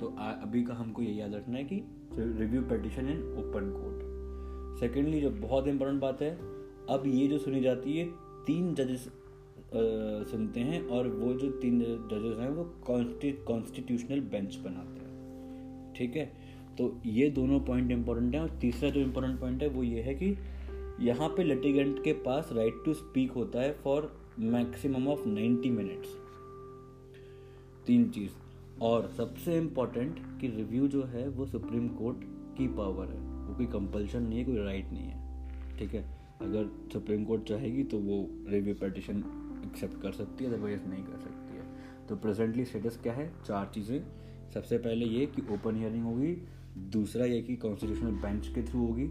तो 0.00 0.14
आ, 0.18 0.30
अभी 0.30 0.62
का 0.62 0.74
हमको 0.74 1.02
ये 1.02 1.12
याद 1.12 1.34
रखना 1.34 1.58
है 1.58 1.64
कि 1.64 1.82
review 2.14 2.62
petition 2.62 3.08
in 3.08 3.18
open 3.18 3.70
court 3.76 4.12
secondly 4.80 5.20
जो 5.20 5.30
बहुत 5.30 5.68
इंपॉर्टेंट 5.68 6.00
बात 6.00 6.22
है 6.22 6.30
अब 6.90 7.02
ये 7.06 7.26
जो 7.28 7.38
सुनी 7.38 7.60
जाती 7.60 7.96
है 7.96 8.06
तीन 8.46 8.74
जजेस 8.74 9.08
सुनते 10.30 10.60
हैं 10.60 10.86
और 10.86 11.08
वो 11.08 11.32
जो 11.34 11.50
तीन 11.50 11.80
जजेस 11.80 12.38
हैं 12.38 12.50
वो 12.50 12.64
कॉन्स्टिट्यूशनल 13.46 14.20
बेंच 14.20 14.56
बनाते 14.56 15.00
हैं। 15.00 15.92
ठीक 15.94 16.16
है? 16.16 16.32
तो 16.78 17.00
ये 17.06 17.30
दोनों 17.30 17.60
पॉइंट 17.60 17.90
इंपॉर्टेंट 17.90 18.34
हैं 18.34 18.42
और 18.42 18.50
तीसरा 18.50 18.90
जो 18.90 19.00
इंपॉर्टेंट 19.00 19.40
पॉइंट 19.40 19.62
है 19.62 19.68
वो 19.68 19.82
ये 19.82 20.02
है 20.02 20.14
कि 20.14 20.36
यहाँ 21.00 21.28
पे 21.28 21.44
लिटिगेंट 21.44 22.04
के 22.04 22.12
पास 22.12 22.50
राइट 22.52 22.74
टू 22.84 22.94
स्पीक 22.94 23.32
होता 23.32 23.60
है 23.60 23.72
फॉर 23.72 24.12
मैक्सिमम 24.38 25.08
ऑफ़ 25.08 25.20
90 25.20 25.70
मिनट्स 25.70 26.21
तीन 27.86 28.10
चीज़। 28.10 28.30
और 28.82 29.08
सबसे 29.08 29.58
इम्पोर्टेंट 29.58 30.40
कि 30.40 30.48
रिव्यू 30.48 30.88
जो 30.88 31.02
है, 31.02 31.28
वो 31.28 31.46
सुप्रीम 31.46 31.88
कोर्ट 31.88 32.16
की 32.58 32.68
पावर 32.68 33.06
है। 33.06 33.20
वो 33.20 33.54
कोई 33.54 33.66
कंपल्शन 33.66 34.22
नहीं 34.22 34.38
है, 34.38 34.44
कोई 34.44 34.56
राइट 34.56 34.84
नहीं 34.84 35.06
है। 35.06 35.22
ठीक 35.78 35.94
है? 35.94 36.22
अगर 36.40 36.90
सुप्रीम 36.92 37.24
कोर्ट 37.24 37.42
चाहेगी 37.42 37.84
तो 37.84 37.98
वो 37.98 38.28
रिव्यू 38.48 38.74
पटिशन 38.74 39.18
एक्सेप्ट 39.64 40.02
कर 40.02 40.12
सकती 40.12 40.44
है 40.44 40.52
अदरवाइज़ 40.52 40.86
नहीं 40.86 41.04
कर 41.04 41.18
सकती 41.18 41.56
है। 41.56 41.62
तो 42.08 42.16
प्रेजेंटली 42.16 42.64
स्टेटस 42.64 43.00
क्या 43.02 43.12
है? 43.12 43.32
चार 43.46 43.70
चीज़ें। 43.74 44.04
सबसे 44.54 44.78
पहले 44.78 45.06
ये 45.06 45.26
कि 45.26 45.42
ओपन 45.42 45.76
हियरिंग 45.76 46.04
होगी। 46.04 46.42
दूसरा 46.78 47.24
ये 47.24 47.42
कि 47.42 47.56
कॉन्स्टिट्यूशनल 47.56 48.10
बेंच 48.10 48.48
के 48.48 48.62
थ्रू 48.62 48.86
होगी। 48.86 49.06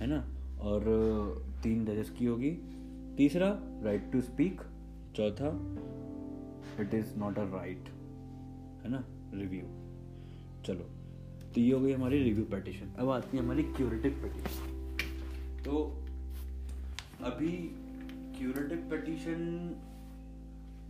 है 0.00 0.06
ना? 0.06 0.28
और 0.60 0.84
तीन 1.62 1.84
जजेस 1.84 2.10
की 2.10 2.26
होगी। 2.26 2.50
तीसरा 3.16 3.60
राइट 3.82 4.12
टू 4.12 4.20
स्पीक 4.20 4.60
चौथा 5.16 5.76
it 6.80 6.94
is 6.94 7.16
not 7.16 7.38
a 7.38 7.44
right 7.44 7.84
है 8.84 8.90
ना 8.90 9.04
रिव्यू 9.34 9.66
चलो 10.62 10.84
तो 11.54 11.60
ये 11.60 11.72
हो 11.72 11.80
गई 11.80 11.92
हमारी 11.92 12.22
रिव्यू 12.22 12.44
पटिशन 12.44 12.86
अब 12.98 13.10
आती 13.10 13.36
है 13.36 13.42
हमारी 13.42 13.62
क्यूरेटिव 13.62 14.12
पटिशन 14.22 14.70
तो 15.64 16.00
अभी 17.24 17.50
क्यूरेटिव 18.38 18.88
पटिशन 18.90 19.40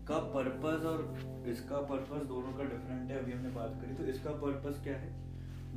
का 0.09 0.19
पर्पस 0.19 0.85
और 0.87 1.19
इसका 1.49 1.77
पर्पस 1.77 2.27
दोनों 2.27 2.53
का 2.53 2.63
डिफरेंट 2.63 3.11
है, 3.11 3.19
अभी 3.19 3.33
हमने 3.33 3.51
बात 3.51 3.79
करी 3.83 3.95
तो 3.95 4.05
इसका 4.05 4.31
पर्पस 4.31 4.83
क्या 4.83 4.97
है? 4.97 5.13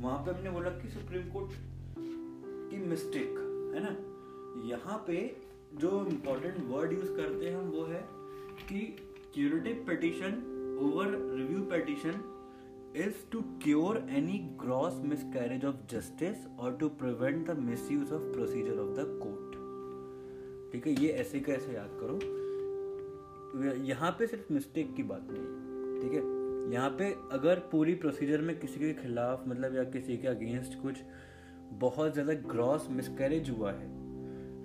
वहाँ 0.00 0.18
पे 0.18 0.30
हमने 0.30 0.50
बोला 0.50 0.70
कि 0.70 0.88
सुप्रीम 0.88 1.22
कोर्ट 1.22 1.52
की 2.70 2.76
मिस्टेक 2.76 3.28
है 3.74 3.82
ना? 3.82 3.92
यहाँ 4.68 5.04
पे 5.06 5.36
जो 5.74 6.06
इम्पोर्टेंट 6.06 6.56
वर्ड 6.68 6.92
यूज़ 6.92 7.12
करते 7.16 7.48
हैं 7.48 7.56
हम 7.56 7.64
वो 7.64 7.84
है 7.84 8.02
कि 8.68 8.80
curative 9.34 9.84
petition 9.86 10.57
over 10.86 11.06
review 11.38 11.62
petition 11.62 12.20
is 12.94 13.16
to 13.32 13.40
cure 13.62 13.96
any 14.18 14.36
gross 14.60 14.94
miscarriage 15.08 15.64
of 15.64 15.74
justice 15.86 16.38
or 16.58 16.70
to 16.72 16.88
prevent 17.02 17.46
the 17.46 17.54
misuse 17.54 18.10
of 18.10 18.22
procedure 18.32 18.76
of 18.84 18.88
the 18.96 19.04
court. 19.18 19.56
ठीक 20.72 20.86
है, 20.86 20.92
ये 21.02 21.08
ऐसे 21.08 21.40
कैसे 21.40 21.72
याद 21.72 21.90
करो। 22.00 22.16
यहाँ 23.84 24.10
पे 24.10 24.26
सिर्फ़ 24.26 24.52
मिस्टेक 24.52 24.94
की 24.94 25.02
बात 25.02 25.26
नहीं 25.30 26.00
ठीक 26.00 26.12
है? 26.12 26.22
यहाँ 26.72 26.90
पे 26.90 27.10
अगर 27.32 27.58
पूरी 27.58 27.94
प्रोसीजर 27.94 28.40
में 28.40 28.58
किसी 28.60 28.80
के 28.80 28.92
खिलाफ 28.94 29.44
मतलब 29.48 29.74
या 29.74 29.84
किसी 29.84 30.16
के 30.16 30.28
अगेंस्ट 30.28 30.82
कुछ 30.82 30.94
बहुत 31.72 32.12
ज़्यादा 32.12 32.34
ग्रॉस 32.34 32.88
मिसकैरेज 32.90 33.50
हुआ 33.50 33.72
है 33.72 33.86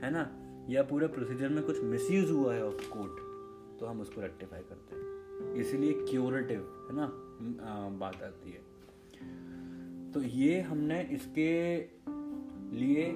है 0.04 0.12
ना? 0.12 0.24
या 0.70 0.84
पूरे 0.84 1.08
प्रोसीजर 1.08 1.50
में 1.50 1.64
कुछ 1.64 1.82
मिसयूज 1.84 2.32
हुआ 2.32 2.54
है 2.54 2.66
ऑफ़ 2.66 2.90
कोर्ट 2.90 3.16
तो 3.80 3.86
हम 3.86 4.02
उसको 4.02 4.22
रेक्टिफाई 4.22 4.60
करते 4.60 4.74
हैं 4.74 4.83
इसीलिए 5.56 5.94
क्योरेटिव 5.94 6.60
है 6.90 6.96
ना? 6.96 7.08
बात 8.00 8.24
आती 8.24 8.52
है। 8.52 10.12
तो 10.12 10.22
ये 10.22 10.62
हमने 10.62 11.02
इसके 11.12 11.78
लिए 12.78 13.12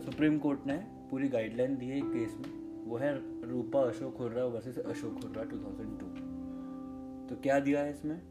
सुप्रीम 0.00 0.38
कोर्ट 0.38 0.66
ने 0.66 0.76
पूरी 1.10 1.28
गाइडलाइन 1.28 1.76
दी 1.76 1.86
है 1.86 2.00
केस 2.00 2.36
में। 2.38 2.84
वो 2.84 2.96
है 2.96 3.12
रूपा 3.48 3.80
अशोक 3.80 4.16
खुर्रा 4.16 4.44
वर्सेस 4.44 4.78
अशोक 4.78 5.20
खुर्रा 5.20 5.42
2002 5.42 7.28
तो 7.28 7.36
क्या 7.42 7.60
दिया 7.60 7.80
है 7.80 7.90
इसमें? 7.90 8.22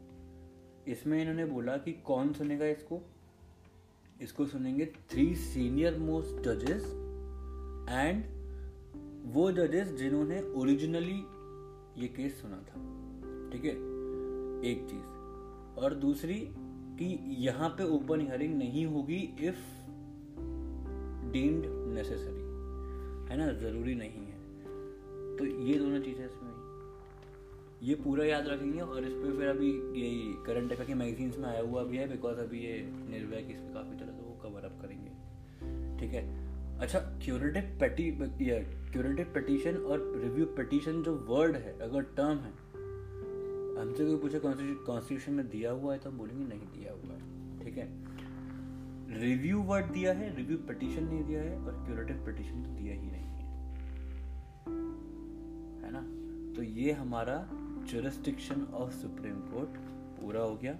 इसमें 0.88 1.20
इन्होंने 1.20 1.44
बोला 1.44 1.76
कि 1.76 1.92
कौन 1.92 2.32
सुनेगा 2.32 2.66
इसको? 2.66 3.00
इसको 4.20 4.46
सुनेंगे 4.46 4.86
थ्री 5.10 5.34
सीनियर 5.34 5.98
मोस्ट 5.98 6.42
जजेस 6.42 6.84
एंड 7.90 8.24
वो 9.34 9.52
जजेस 9.52 9.88
जिन्होंने 9.88 10.42
ओरिजिनली 10.42 11.22
ये 12.00 12.08
केस 12.08 12.40
सुना 12.42 12.56
था, 12.56 12.80
ठीक 13.52 13.64
है? 13.64 13.74
एक 14.70 14.86
चीज़। 14.90 15.80
और 15.80 15.94
दूसरी 15.94 16.38
कि 16.98 17.18
यहाँ 17.38 17.68
पे 17.68 17.84
ओपन 17.84 18.20
हियरिंग 18.20 18.54
नहीं 18.58 18.86
होगी 18.86 19.18
इफ़ 19.40 19.60
डीम्ड 21.32 21.66
नेसेसरी 21.94 22.44
है 23.30 23.36
ना? 23.36 23.52
ज़रूरी 23.52 23.94
नहीं 23.94 24.26
है। 24.26 24.38
तो 25.36 25.44
ये 25.44 25.78
दोनों 25.78 26.00
चीज़ें 26.00 26.26
इसमें 26.26 26.50
ये 27.82 27.94
पूरा 27.94 28.24
याद 28.24 28.48
रखेंगे 28.48 28.80
और 28.80 29.04
इस 29.04 29.12
पर 29.12 29.36
फिर 29.38 29.48
अभी 29.48 29.68
यही 30.00 30.34
करंट 30.46 30.72
अफेयर 30.72 30.86
की 30.86 30.94
मैगजीन्स 30.94 31.38
में 31.38 31.48
आया 31.48 31.60
हुआ 31.60 31.84
भी 31.84 31.96
है 31.96 32.08
बिकॉज़ 32.08 32.38
अभी 32.38 32.60
ये 32.60 32.82
निर्भया 32.86 33.40
की 33.40 33.52
इस 33.52 33.60
पर 33.60 33.74
काफ़ी 33.74 33.98
तरह 33.98 34.12
से 34.12 34.22
वो 34.22 34.38
कवर 34.42 34.64
अप 34.64 34.78
करेंगे, 34.82 35.10
ठीक 36.00 36.14
है? 36.14 36.24
अच्छा 36.80 36.98
क्यूरेटिव 37.22 37.62
पेटी 37.80 38.10
क्यूरेटिव 38.92 39.32
पटिशन 39.34 39.76
और 39.76 40.02
रिव्यू 40.22 40.44
पटिशन 40.58 41.02
जो 41.02 41.14
वर्ड 41.28 41.56
है, 41.56 41.78
अगर 41.80 42.02
टर्म 42.16 42.38
है, 42.38 42.52
हमसे 43.80 44.04
कोई 44.04 44.16
पूछे 44.16 44.38
कॉन्स्टिट्यूशन 44.38 45.32
में 45.32 45.48
दिया 45.48 45.70
हुआ 45.72 45.92
है 45.92 45.98
तो 45.98 46.10
हम 46.10 46.18
बोलेंगे 46.18 46.44
नहीं 46.44 46.66
दिया 46.68 46.92
हुआ 46.92 47.14
है, 47.14 47.20
ठीक 47.60 47.76
है? 47.78 47.86
रिव्यू 49.20 49.62
वर्ड 49.62 49.86
दिया 49.92 50.12
है 50.12 50.34
रिव्यू 50.36 50.56
पिटिशन 50.68 51.04
नहीं 51.04 51.24
दिया 51.24 51.42
है, 51.42 51.58
और 51.58 51.84
क्यूरेटिव 51.86 52.24
पिटिशन 52.26 52.62
तो 52.62 52.70
दिया 52.70 52.94
ही 52.94 53.10
नहीं 53.10 53.24
है 53.24 53.44
है 55.84 55.90
ना? 55.92 56.02
तो 56.56 56.62
ये 56.62 56.92
हमारा 56.92 57.36
जुरिस्टिक्शन 57.90 58.66
ऑफ़ 58.74 58.92
सुप्रीम 58.92 59.40
कोर्ट 59.52 59.78
पूरा 60.20 60.40
हो 60.40 60.56
गया। 60.56 60.72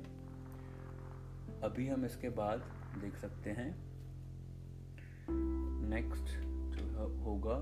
अभी 1.64 1.86
हम 1.88 2.04
इसके 2.04 2.28
बाद 2.28 2.64
देख 2.98 3.16
सकते 3.16 3.50
हैं। 3.50 3.70
नेक्स्ट 5.90 6.38
जो 6.76 7.06
होगा 7.24 7.58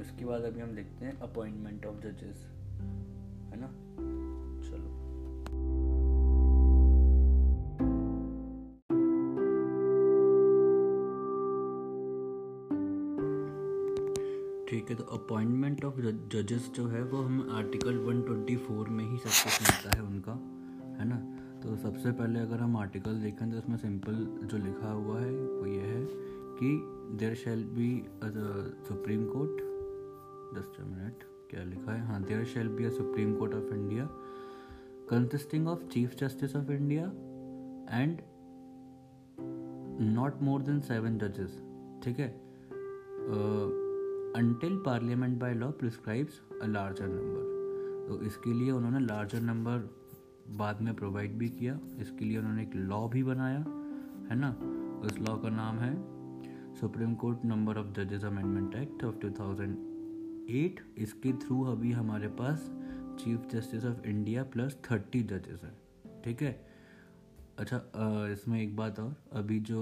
उसके 0.00 0.24
बाद 0.24 0.42
अभी 0.42 0.60
हम 0.60 0.74
देखते 0.74 1.04
हैं 1.04 1.18
अपॉइंटमेंट 1.18 1.86
ऑफ़ 1.86 1.96
जजेस 1.96 2.46
है 3.50 3.60
ना? 3.60 3.68
तो 14.96 15.04
अपॉइंटमेंट 15.04 15.84
ऑफ़ 15.84 16.00
जजेस 16.28 16.72
जो 16.74 16.86
है 16.86 17.02
वो 17.02 17.22
हम 17.22 17.48
आर्टिकल 17.52 17.98
124 17.98 18.88
में 18.88 19.04
ही 19.04 19.18
सब 19.18 19.28
कुछ 19.28 19.62
मिलता 19.62 19.96
है 19.96 20.02
उनका, 20.02 20.32
है 20.98 21.08
ना? 21.08 21.36
तो 21.60 21.76
सबसे 21.76 22.12
पहले 22.12 22.40
अगर 22.40 22.56
हम 22.56 22.76
आर्टिकल 22.76 23.20
देखें 23.20 23.50
तो 23.50 23.58
उसमें 23.58 23.76
सिंपल 23.76 24.12
जो 24.46 24.58
लिखा 24.58 24.90
हुआ 24.90 25.20
है 25.20 25.30
वो 25.30 25.66
ये 25.66 25.80
है 25.80 26.06
कि 26.58 26.82
there 27.16 27.34
shall 27.34 27.64
be 27.64 28.06
supreme 28.88 29.24
court 29.24 29.50
just 30.58 30.80
minute 30.80 31.24
क्या 31.50 31.64
लिखा 31.64 31.92
है? 31.92 32.06
हाँ 32.06 32.22
there 32.22 32.44
shall 32.44 32.68
be 32.68 32.84
a 32.84 32.90
supreme 32.90 33.36
court 33.36 33.54
of 33.54 33.74
India 33.74 34.08
consisting 35.10 35.68
of 35.68 35.84
chief 35.84 36.16
justice 36.16 36.56
of 36.56 36.70
India 36.70 37.04
and 38.02 38.18
not 40.00 40.42
more 40.42 40.62
than 40.62 40.80
seven 40.80 41.18
जजेस 41.18 41.62
ठीक 42.04 42.18
है? 42.18 42.46
Until 44.36 44.76
parliament 44.86 45.38
by 45.40 45.54
law 45.54 45.70
prescribes 45.72 46.40
a 46.62 46.66
larger 46.66 47.06
number 47.08 48.08
तो 48.08 48.20
इसके 48.22 48.52
लिए 48.52 48.70
उन्होंने 48.70 48.98
लार्जर 49.00 49.40
नंबर 49.40 49.78
बाद 50.56 50.80
में 50.80 50.94
प्रोवाइड 50.94 51.36
भी 51.38 51.48
किया। 51.50 51.78
इसके 52.00 52.24
लिए 52.24 52.38
उन्होंने 52.38 52.62
एक 52.62 52.74
लॉ 52.74 53.08
भी 53.08 53.22
बनाया, 53.22 53.58
है 54.30 54.36
ना? 54.38 54.50
उस 55.06 55.18
लॉ 55.18 55.36
का 55.36 55.48
नाम 55.50 55.78
है 55.78 55.94
सुप्रीम 56.74 57.14
कोर्ट 57.14 57.44
नंबर 57.44 57.78
ऑफ़ 57.78 57.86
जजेस 57.92 58.24
अमेंडमेंट 58.24 58.74
एक्ट 58.74 59.04
ऑफ़ 59.04 59.14
2008 59.16 60.82
इसके 60.98 61.32
थ्रू 61.44 61.62
अभी 61.64 61.92
हमारे 61.92 62.28
पास 62.40 62.70
chief 63.20 63.48
justice 63.52 63.84
of 63.84 64.06
India 64.06 64.42
plus 64.44 64.76
thirty 64.90 65.22
जजेस 65.22 65.64
हैं। 65.64 65.76
ठीक 66.24 66.42
है? 66.42 66.52
अच्छा 67.58 67.80
इसमें 68.32 68.60
एक 68.62 68.76
बात 68.76 69.00
और। 69.00 69.14
अभी 69.32 69.58
जो 69.60 69.80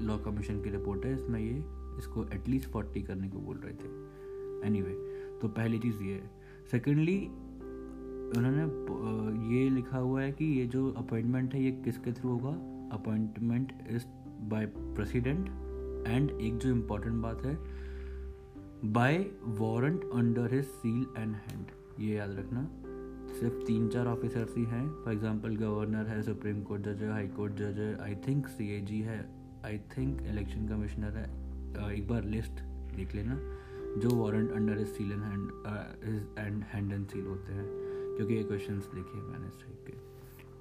लॉ 0.00 0.18
कमीशन 0.18 0.62
की 0.62 0.70
रिपोर्ट 0.70 1.04
है, 1.06 1.14
इसमें 1.14 1.40
ये 1.40 1.81
इसको 1.98 2.24
एटलीस्ट 2.24 2.68
फोर्टी 2.68 3.02
करने 3.02 3.28
को 3.28 3.38
बोल 3.38 3.56
रहे 3.56 3.74
थे। 3.74 4.22
एनीवे 4.66 4.90
anyway, 4.90 5.42
तो 5.42 5.48
पहली 5.48 5.78
चीज़ 5.78 6.02
ये 6.02 6.14
है। 6.14 6.30
सेकेंडली 6.70 7.26
उन्होंने 8.38 8.62
ये 9.56 9.70
लिखा 9.70 9.98
हुआ 9.98 10.22
है 10.22 10.32
कि 10.32 10.44
ये 10.44 10.66
जो 10.66 10.92
अपॉइंटमेंट 10.92 11.54
है 11.54 11.62
ये 11.64 11.72
किसके 11.72 12.12
थ्रू 12.12 12.30
होगा? 12.30 12.50
Appointment 12.96 13.72
is 13.90 14.04
by 14.40 14.66
president 14.66 15.48
and 16.06 16.30
एक 16.30 16.58
जो 16.58 16.70
इम्पोर्टेंट 16.70 17.14
बात 17.14 17.44
है 17.44 17.58
by 18.92 19.30
warrant 19.44 20.04
under 20.14 20.54
his 20.54 20.64
seal 20.64 21.06
and 21.18 21.34
hand 21.34 21.66
ये 22.00 22.16
याद 22.16 22.30
रखना। 22.30 22.68
सिर्फ़ 23.40 23.54
तीन 23.54 23.88
चार 23.88 24.06
ऑफिसर्स 24.06 24.56
ही 24.56 24.64
हैं। 24.64 25.04
फॉर 25.04 25.12
एग्जांपल 25.12 25.56
गवर्नर 25.56 26.06
है 26.06 26.22
सुप्रीम 26.22 26.62
कोर्ट 26.62 26.82
जज 26.82 27.02
है 27.02 27.10
हाई 27.10 27.28
कोर्ट 27.28 27.54
जज 27.54 27.78
है 27.78 27.98
आई 27.98 28.14
थिंक 28.14 28.46
CAG 28.46 28.90
है 28.90 29.28
आई 29.64 29.78
थिंक 29.78 30.22
इलेक्शन 30.22 30.68
कमिश्नर 30.68 31.10
है 31.16 31.41
एक 31.76 32.06
बार 32.08 32.24
लिस्ट 32.24 32.62
देख 32.96 33.14
लेना, 33.14 33.36
जो 34.00 34.16
warrant 34.16 34.52
under 34.52 34.78
is 34.78 34.88
seal 34.88 35.12
and 35.12 35.50
and 36.38 36.62
hand 36.64 36.92
and 36.92 37.06
seal 37.06 37.26
होते 37.26 37.52
हैं, 37.52 37.66
क्योंकि 38.16 38.34
ये 38.34 38.42
क्वेश्चन 38.42 38.74
लिखे 38.94 39.22
मैंने 39.22 39.48
के, 39.86 39.92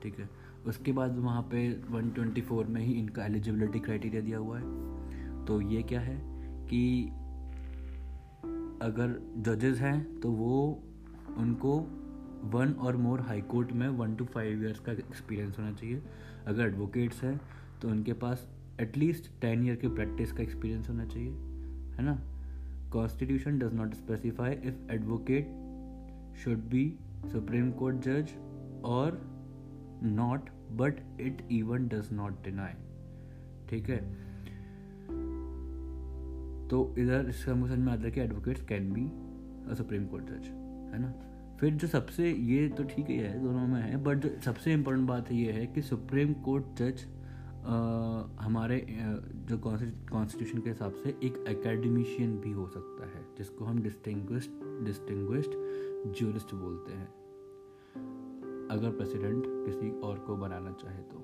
ठीक 0.01 0.19
है? 0.19 0.29
उसके 0.67 0.91
बाद 0.91 1.17
वहाँ 1.17 1.41
पे 1.51 1.61
124 1.91 2.67
में 2.69 2.81
ही 2.81 2.93
इनका 2.93 3.25
एलिजिबिलिटी 3.25 3.79
क्राइटेरिया 3.79 4.21
दिया 4.21 4.37
हुआ 4.37 4.59
है। 4.59 5.45
तो 5.45 5.61
ये 5.61 5.81
क्या 5.83 5.99
है 5.99 6.15
कि 6.67 7.05
अगर 8.81 9.15
जजेस 9.37 9.79
हैं 9.79 10.19
तो 10.19 10.31
वो 10.31 10.83
उनको 11.37 11.77
वन 12.53 12.73
और 12.79 12.97
मोर 12.97 13.21
हाई 13.21 13.41
कोर्ट 13.41 13.71
में 13.71 13.87
वन 13.89 14.15
टू 14.15 14.25
फाइव 14.25 14.63
ईयर्स 14.63 14.79
का 14.79 14.91
एक्सपीरियंस 14.91 15.57
होना 15.59 15.71
चाहिए। 15.71 16.01
अगर 16.47 16.63
एडवोकेट्स 16.63 17.23
हैं 17.23 17.39
तो 17.81 17.89
उनके 17.89 18.13
पास 18.13 18.47
एटलीस्ट 18.81 19.31
टेन 19.41 19.65
ईयर 19.65 19.75
की 19.75 19.87
प्रैक्टिस 19.87 20.31
का 20.31 20.43
एक्सपीरियंस 20.43 20.89
होना 20.89 21.05
चाहिए, 21.05 21.29
है 21.95 22.03
ना? 22.03 22.19
Constitution 22.91 23.59
does 23.59 23.73
not 23.73 23.93
specify 23.93 24.53
if 24.53 24.91
advocate 24.91 26.35
should 26.37 26.57
be 26.57 26.99
supreme 27.25 27.71
court 27.71 27.97
जज 27.97 28.29
और 28.83 29.21
not 30.03 30.49
but 30.71 31.21
it 31.21 31.47
even 31.51 31.87
does 31.87 32.09
not 32.11 32.43
deny 32.43 32.73
ठीक 33.69 33.89
है? 33.89 34.31
तो 36.67 36.95
इधर 36.97 37.25
इससे 37.29 37.51
हमको 37.51 37.67
समझ 37.67 37.79
में 37.79 37.93
आता 37.93 38.03
है 38.03 38.11
कि 38.11 38.21
advocates 38.21 38.61
can 38.61 38.91
be 38.93 39.07
supreme 39.75 40.05
court 40.05 40.25
जज 40.25 40.47
है 40.93 41.01
ना? 41.01 41.13
फिर 41.59 41.73
जो 41.73 41.87
सबसे 41.87 42.31
ये 42.31 42.69
तो 42.69 42.83
ठीक 42.83 43.09
ही 43.09 43.17
है, 43.17 43.39
दोनों 43.43 43.67
में 43.67 43.81
है 43.81 43.97
बट 44.03 44.17
जो 44.17 44.29
सबसे 44.41 44.73
इम्पोर्टेंट 44.73 45.07
बात 45.07 45.31
ये 45.31 45.51
है 45.51 45.65
कि 45.67 45.81
सुप्रीम 45.81 46.33
कोर्ट 46.33 46.65
जज 46.77 47.05
हमारे 47.63 48.85
जो 49.49 49.57
कॉन्स्टिट्यूशन 49.59 50.59
के 50.59 50.69
हिसाब 50.69 50.93
से 50.93 51.09
एक 51.23 51.43
एकेडमिशियन 51.47 52.37
भी 52.41 52.51
हो 52.51 52.67
सकता 52.67 53.05
है, 53.07 53.25
जिसको 53.37 53.65
हम 53.65 53.81
डिस्टिंग्विश्ड 53.81 54.85
डिस्टिंग्विश्ड 54.85 55.51
ज्यूरिस्ट 56.17 56.53
बोलते 56.55 56.93
हैं। 56.93 57.07
अगर 58.71 58.89
प्रेसिडेंट 58.91 59.43
किसी 59.47 59.91
और 60.01 60.19
को 60.19 60.35
बनाना 60.37 60.71
चाहे 60.81 61.01
तो। 61.03 61.17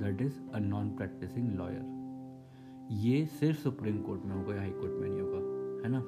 That 0.00 0.22
is 0.22 0.40
a 0.54 0.58
non 0.58 0.90
practicing 0.96 1.54
lawyer 1.54 1.94
ये 3.04 3.24
सिर्फ़ 3.26 3.58
सुप्रीम 3.58 4.02
कोर्ट 4.02 4.24
में 4.24 4.34
होगा 4.36 4.54
या 4.54 4.60
हाई 4.60 4.70
कोर्ट 4.70 4.92
में 4.92 5.08
नहीं 5.08 5.20
होगा, 5.20 5.38
है 5.84 5.88
ना? 5.88 6.02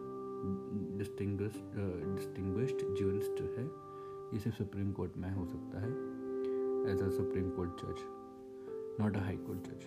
डिस्टिंग्विश्ड 0.99 1.59
डिस्टिंग्विश्ड 2.15 2.79
ज्यूरिस्ट 2.99 3.41
है, 3.59 3.65
ये 4.33 4.39
सिर्फ़ 4.39 4.57
सुप्रीम 4.59 4.93
कोर्ट 4.93 5.17
में 5.17 5.31
हो 5.33 5.47
सकता 5.47 5.81
है 5.81 5.91
एज 6.93 7.03
अ 7.03 7.09
सुप्रीम 7.17 7.51
कोर्ट 7.51 7.85
जज 7.85 8.07
नॉट 9.01 9.17
अ 9.17 9.21
हाई 9.21 9.37
कोर्ट 9.39 9.67
जज। 9.67 9.83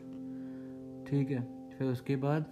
ठीक 1.09 1.31
है, 1.31 1.41
फिर 1.69 1.87
उसके 1.87 2.15
बाद? 2.15 2.45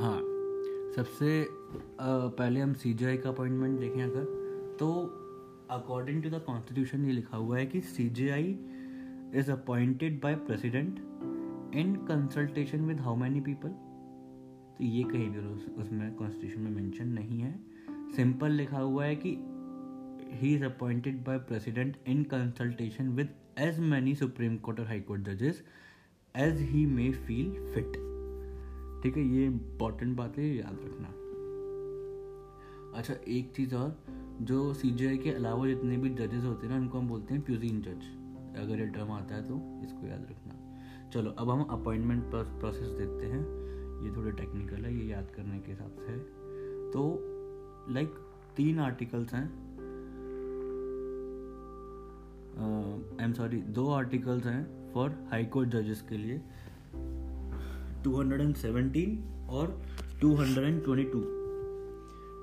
हाँ 0.00 0.18
सबसे 0.96 1.46
पहले 2.00 2.60
हम 2.60 2.72
सी 2.74 2.94
का 2.94 3.28
अपॉइंटमेंट 3.28 3.78
देखें 3.80 4.02
अगर 4.02 4.24
तो 4.80 4.90
अकॉर्डिंग 5.70 6.22
टू 6.22 6.30
द 6.30 6.42
कॉन्स्टिट्यूशन 6.46 7.04
ये 7.04 7.12
लिखा 7.12 7.36
हुआ 7.36 7.58
है 7.58 7.66
कि 7.66 7.80
C 7.80 8.08
J 8.10 8.28
I 8.30 8.56
is 9.34 9.50
appointed 9.52 10.20
by 10.22 10.34
president 10.46 10.98
in 11.74 11.94
consultation 12.08 12.84
with 12.84 13.00
how 13.00 13.16
many 13.16 13.40
people 13.40 13.68
तो 14.78 14.84
ये 14.84 15.02
कहीं 15.02 15.28
भी 15.30 15.38
उसमें 15.82 16.14
कॉन्स्टिट्यूशन 16.14 16.60
में 16.60 16.70
मेंशन 16.70 17.08
नहीं 17.08 17.40
है। 17.40 17.54
सिंपल 18.16 18.52
लिखा 18.52 18.78
हुआ 18.78 19.04
है 19.04 19.16
कि 19.16 19.36
he 20.30 20.54
is 20.54 20.62
appointed 20.62 21.24
by 21.24 21.38
president 21.38 21.96
in 22.06 22.24
consultation 22.24 23.14
with 23.16 23.28
as 23.56 23.78
many 23.92 24.14
supreme 24.14 24.58
court 24.58 24.80
और 24.80 24.86
high 24.86 25.00
court 25.00 25.22
judges 25.28 25.62
as 26.34 26.60
he 26.72 26.84
may 26.98 27.12
feel 27.28 27.52
fit. 27.74 27.98
ठीक 29.02 29.16
है 29.16 29.22
ये 29.22 29.44
इंपॉर्टेंट 29.46 30.16
बात 30.16 30.38
है 30.38 30.56
याद 30.56 30.78
रखना। 30.84 31.08
अच्छा 32.98 33.14
एक 33.28 33.52
चीज़ 33.56 33.74
और 33.74 33.98
जो 34.42 34.74
सी 34.74 34.90
जी 34.90 35.06
आई 35.06 35.18
के 35.18 35.30
अलावा 35.30 35.66
जितने 35.66 35.96
भी 35.96 36.10
जजेस 36.10 36.44
होते 36.44 36.66
हैं 36.66 36.74
ना 36.74 36.80
उनको 36.80 36.98
हम 36.98 37.08
बोलते 37.08 37.34
हैं 37.34 37.42
प्यूजिन 37.42 37.80
जज 37.82 38.58
अगर 38.58 38.80
ये 38.80 38.86
टर्म 38.86 39.10
आता 39.10 39.34
है 39.34 39.42
तो 39.42 39.54
इसको 39.84 40.06
याद 40.06 40.26
रखना। 40.30 41.10
चलो 41.10 41.30
अब 41.30 41.50
हम 41.50 41.62
अपॉइंटमेंट 41.62 42.24
प्रोसेस 42.34 42.88
देखते 42.88 43.26
हैं। 43.26 43.42
ये 44.04 44.16
थोड़े 44.16 44.32
टेक्निकल 44.32 44.84
है 44.84 44.94
ये 44.98 45.04
याद 45.04 45.30
करने 45.36 45.58
के 45.58 45.70
हिसाब 45.70 45.96
से 46.00 46.18
तो 46.92 47.20
लाइक 47.90 48.08
like, 48.08 48.56
तीन 48.56 48.78
आर्टिकल्स 48.78 49.34
हैं। 49.34 49.67
आई 52.58 53.24
एम 53.24 53.32
सॉरी 53.32 53.56
दो 53.56 53.88
आर्टिकल्स 53.90 54.46
हैं 54.46 54.92
फॉर 54.92 55.10
हाई 55.30 55.44
कोर्ट 55.44 55.68
जजेस 55.68 56.02
के 56.08 56.16
लिए। 56.16 56.40
217 58.04 59.18
और 59.48 59.82
222 60.22 61.22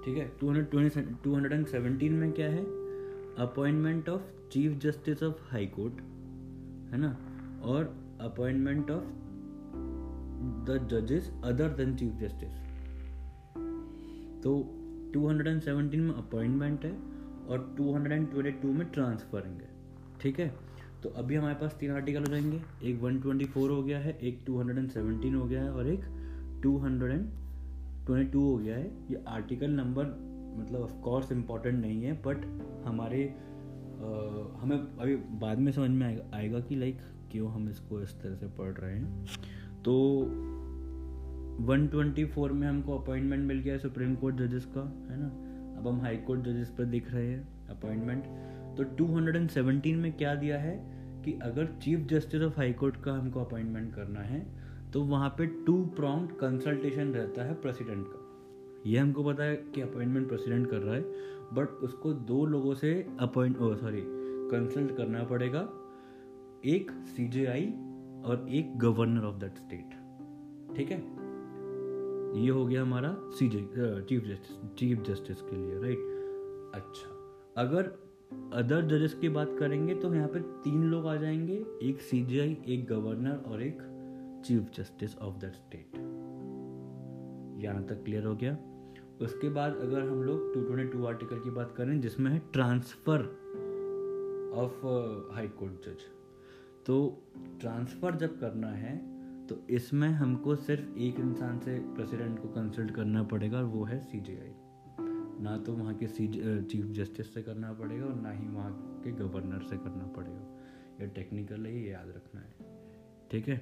ठीक 0.06 0.18
है? 0.18 0.32
220 0.40 0.98
217 1.24 2.10
में 2.12 2.32
क्या 2.32 2.50
है? 2.50 2.64
Appointment 3.40 4.10
of 4.10 4.22
chief 4.52 4.78
justice 4.80 5.24
of 5.24 5.36
high 5.52 5.66
court 5.66 5.94
है 6.94 6.98
ना? 6.98 7.18
और 7.64 7.96
अपॉइंटमेंट 8.22 8.92
ऑफ़ 8.92 9.04
द 10.68 10.88
जजेस 10.92 11.32
अदर 11.44 11.70
देन 11.70 11.96
चीफ 11.96 12.14
जस्टिस 12.14 12.56
तो 14.44 14.58
217 15.16 16.00
में 16.00 16.14
अपॉइंटमेंट 16.14 16.86
है 16.86 16.92
और 17.48 17.76
222 17.80 18.74
में 18.74 18.88
ट्रांसफरिंग 18.88 19.62
है। 19.62 19.75
ठीक 20.26 20.40
है? 20.40 20.56
तो 21.04 21.10
अभी 21.10 21.36
हमारे 21.36 21.56
पास 21.56 21.78
तीन 21.80 21.92
आर्टिकल 21.92 22.20
हो 22.20 22.26
जाएँगे। 22.26 22.62
एक 22.84 23.00
124 23.02 23.70
हो 23.70 23.84
गया 23.84 24.00
है 24.00 24.18
एक 24.18 24.46
217 24.46 25.36
हो 25.36 25.46
गया 25.46 25.64
है 25.64 25.72
और 25.72 25.88
एक 25.88 26.00
222 26.64 28.36
हो 28.36 28.58
गया 28.58 28.76
है। 28.76 28.88
ये 29.12 29.24
आर्टिकल 29.28 29.72
नंबर 29.72 30.06
मतलब 30.60 30.82
ऑफ़ 30.82 30.94
कोर्स 30.94 31.32
इम्पोर्टेंट 31.32 31.82
नहीं 31.82 32.04
है 32.04 32.14
बट 32.14 32.38
हमारे 32.86 33.36
आ, 33.96 34.08
हमें 34.60 34.78
अभी 34.78 35.16
बाद 35.16 35.58
में 35.58 35.72
समझ 35.72 35.90
में 35.90 36.08
आएगा, 36.08 36.38
आएगा 36.38 36.60
कि 36.60 36.76
लाइक 36.76 36.98
क्यों 37.32 37.52
हम 37.52 37.70
इसको 37.70 38.02
इस 38.02 38.22
तरह 38.22 38.36
से 38.36 38.48
पढ़ 38.48 38.72
रहे 38.72 38.96
हैं। 38.96 39.26
तो 39.86 40.22
124 41.66 42.52
में 42.52 42.68
हमको 42.68 42.98
अपॉइंटमेंट 42.98 43.48
मिल 43.48 43.60
गया 43.60 43.74
है 43.74 43.80
सुप्रीम 43.80 44.16
कोर्ट 44.16 44.36
जजेस 44.36 44.66
का 44.66 44.82
है 44.82 45.20
ना? 45.20 45.28
अब 45.80 45.88
हम 45.88 46.02
हाई 46.02 46.18
कोर्ट 46.18 46.42
जजेस 46.42 46.70
पर 46.70 46.86
दिख 46.86 47.14
रहे 47.14 47.28
हैं 47.28 47.68
अपॉइंटमेंट 47.70 48.24
तो 48.78 48.84
217 48.96 49.96
में 49.96 50.12
क्या 50.18 50.36
दिया 50.36 50.58
है 50.58 50.76
कि 51.26 51.40
अगर 51.44 51.66
chief 51.82 52.00
justice 52.00 52.42
of 52.42 52.58
high 52.58 52.74
court 52.74 52.96
का 53.04 53.14
हमको 53.14 53.40
अपॉइंटमेंट 53.40 53.94
करना 53.96 54.20
है 54.20 54.46
तो 54.92 55.04
वहाँ 55.04 55.30
पे 55.30 55.46
टू 55.66 55.86
प्रॉन्ग 55.86 56.30
कंसल्टेशन 56.32 57.14
रहता 57.14 57.44
है 57.44 57.54
प्रेसिडेंट 57.54 58.06
का। 58.08 58.22
ये 58.86 58.98
हमको 59.00 59.24
पता 59.24 59.44
है 59.44 59.56
कि 59.56 59.82
अपॉइंटमेंट 59.82 60.28
प्रेसिडेंट 60.28 60.70
कर 60.70 60.78
रहा 60.78 60.96
है 60.96 61.02
बट 61.54 61.84
उसको 61.84 62.14
दो 62.14 62.46
लोगों 62.46 62.74
से 62.74 62.94
अपॉइंट 63.20 63.58
सॉरी 63.58 64.04
कंसल्ट 64.52 64.96
करना 64.98 65.24
पड़ेगा। 65.24 65.60
एक 66.66 66.92
सी 67.08 67.26
और 68.22 68.46
एक 68.50 68.78
गवर्नर 68.80 69.24
ऑफ़ 69.24 69.36
दैट 69.36 69.58
स्टेट 69.58 69.90
ठीक 70.76 70.92
है? 70.92 70.98
ये 72.44 72.50
हो 72.50 72.66
गया 72.66 72.82
हमारा 72.82 73.16
CJ 73.32 73.60
chief 74.10 74.24
justice 74.24 74.58
chief 74.78 75.04
justice 75.04 75.42
के 75.42 75.56
लिए 75.56 75.82
राइट 75.82 76.72
अच्छा। 76.76 77.12
अगर 77.62 78.05
अदर 78.32 78.86
जजेस 78.88 79.14
की 79.14 79.30
बात 79.30 79.56
करेंगे 79.60 79.96
तो 79.96 80.14
यहाँ 80.14 80.28
पे 80.28 80.40
तीन 80.64 80.84
लोग 80.84 81.08
आ 81.08 81.16
जाएँगे, 81.16 81.54
एक 81.84 82.02
सीजीआई 82.02 82.58
एक 82.68 82.86
गवर्नर 82.88 83.44
और 83.48 83.62
एक 83.64 83.82
chief 84.46 84.70
justice 84.76 85.18
of 85.18 85.38
the 85.40 85.52
state 85.52 85.96
यहाँ 87.64 87.84
तक 87.84 88.04
क्लियर 88.06 88.26
हो 88.26 88.36
गया। 88.36 88.58
उसके 89.22 89.50
बाद 89.50 89.76
अगर 89.78 90.02
हम 90.02 90.24
लोग 90.24 90.54
टू 90.54 90.62
ट्वेंटी 90.62 90.92
टू 90.94 91.06
आर्टिकल 91.06 91.40
की 91.40 91.50
बात 91.50 91.74
करें, 91.78 92.00
जिसमें 92.02 92.32
है 92.32 92.42
ट्रांसफ़र 92.54 93.22
ऑफ़ 94.56 94.86
हाई 95.36 95.48
कोर्ट 95.60 95.86
जज 95.86 96.06
तो 96.86 96.98
ट्रांसफ़र 97.60 98.16
जब 98.16 98.40
करना 98.40 98.68
है 98.68 98.98
तो 99.48 99.56
इसमें 99.70 100.10
हमको 100.10 100.56
सिर्फ़ 100.58 100.98
एक 101.00 101.20
इंसान 101.20 101.60
से 101.60 101.80
प्रेसिडेंट 101.96 102.42
को 102.42 102.48
कंसल्ट 102.50 102.92
करना 102.92 103.24
पड़ेगा, 103.24 103.58
और 103.58 103.66
वो 103.66 103.84
है 103.84 104.00
सीजीआई 104.02 104.55
ना 105.42 105.58
तो 105.58 105.74
वहाँ 105.74 105.94
के 105.94 106.08
चीफ 106.08 106.86
जस्टिस 106.96 107.34
से 107.34 107.42
करना 107.44 107.74
पड़ेगा 107.74 108.06
और 108.06 108.16
ना 108.16 108.32
ही 108.32 108.48
वहाँ 108.48 108.72
के 109.04 109.12
गवर्नर 109.12 109.62
से 109.62 109.78
करना 109.78 110.06
पड़ेगा। 110.16 110.44
ये 111.02 111.08
टेक्निकल 111.08 111.66
है, 111.66 111.76
ये 111.76 111.92
याद 111.92 112.08
रखना 112.08 112.42
है। 112.42 112.54
ठीक 113.32 113.48
है? 113.48 113.58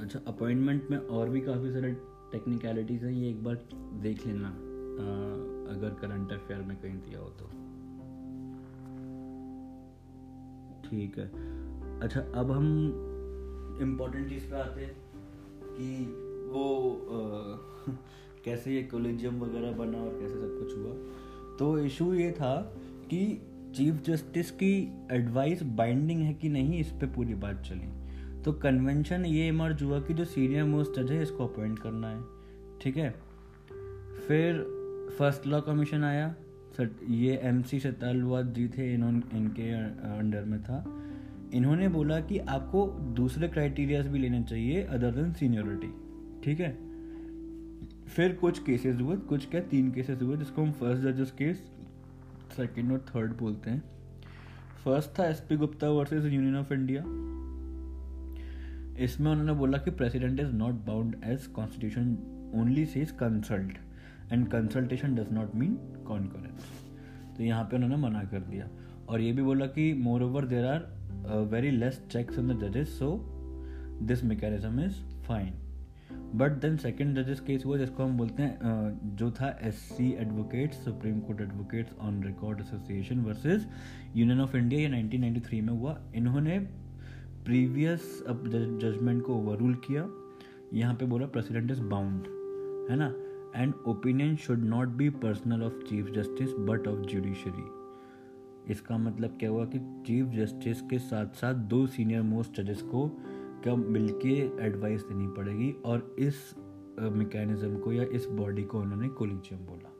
अच्छा 0.00 0.20
अपॉइंटमेंट 0.26 0.90
में 0.90 0.98
और 0.98 1.28
भी 1.30 1.40
काफ़ी 1.40 1.72
सारे 1.72 1.92
टेक्निकलिटीज़ 2.32 3.04
हैं, 3.04 3.12
ये 3.12 3.30
एक 3.30 3.44
बार 3.44 3.68
देख 4.02 4.26
लेना 4.26 4.48
अगर 5.70 5.94
करंट 6.00 6.32
अफेयर 6.32 6.62
में 6.62 6.76
कहीं 6.76 6.96
दिया 6.98 7.20
हो 7.20 7.28
तो। 7.30 7.46
ठीक 10.88 11.18
है। 11.18 11.28
अच्छा 12.00 12.20
अब 12.20 12.50
हम 12.50 12.66
इम्पोर्टेंट 13.80 14.28
चीज़ 14.28 14.50
पे 14.50 14.56
आते 14.56 14.80
हैं 14.80 14.96
कि 15.62 16.06
वो 16.52 16.92
आ, 16.92 17.16
कैसे 18.44 18.74
ये 18.74 18.82
कोलिजियम 18.82 19.40
वगैरह 19.40 19.72
बना 19.72 19.98
और 19.98 20.18
कैसे 20.20 20.34
सब 20.34 20.58
कुछ 20.62 20.78
हुआ। 20.78 20.92
तो 21.58 21.78
इशू 21.78 22.14
ये 22.14 22.32
था 22.32 22.74
कि 23.10 23.50
चीफ 23.76 24.02
जस्टिस 24.04 24.50
की 24.50 24.92
एडवाइस 25.12 25.62
बाइंडिंग 25.62 26.20
है 26.20 26.34
कि 26.34 26.48
नहीं 26.48 26.78
इस 26.78 26.90
पर 26.90 27.06
पूरी 27.06 27.34
बात 27.34 27.60
चली। 27.60 28.04
तो 28.42 28.52
कन्वेंशन 28.52 29.24
ये 29.24 29.48
इमर्ज 29.48 29.82
हुआ 29.82 30.00
कि 30.00 30.14
जो 30.14 30.24
सीनियर 30.24 30.64
मोस्ट 30.64 31.00
जज 31.00 31.12
है 31.12 31.22
इसको 31.22 31.46
अपॉइंट 31.46 31.78
करना 31.78 32.08
है। 32.08 32.24
ठीक 32.80 32.96
है? 32.96 33.10
फिर 34.28 34.62
फ़र्स्ट 35.18 35.46
लॉ 35.46 35.60
कमीशन 35.60 36.04
आया। 36.04 36.34
ये 37.08 37.40
एम 37.42 37.62
सी 37.62 37.80
शतालवाद 37.80 38.52
जी 38.52 38.68
थे 38.68 38.94
इन्होंने 38.94 39.38
इनके 39.38 39.70
अंडर 40.18 40.44
में 40.44 40.62
था। 40.62 41.03
इन्होंने 41.54 41.88
बोला 41.88 42.18
कि 42.20 42.38
आपको 42.38 42.86
दूसरे 43.16 43.48
क्राइटेरियाज 43.48 44.06
भी 44.06 44.18
लेने 44.18 44.42
चाहिए 44.42 44.82
अदर 44.84 45.10
देन 45.10 45.32
सीनियोरिटी 45.32 45.92
ठीक 46.44 46.60
है? 46.60 46.72
फिर 48.06 48.32
कुछ 48.34 48.58
केसेस 48.64 49.00
हुए, 49.00 49.16
कुछ 49.18 49.48
क्या? 49.50 49.60
तीन 49.60 49.90
केसेस 49.92 50.22
हुए, 50.22 50.36
जिसको 50.36 50.62
हम 50.62 50.72
फ़र्स्ट 50.72 51.02
जजेस 51.02 51.30
केस 51.30 51.62
सेकंड 52.56 52.92
और 52.92 53.04
थर्ड 53.08 53.36
बोलते 53.38 53.70
हैं। 53.70 53.82
फ़र्स्ट 54.84 55.18
था 55.18 55.28
S 55.28 55.40
P 55.40 55.56
Gupta 55.56 55.88
versus 55.90 56.24
union 56.24 56.56
of 56.56 56.72
India 56.72 57.02
इसमें 59.04 59.30
उन्होंने 59.30 59.52
बोला 59.52 59.78
कि 59.78 59.90
president 59.90 60.40
is 60.40 60.52
not 60.54 60.74
bound 60.86 61.16
as 61.24 61.46
constitution 61.46 62.16
only 62.56 62.84
says 62.86 63.10
consult 63.20 63.78
and 64.32 64.46
consultation 64.48 65.14
does 65.14 65.32
not 65.32 65.54
mean 65.54 65.74
concurrence 66.06 66.68
तो 67.36 67.42
यहाँ 67.42 67.64
पे 67.64 67.76
उन्होंने 67.76 67.96
मना 67.96 68.22
कर 68.24 68.40
दिया। 68.40 68.68
और 69.08 69.20
ये 69.20 69.32
भी 69.32 69.42
बोला 69.42 69.66
कि 69.66 69.92
more 69.94 70.22
over 70.22 70.44
there 70.46 70.64
are 70.64 70.86
very 71.50 71.70
less 71.70 72.06
checks 72.10 72.38
in 72.38 72.48
the 72.48 72.60
जजेस 72.62 72.98
so 72.98 73.26
this 74.02 74.24
mechanism 74.24 74.80
is 74.80 74.94
fine 75.22 75.52
but 76.34 76.50
then 76.50 76.76
second 76.76 77.18
जजेस 77.18 77.40
केस 77.40 77.64
हुआ 77.66 77.76
जिसको 77.78 78.02
हम 78.02 78.16
बोलते 78.16 78.42
हैं 78.42 78.58
uh, 78.58 79.18
जो 79.18 79.30
था 79.30 79.58
S 79.62 79.74
C 79.74 80.12
advocates 80.12 80.76
supreme 80.76 81.20
court 81.20 81.40
advocates 81.40 81.94
on 82.00 82.22
record 82.24 82.60
association 82.60 83.20
versus 83.20 83.66
union 84.16 84.40
of 84.40 84.56
India 84.56 84.80
ये 84.80 85.08
1993 85.08 85.60
में 85.60 85.72
हुआ। 85.72 86.00
इन्होंने 86.14 86.58
प्रीवियस 87.44 88.24
जजमेंट 88.28 89.22
को 89.22 89.34
ओवररूल 89.34 89.74
किया। 89.74 90.08
यहाँ 90.74 90.94
पे 90.94 91.04
बोला 91.04 91.26
प्रेसिडेंट 91.26 91.70
इज़ 91.70 91.80
बाउंड 91.80 92.24
है 92.90 92.96
ना? 92.96 93.14
And 93.62 93.74
opinion 93.86 94.36
should 94.36 94.58
not 94.58 94.88
be 94.88 95.08
personal 95.10 95.62
of 95.62 95.72
chief 95.72 96.10
justice 96.10 96.50
but 96.50 96.88
of 96.88 97.00
judiciary 97.00 97.83
इसका 98.70 98.98
मतलब 98.98 99.36
क्या 99.38 99.50
हुआ 99.50 99.64
कि 99.64 99.78
चीफ 100.06 100.26
जस्टिस 100.26 100.80
के 100.80 100.98
साथ 100.98 101.26
साथ 101.26 101.54
दो 101.54 101.86
सीनियर 101.86 102.22
मोस्ट 102.22 102.60
जजेस 102.60 102.82
को 102.82 103.08
क्या 103.62 103.74
मिलके 103.76 104.34
एडवाइस 104.66 105.02
देनी 105.02 105.26
पड़ेगी 105.26 105.70
और 105.84 106.14
इस 106.18 106.54
मैकेनिज्म 107.00 107.78
को 107.78 107.92
या 107.92 108.04
इस 108.12 108.26
बॉडी 108.26 108.62
को 108.62 108.80
उन्होंने 108.80 109.08
कोलिजियम 109.08 109.60
बोला। 109.66 109.92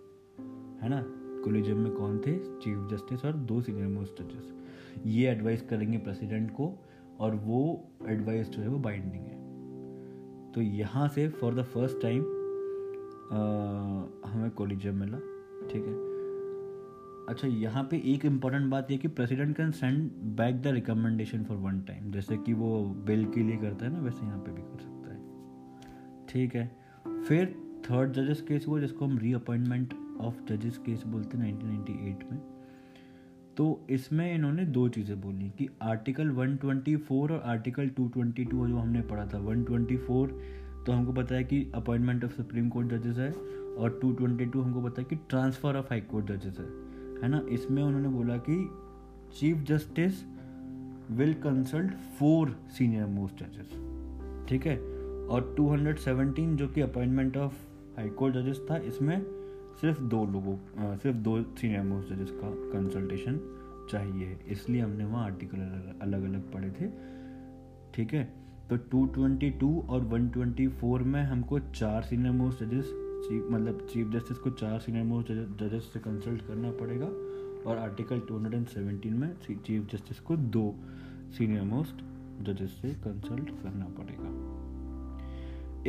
है 0.82 0.88
ना? 0.90 1.04
कोलिजियम 1.44 1.78
में 1.78 1.92
कौन 1.92 2.18
थे? 2.18 2.36
चीफ 2.60 2.88
जस्टिस 2.90 3.24
और 3.24 3.32
दो 3.32 3.60
सीनियर 3.60 3.88
मोस्ट 3.88 4.22
जजेस। 4.22 4.52
ये 5.06 5.28
एडवाइस 5.30 5.62
करेंगे 5.62 5.98
प्रेसिडेंट 5.98 6.50
को 6.50 6.72
और 7.20 7.34
वो 7.34 7.90
एडवाइस 8.08 8.50
जो 8.50 8.62
है 8.62 8.68
वो 8.68 8.78
बाइंडिंग 8.78 9.24
है। 9.24 9.42
तो 10.52 10.60
यहाँ 10.60 11.08
से 11.08 11.28
फॉर 11.28 11.54
द 11.54 11.62
फ़र्स्ट 11.64 12.00
टाइम 12.02 12.22
हमें 14.26 14.50
कोलिजियम 14.50 14.94
मिला, 14.94 15.18
ठीक 15.68 15.86
है? 15.86 16.13
अच्छा 17.28 17.48
यहाँ 17.48 17.82
पे 17.82 17.96
एक 18.06 18.24
इंपॉर्टेंट 18.24 18.70
बात 18.70 18.90
ये 18.90 18.96
कि 18.98 19.08
president 19.08 19.56
can 19.56 19.70
send 19.70 20.10
back 20.36 20.60
the 20.62 20.66
recommendation 20.66 21.44
for 21.44 21.56
one 21.56 21.80
time 21.80 22.10
जैसे 22.12 22.36
कि 22.36 22.52
वो 22.52 22.84
बिल 23.06 23.24
के 23.24 23.42
लिए 23.42 23.56
करता 23.56 23.86
है 23.86 23.92
ना, 23.92 23.98
वैसे 23.98 24.26
यहाँ 24.26 24.38
पे 24.38 24.52
भी 24.52 24.62
कर 24.62 24.80
सकता 24.80 25.12
है। 25.12 26.26
ठीक 26.28 26.54
है। 26.54 26.70
फिर 27.28 27.54
थर्ड 27.90 28.12
जजेस 28.12 28.40
केस 28.40 28.66
हुआ, 28.68 28.80
जिसको 28.80 29.04
हम 29.04 29.18
रीअपॉइंटमेंट 29.18 29.94
ऑफ़ 30.20 30.34
जजेस 30.48 30.78
केस 30.78 31.02
बोलते 31.06 31.38
हैं 31.38 31.44
1998 31.44 32.30
में। 32.32 32.38
तो 33.56 33.86
इसमें 33.90 34.34
इन्होंने 34.34 34.64
दो 34.66 34.88
चीज़ें 34.88 35.20
बोली 35.20 35.50
कि 35.50 35.68
आर्टिकल 35.82 36.30
124 36.30 37.30
और 37.30 37.42
आर्टिकल 37.46 37.88
222 37.88 38.66
जो 38.68 38.76
हमने 38.76 39.02
पढ़ा 39.02 39.26
था 39.26 39.38
124 39.38 40.30
तो 40.86 40.92
हमको 40.92 41.12
पता 41.12 41.34
है 41.34 41.44
कि 41.44 41.72
अपॉइंटमेंट 41.74 42.24
ऑफ़ 42.24 42.32
सुप्रीम 42.32 42.68
कोर्ट 42.68 42.88
जजेस 42.88 43.18
है, 43.18 43.30
और 43.74 44.00
222 44.04 44.64
हमको 44.64 44.82
पता 44.82 45.02
है 45.02 45.04
कि 45.04 45.16
ट्रांसफ़र 45.28 45.76
ऑफ़ 45.76 45.86
हाई 45.86 46.00
कोर्ट 46.00 46.32
जजेस 46.32 46.58
है। 46.58 46.93
है 47.22 47.28
ना? 47.28 47.42
इसमें 47.50 47.82
उन्होंने 47.82 48.08
बोला 48.08 48.36
कि 48.36 48.56
chief 49.38 49.62
justice 49.64 50.24
will 51.10 51.34
consult 51.34 51.92
four 52.18 52.56
senior 52.68 53.06
most 53.06 53.42
जजेस 53.42 53.70
ठीक 54.48 54.66
है? 54.66 54.76
और 55.24 55.54
217 55.60 56.56
जो 56.56 56.68
कि 56.68 56.80
अपॉइंटमेंट 56.80 57.36
ऑफ़ 57.36 57.52
हाई 57.96 58.08
कोर्ट 58.08 58.34
जजेस 58.34 58.66
था, 58.70 58.76
इसमें 58.76 59.22
सिर्फ़ 59.80 60.02
दो 60.02 60.24
लोगों 60.26 60.96
सिर्फ़ 60.96 61.16
दो 61.18 61.42
सीनियर 61.42 61.82
मोस्ट 61.82 62.12
जजेस 62.12 62.30
का 62.30 62.50
कंसल्टेशन 62.72 63.40
चाहिए। 63.90 64.38
इसलिए 64.48 64.80
हमने 64.80 65.04
वहाँ 65.04 65.24
आर्टिकल 65.24 65.58
अलग 66.02 66.22
अलग 66.22 66.52
पढ़े 66.52 66.70
थे। 66.70 66.88
ठीक 67.94 68.14
है? 68.14 68.44
तो 68.72 68.76
222 68.76 69.88
और 69.88 70.04
124 70.04 71.02
में 71.02 71.22
हमको 71.24 71.58
चार 71.58 72.02
सीनियर 72.02 72.32
मोस्ट 72.32 72.64
जजेस 72.64 72.90
चीफ 73.24 73.46
मतलब 73.50 73.86
चीफ 73.92 74.08
जस्टिस 74.12 74.38
को 74.38 74.50
चार 74.50 74.78
सीनियर 74.80 75.04
मोस्ट 75.04 75.28
जजेस 75.60 75.90
से 75.92 76.00
कंसल्ट 76.00 76.42
करना 76.46 76.70
पड़ेगा 76.80 77.06
और 77.70 77.78
आर्टिकल 77.78 78.20
217 78.30 79.12
में 79.12 79.30
चीफ 79.44 79.86
जस्टिस 79.92 80.18
को 80.20 80.36
दो 80.56 80.64
सीनियर 81.38 81.62
मोस्ट 81.64 82.02
जजेस 82.46 82.70
से 82.82 82.88
कंसल्ट 83.04 83.50
करना 83.62 83.86
पड़ेगा। 83.98 84.32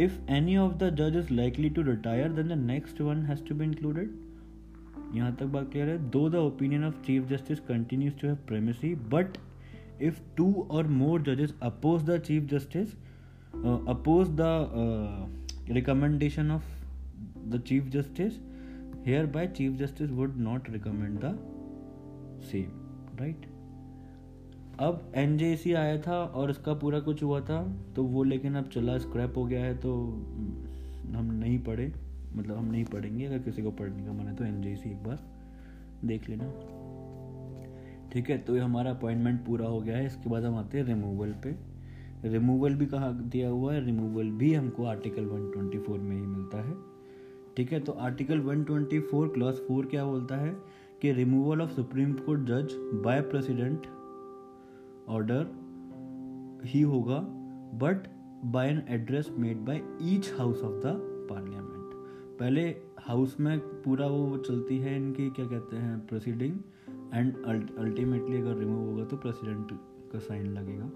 इफ़ 0.04 0.20
एनी 0.32 0.56
ऑफ़ 0.58 0.74
द 0.74 0.90
जज 0.96 1.16
is 1.18 1.34
likely 1.34 1.70
to 1.70 1.82
retire 1.82 2.32
then 2.32 2.48
the 2.48 2.58
next 2.62 3.02
one 3.02 3.26
has 3.26 3.44
to 3.44 3.56
be 3.56 3.66
included 3.66 4.16
यहाँ 5.16 5.36
तक 5.36 5.46
बात 5.48 5.70
क्लियर 5.72 5.90
है। 5.90 5.98
Though 6.10 6.30
the 6.30 6.36
opinion 6.36 6.84
of 6.84 7.02
chief 7.06 7.28
justice 7.30 7.60
continues 7.60 8.20
to 8.22 8.28
have 8.28 8.38
primacy 8.48 8.94
but 9.14 9.38
if 10.02 10.22
two 10.38 10.52
और 10.72 10.88
more 10.94 11.22
जजेस 11.22 11.54
oppose 11.64 12.04
the 12.10 12.18
chief 12.22 12.50
justice 12.50 12.94
oppose 13.90 14.30
the 14.32 14.42
recommendation 15.72 16.52
of 16.52 16.75
the 17.52 17.60
chief 17.70 17.90
justice 17.96 18.38
hereby 19.06 19.46
chief 19.58 19.78
justice 19.80 20.12
would 20.12 20.38
not 20.40 20.70
recommend 20.76 21.20
the 21.26 21.34
same, 22.52 22.72
right? 23.20 23.46
अब 24.80 25.12
NJC 25.18 25.76
आया 25.78 25.98
था 26.02 26.16
और 26.36 26.52
इसका 26.52 26.74
पूरा 26.80 27.00
कुछ 27.00 27.24
हुआ 27.24 27.40
था 27.42 27.62
तो 27.96 28.04
वो 28.04 28.24
लेकिन 28.24 28.56
अब 28.56 28.70
चला 28.70 28.98
स्क्रैप 29.00 29.38
हो 29.38 29.46
गया 29.46 29.64
है 29.66 29.76
तो 29.78 29.94
हम 31.16 31.30
नहीं 31.34 31.60
पढ़े 31.64 31.92
मतलब 32.36 32.58
हम 32.58 32.66
नहीं 32.72 32.86
पढ़ेंगे, 32.86 33.26
अगर 33.26 33.40
किसी 33.40 33.62
को 33.64 33.72
पढ़ने 33.72 34.06
का 34.06 34.12
मन 34.14 34.28
है 34.28 34.36
तो 34.36 34.44
एनजेसी 34.46 34.90
एक 34.90 35.04
बार 35.04 35.20
देख 36.06 36.30
लेना। 36.30 36.50
ठीक 38.14 38.30
है 38.30 38.38
तो 38.38 38.56
ये 38.56 38.62
हमारा 38.62 38.92
अपॉइंटमेंट 38.92 39.46
पूरा 39.46 39.68
हो 39.68 39.80
गया 39.82 39.98
है, 39.98 40.06
इसके 40.06 40.30
बाद 40.30 40.44
हम 40.44 40.56
आते 40.56 40.78
हैं 40.78 40.86
रिमूवल 40.86 41.32
पे। 41.46 41.56
रिमूवल 42.30 42.76
भी 42.76 42.86
कहा 42.86 43.12
दिया 43.12 43.50
हुआ 43.50 43.74
है 43.74 43.86
रिमूवल 43.86 44.30
भी 44.38 44.54
हमको 44.54 44.86
आर्टिकल 44.86 45.26
124 45.26 46.00
में 46.00 46.16
ही 46.16 46.22
मिलता 46.22 46.58
है। 46.68 46.76
ठीक 47.58 47.74
है 47.74 47.80
तो 47.80 47.92
आर्टिकल 47.92 48.42
124 48.42 49.34
क्लास 49.34 49.62
फोर 49.68 49.86
क्या 49.86 50.06
बोलता 50.06 50.36
है 50.36 50.56
कि 51.02 51.12
रिमूवल 51.12 51.62
ऑफ़ 51.62 51.72
सुप्रीम 51.72 52.14
कोर्ट 52.14 52.42
जज 52.42 52.74
बाय 53.06 53.22
प्रेसिडेंट 53.22 53.88
ऑर्डर 55.10 55.46
ही 56.66 56.82
होगा 56.82 57.20
but 57.78 58.08
by 58.46 58.70
an 58.70 58.84
address 58.90 59.30
made 59.40 59.58
by 59.58 59.82
each 60.02 60.34
house 60.40 60.64
of 60.64 60.74
the 60.74 60.96
parliament 61.30 61.76
पहले 62.40 62.76
हाउस 63.00 63.40
में 63.40 63.60
पूरा 63.60 64.08
वो 64.08 64.38
चलती 64.38 64.78
है 64.78 64.96
इनकी, 64.96 65.30
क्या 65.30 65.46
कहते 65.46 65.76
हैं 65.76 66.08
प्रोसीडिंग 66.08 66.60
एंड 67.14 67.46
अल्टीमेटली 67.78 68.38
अगर 68.38 68.56
रिमूव 68.56 68.90
होगा 68.90 69.06
तो 69.06 69.18
प्रेसिडेंट 69.18 69.68
का 70.12 70.20
साइन 70.20 70.48
लगेगा। 70.48 70.90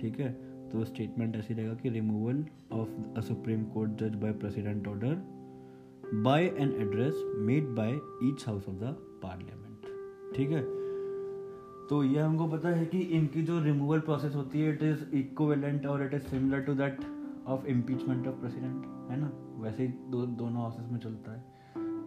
ठीक 0.00 0.20
है 0.20 0.32
तो 0.68 0.84
स्टेटमेंट 0.84 1.36
ऐसी 1.36 1.54
रहेगा 1.54 1.74
कि 1.74 1.88
removal 1.88 2.44
of 2.72 2.88
a 3.16 3.20
supreme 3.20 3.64
court 3.64 3.90
जज 3.90 4.14
by 4.14 4.32
president 4.32 4.88
order 4.88 5.35
by 6.14 6.44
an 6.44 6.72
address 6.72 7.22
made 7.36 7.68
by 7.68 7.92
each 8.22 8.44
house 8.46 8.68
of 8.68 8.74
the 8.74 8.96
parliament 9.22 9.86
ठीक 10.36 10.50
है? 10.50 10.60
तो 11.86 12.04
ये 12.04 12.18
हमको 12.18 12.46
पता 12.46 12.68
है 12.68 12.86
कि 12.86 12.98
इनकी 12.98 13.42
जो 13.42 13.60
रिमूवल 13.60 14.00
प्रोसेस 14.00 14.34
होती 14.34 14.60
है 14.60 14.72
इट 14.72 14.82
इज़ 14.82 15.14
इक्वेलेंट 15.14 15.86
और 15.86 16.02
it 16.02 16.14
is 16.14 16.22
similar 16.22 16.60
to 16.60 16.74
that 16.74 16.98
of 17.46 17.66
impeachment 17.66 18.26
of 18.26 18.34
president 18.34 19.10
है 19.10 19.20
ना? 19.20 19.32
वैसे 19.58 19.82
ही 19.82 19.88
दो 19.88 20.26
दोनों 20.26 20.62
हाउसेस 20.62 20.92
में 20.92 20.98
चलता 20.98 21.32
है। 21.32 21.44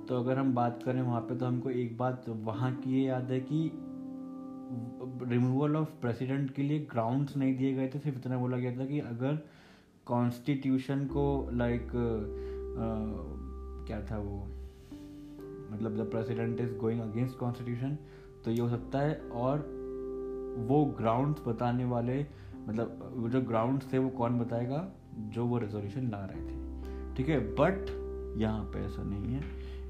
तो 0.06 0.16
अगर 0.16 0.38
हम 0.38 0.54
बात 0.54 0.84
करें 0.84 1.02
वहाँ 1.02 1.22
पे 1.22 1.36
तो 1.36 1.46
हमको 1.46 1.70
एक 1.70 1.98
बात 1.98 2.26
वहाँ 2.30 2.76
की 2.76 2.92
ये 2.92 3.08
याद 3.08 3.32
है 3.32 3.40
कि 3.40 3.72
रिमूवल 5.26 5.76
ऑफ़ 5.76 5.90
प्रेसिडेंट 6.02 6.52
के 6.52 6.62
लिए 6.62 6.80
ग्राउंड्स 6.80 7.38
नहीं 7.38 7.58
दिए 7.58 7.74
गए 7.74 7.92
थे 7.96 8.00
सिर्फ़ 8.00 8.18
इतना 8.18 8.38
बोला 8.38 8.58
गया 8.58 8.78
था 8.78 8.86
कि 8.86 9.00
अगर 9.00 9.48
कॉन्स्टिट्यूशन 10.06 11.06
को 11.06 11.50
लाइक 11.54 11.82
like, 11.82 13.39
क्या 13.90 14.02
था 14.02 14.18
वो? 14.18 14.48
मतलब 15.72 15.98
the 15.98 16.12
president 16.12 16.60
is 16.60 16.78
going 16.78 17.02
against 17.02 17.38
constitution 17.38 17.98
तो 18.46 18.52
ये 18.52 18.62
हो 18.62 18.70
सकता 18.70 19.00
है। 19.00 19.16
और 19.16 19.58
वो 20.60 20.86
ग्राउंड्स 20.86 21.48
बताने 21.48 21.86
वाले 21.86 22.26
मतलब 22.68 23.14
वो 23.16 23.30
जो 23.30 23.42
ग्राउंड्स 23.42 23.94
थे, 23.94 23.98
वो 23.98 24.10
कौन 24.10 24.40
बताएगा? 24.40 24.92
जो 25.18 25.46
वो 25.46 25.58
रेजोल्यूशन 25.58 26.10
ला 26.10 26.26
रहे 26.26 26.42
थे। 26.42 26.56
ठीक 27.16 27.30
है? 27.30 27.40
बट 27.40 27.86
यहाँ 28.38 28.64
पे 28.64 28.80
ऐसा 28.80 29.04
नहीं 29.04 29.26
है। 29.26 29.44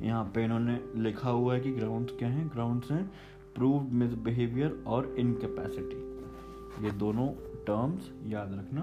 यहाँ 0.07 0.31
पे 0.35 0.43
इन्होंने 0.43 0.79
लिखा 0.95 1.29
हुआ 1.29 1.53
है 1.53 1.59
कि 1.59 1.71
ग्राउंड्स 1.71 2.13
क्या 2.19 2.29
हैं? 2.29 2.47
ग्राउंड्स 2.47 2.91
हैं 2.91 3.11
प्रूव 3.55 3.81
मिसबिहेवियर 3.81 4.83
और 4.87 5.15
इनकेपेसिटी 5.19 6.09
ये 6.85 6.91
दोनों 6.91 7.27
टर्म्स 7.65 8.11
याद 8.25 8.53
रखना। 8.53 8.81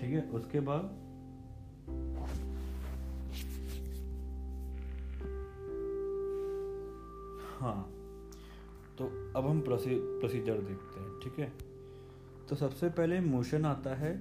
ठीक 0.00 0.10
है? 0.10 0.20
उसके 0.20 0.60
बाद 0.60 1.07
हाँ 7.60 7.80
तो 8.98 9.04
अब 9.36 9.46
हम 9.46 9.60
प्रोसीजर 9.60 10.58
देखते 10.58 11.00
हैं, 11.00 11.18
ठीक 11.20 11.38
है? 11.38 11.52
तो 12.48 12.56
सबसे 12.56 12.88
पहले 12.88 13.20
मोशन 13.20 13.64
आता 13.64 13.94
है 13.94 14.12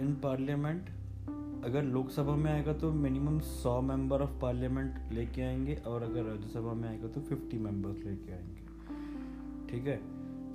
इन 0.00 0.18
पार्लियामेंट 0.22 0.88
अगर 1.64 1.82
लोकसभा 1.84 2.34
में 2.36 2.50
आएगा 2.52 2.72
तो 2.72 2.92
मिनिमम 2.92 3.38
सौ 3.40 3.80
मेंबर 3.80 4.22
ऑफ़ 4.22 4.40
पार्लियामेंट 4.42 5.12
लेके 5.12 5.42
आएँगे, 5.42 5.74
और 5.76 6.02
अगर 6.02 6.22
राज्यसभा 6.22 6.72
में 6.72 6.88
आएगा 6.88 7.08
तो 7.08 7.20
फिफ्टी 7.20 7.58
मेंबर्स 7.58 8.04
लेके 8.04 8.32
आएँगे, 8.32 8.62
ठीक 9.68 9.86
है? 9.86 9.96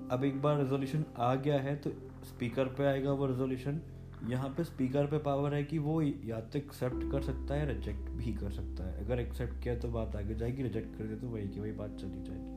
अब 0.10 0.24
एक 0.24 0.42
बार 0.42 0.58
रेजोल्यूशन 0.58 1.06
आ 1.18 1.36
गया 1.36 1.60
है 1.62 1.76
तो 1.76 1.90
स्पीकर 2.24 2.66
पे 2.68 2.86
आएगा 2.86 3.12
वो 3.12 3.26
रेजोल्यूशन 3.26 3.82
यहाँ 4.26 4.50
पे 4.50 4.64
स्पीकर 4.64 5.06
पे 5.06 5.18
पावर 5.18 5.54
है 5.54 5.64
कि 5.64 5.78
वो 5.80 6.02
या 6.02 6.40
तो 6.42 6.58
एक्सेप्ट 6.60 7.12
कर 7.12 7.22
सकता 7.22 7.56
है 7.56 7.68
रिजेक्ट 7.68 8.10
भी 8.12 8.34
कर 8.34 8.52
सकता 8.52 8.84
है। 8.84 9.06
अगर 9.06 9.20
एक्सेप्ट 9.20 9.62
किया 9.64 9.76
तो 9.76 9.88
बात 9.88 10.16
आगे 10.16 10.36
जाएगी 10.36 10.64
रिजेक्ट 10.64 10.98
कर 10.98 11.04
दे 11.04 11.16
तो 11.16 11.28
वही 11.28 11.48
की 11.48 11.60
वही 11.60 11.72
बात 11.72 11.96
चली 12.00 12.24
जाएगी। 12.24 12.54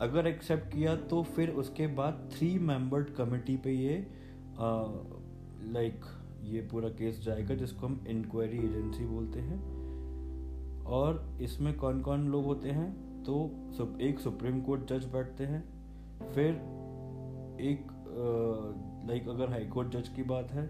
अगर 0.00 0.26
एक्सेप्ट 0.26 0.72
किया 0.72 0.94
तो 1.08 1.22
फिर 1.22 1.50
उसके 1.50 1.86
बाद 1.94 2.28
थ्री 2.32 2.58
मेंबर्ड 2.58 3.10
कमेटी 3.14 3.56
पे 3.56 3.72
ये 3.72 3.96
लाइक 5.72 6.04
ये 6.44 6.60
पूरा 6.62 6.88
केस 6.88 7.20
जाएगा, 7.20 7.54
जिसको 7.54 7.86
हम 7.86 8.04
इंक्वायरी 8.08 8.58
एजेंसी 8.58 9.06
बोलते 9.06 9.40
हैं। 9.40 9.58
और 10.86 11.38
इसमें 11.42 11.76
कौन 11.76 12.00
कौन 12.00 12.28
लोग 12.28 12.44
होते 12.44 12.70
हैं? 12.70 12.90
तो 13.24 13.96
एक 14.00 14.18
सुप्रीम 14.18 14.60
कोर्ट 14.60 14.92
जज 14.92 15.04
बैठते 15.04 15.44
हैं। 15.44 15.62
फिर 16.32 16.50
एक 17.60 17.90
लाइक 19.08 19.28
अगर 19.28 19.50
हाई 19.50 19.66
कोर्ट 19.66 19.88
जज 19.88 20.08
की 20.08 20.22
बात 20.22 20.50
है 20.52 20.66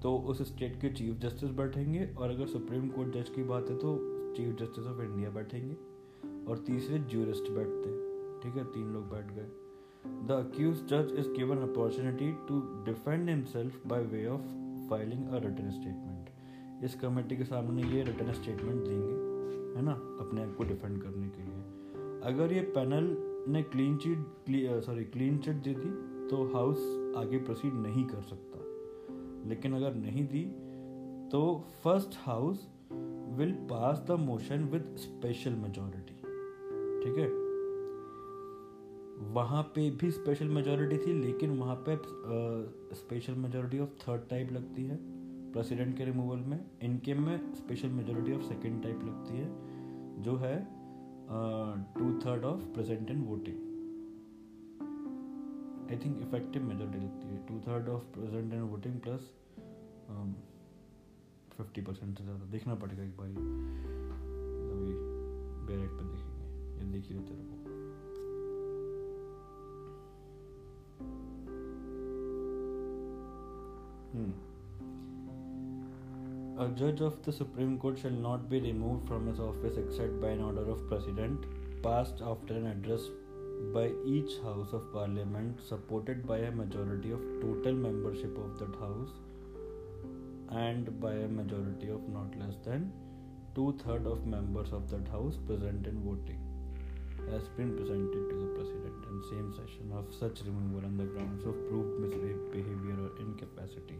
तो 0.00 0.16
उस 0.28 0.42
स्टेट 0.48 0.80
के 0.80 0.88
चीफ 0.90 1.18
जस्टिस 1.20 1.50
बैठेंगे 1.50 2.06
और 2.18 2.30
अगर 2.30 2.46
सुप्रीम 2.46 2.88
कोर्ट 2.88 3.14
जज 3.14 3.28
की 3.28 3.42
बात 3.42 3.70
है 3.70 3.76
तो 3.76 3.94
चीफ 4.36 4.54
जस्टिस 4.56 4.86
ऑफ़ 4.86 5.02
इंडिया 5.02 5.30
बैठेंगे 5.30 5.74
और 6.50 6.58
तीसरे 6.58 6.98
ज्यूरिस्ट 6.98 7.50
बैठते 7.50 7.88
हैं। 7.90 8.40
ठीक 8.42 8.56
है, 8.56 8.64
तीन 8.64 8.92
लोग 8.92 9.10
बैठ 9.10 9.32
गए। 9.32 9.48
द 10.26 10.30
अक्यूज 10.30 10.76
जज 10.76 11.14
is 11.18 11.28
given 11.28 11.58
opportunity 11.58 12.32
to 12.48 12.60
defend 12.84 13.28
himself 13.28 13.86
by 13.86 14.02
way 14.02 14.26
of 14.26 14.42
filing 14.90 15.28
a 15.28 15.38
return 15.38 15.70
statement 15.70 16.84
इस 16.84 16.94
कमेटी 16.94 17.36
के 17.36 17.44
सामने 17.44 17.82
ये 17.82 18.02
रिटर्न 18.02 18.32
स्टेटमेंट 18.32 18.82
देंगे, 18.84 19.14
है 19.78 19.84
ना, 19.84 19.92
अपने 20.20 20.44
आप 20.44 20.54
को 20.56 20.64
डिफेंड 20.64 21.02
करने 21.02 21.28
के 21.28 21.42
लिए। 21.42 22.20
अगर 22.24 22.52
ये 22.52 22.60
पैनल 22.76 23.16
ने 23.52 23.62
clean 23.62 23.96
chit 23.96 24.84
sorry 24.84 25.04
clean 25.04 25.38
chit 25.38 25.54
दी 25.54 25.74
थी 25.74 25.90
तो 26.30 26.44
हाउस 26.54 26.78
आगे 27.16 27.38
प्रोसीड 27.38 27.74
नहीं 27.74 28.04
कर 28.04 28.22
सकता। 28.22 28.58
लेकिन 29.48 29.74
अगर 29.74 29.94
नहीं 29.94 30.26
दी 30.26 30.44
तो 31.32 31.40
first 31.84 32.18
house 32.18 32.68
will 33.38 33.52
pass 33.70 34.04
the 34.08 34.18
motion 34.20 34.64
with 34.64 34.94
special 34.98 35.54
majority 35.54 36.14
ठीक 37.02 37.18
है? 37.18 37.28
वहाँ 39.34 39.62
पे 39.74 39.90
भी 39.90 40.10
स्पेशल 40.10 40.48
मेजोरिटी 40.48 40.98
थी, 40.98 41.12
लेकिन 41.12 41.58
वहाँ 41.58 41.76
पे 41.88 41.96
special 42.94 43.34
majority 43.34 43.78
of 43.78 43.90
third 44.00 44.28
type 44.30 44.52
लगती 44.52 44.84
है 44.84 44.98
प्रेसिडेंट 45.52 45.96
के 45.96 46.04
रिमूवल 46.04 46.38
में। 46.38 46.58
इनके 46.82 47.14
में 47.14 47.54
special 47.54 47.88
majority 47.88 48.32
of 48.32 48.42
second 48.42 48.82
type 48.82 49.00
लगती 49.04 49.38
है, 49.38 49.48
जो 50.22 50.36
है 50.36 50.56
two 51.98 52.12
third 52.20 52.44
of 52.44 52.62
present 52.74 53.10
and 53.10 53.26
voting 53.28 53.67
I 55.90 55.96
think 56.04 56.20
effective 56.22 56.62
majority 56.62 56.98
लगती 57.04 57.28
है 57.28 57.46
two 57.46 57.60
third 57.66 57.88
of 57.88 58.02
present 58.14 58.52
and 58.52 58.62
voting 58.70 59.00
plus 59.00 59.30
fifty 61.56 61.80
percent 61.82 62.18
से 62.18 62.24
ज़्यादा 62.24 62.50
देखना 62.50 62.74
पड़ेगा 62.82 63.02
एक 63.02 63.16
बार 63.16 63.28
अभी 64.74 64.92
बैरेट 65.68 65.90
पे 65.90 66.04
देखेंगे 66.10 66.84
ये 66.84 66.92
देखिए 66.92 67.18
तेरे 67.18 67.44
को 67.44 67.58
Hmm. 74.10 74.30
A 76.56 76.66
judge 76.68 77.00
of 77.00 77.16
the 77.24 77.32
Supreme 77.32 77.78
Court 77.78 77.98
shall 77.98 78.16
not 78.22 78.48
be 78.50 78.58
removed 78.60 79.06
from 79.06 79.26
his 79.28 79.38
office 79.38 79.76
except 79.76 80.20
by 80.22 80.30
an 80.30 80.40
order 80.42 80.64
of 80.70 80.80
President 80.88 81.44
passed 81.82 82.22
after 82.22 82.54
an 82.54 82.66
address 82.66 83.04
by 83.74 83.90
each 84.04 84.38
House 84.42 84.72
of 84.72 84.92
Parliament 84.92 85.60
supported 85.68 86.26
by 86.26 86.38
a 86.38 86.50
majority 86.50 87.10
of 87.10 87.20
total 87.40 87.72
membership 87.72 88.36
of 88.38 88.58
that 88.58 88.74
House 88.78 89.10
and 90.50 91.00
by 91.00 91.12
a 91.12 91.28
majority 91.28 91.88
of 91.88 92.08
not 92.08 92.36
less 92.38 92.56
than 92.64 92.92
two 93.54 93.76
thirds 93.84 94.06
of 94.06 94.26
members 94.26 94.72
of 94.72 94.88
that 94.90 95.08
House 95.08 95.38
present 95.46 95.86
and 95.86 95.98
voting 96.04 96.38
has 97.30 97.48
been 97.56 97.76
presented 97.76 98.28
to 98.30 98.36
the 98.40 98.46
President 98.54 99.04
in 99.10 99.22
same 99.30 99.52
session 99.52 99.92
of 99.92 100.14
such 100.14 100.40
removal 100.46 100.84
on 100.84 100.96
the 100.96 101.04
grounds 101.04 101.44
of 101.44 101.54
proved 101.68 102.00
misbehavior 102.00 102.96
or 103.06 103.10
incapacity. 103.20 103.98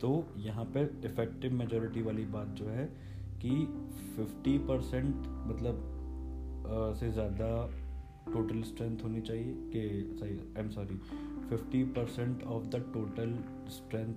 तो 0.00 0.10
यहाँ 0.38 0.64
पे 0.74 0.82
effective 1.08 1.52
majority 1.52 2.02
वाली 2.02 2.24
बात 2.32 2.46
जो 2.60 2.64
है 2.68 2.86
कि 3.44 3.50
50 4.18 4.58
percent 4.68 5.26
मतलब 5.50 5.76
आ, 6.66 6.92
से 6.98 7.10
ज़्यादा 7.12 7.50
टोटल 8.32 8.62
स्ट्रेंथ 8.62 8.98
होनी 9.04 9.20
चाहिए 9.20 9.54
कि 9.54 10.16
सही 10.20 10.38
I 10.38 10.62
am 10.62 10.68
sorry 10.68 10.94
50 11.50 11.94
percent 11.94 12.42
of 12.42 12.64
the 12.64 12.76
total 12.94 13.38
strength 13.68 14.14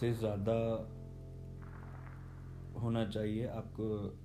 से 0.00 0.12
ज़्यादा 0.12 0.88
होना 2.80 3.04
चाहिए 3.04 3.46
आपको 3.46 4.18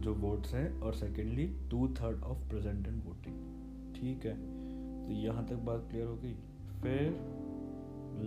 जो 0.00 0.14
वोट्स 0.14 0.54
हैं 0.54 0.80
और 0.80 0.94
secondly 0.94 1.46
two 1.70 1.88
third 1.88 2.22
of 2.22 2.48
present 2.48 2.86
and 2.86 3.04
voting 3.04 3.50
ठीक 3.94 4.26
है? 4.26 4.34
तो 5.06 5.12
यहाँ 5.12 5.46
तक 5.46 5.54
बात 5.54 5.86
क्लियर 5.90 6.06
हो 6.06 6.16
गई। 6.16 6.32
फिर 6.82 7.10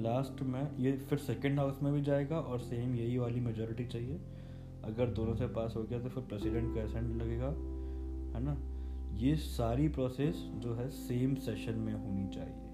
लास्ट 0.02 0.42
में, 0.42 0.78
ये 0.78 0.98
फिर 0.98 1.18
सेकेंड 1.18 1.60
हाउस 1.60 1.84
में 1.84 1.94
भी 1.94 2.02
जाएगा 2.02 2.40
और 2.40 2.60
सेम 2.60 2.96
यही 2.96 3.18
वाली 3.18 3.40
मेजोरिटी 3.40 3.86
चाहिए। 3.86 4.20
अगर 4.84 5.08
दोनों 5.08 5.36
से 5.36 5.48
पास 5.48 5.74
हो 5.78 5.84
गया 5.84 6.00
तो 6.00 6.10
फिर 6.10 6.24
प्रेसिडेंट 6.24 6.76
का 6.76 6.82
एसेंट 6.82 7.22
लगेगा, 7.22 7.48
है 8.38 8.44
ना? 8.44 8.73
ये 9.14 9.36
सारी 9.36 9.88
प्रोसेस 9.88 10.36
जो 10.36 10.74
है 10.74 10.90
सेम 10.90 11.36
सेशन 11.36 11.74
में 11.74 11.94
होनी 11.94 12.28
चाहिए। 12.28 12.70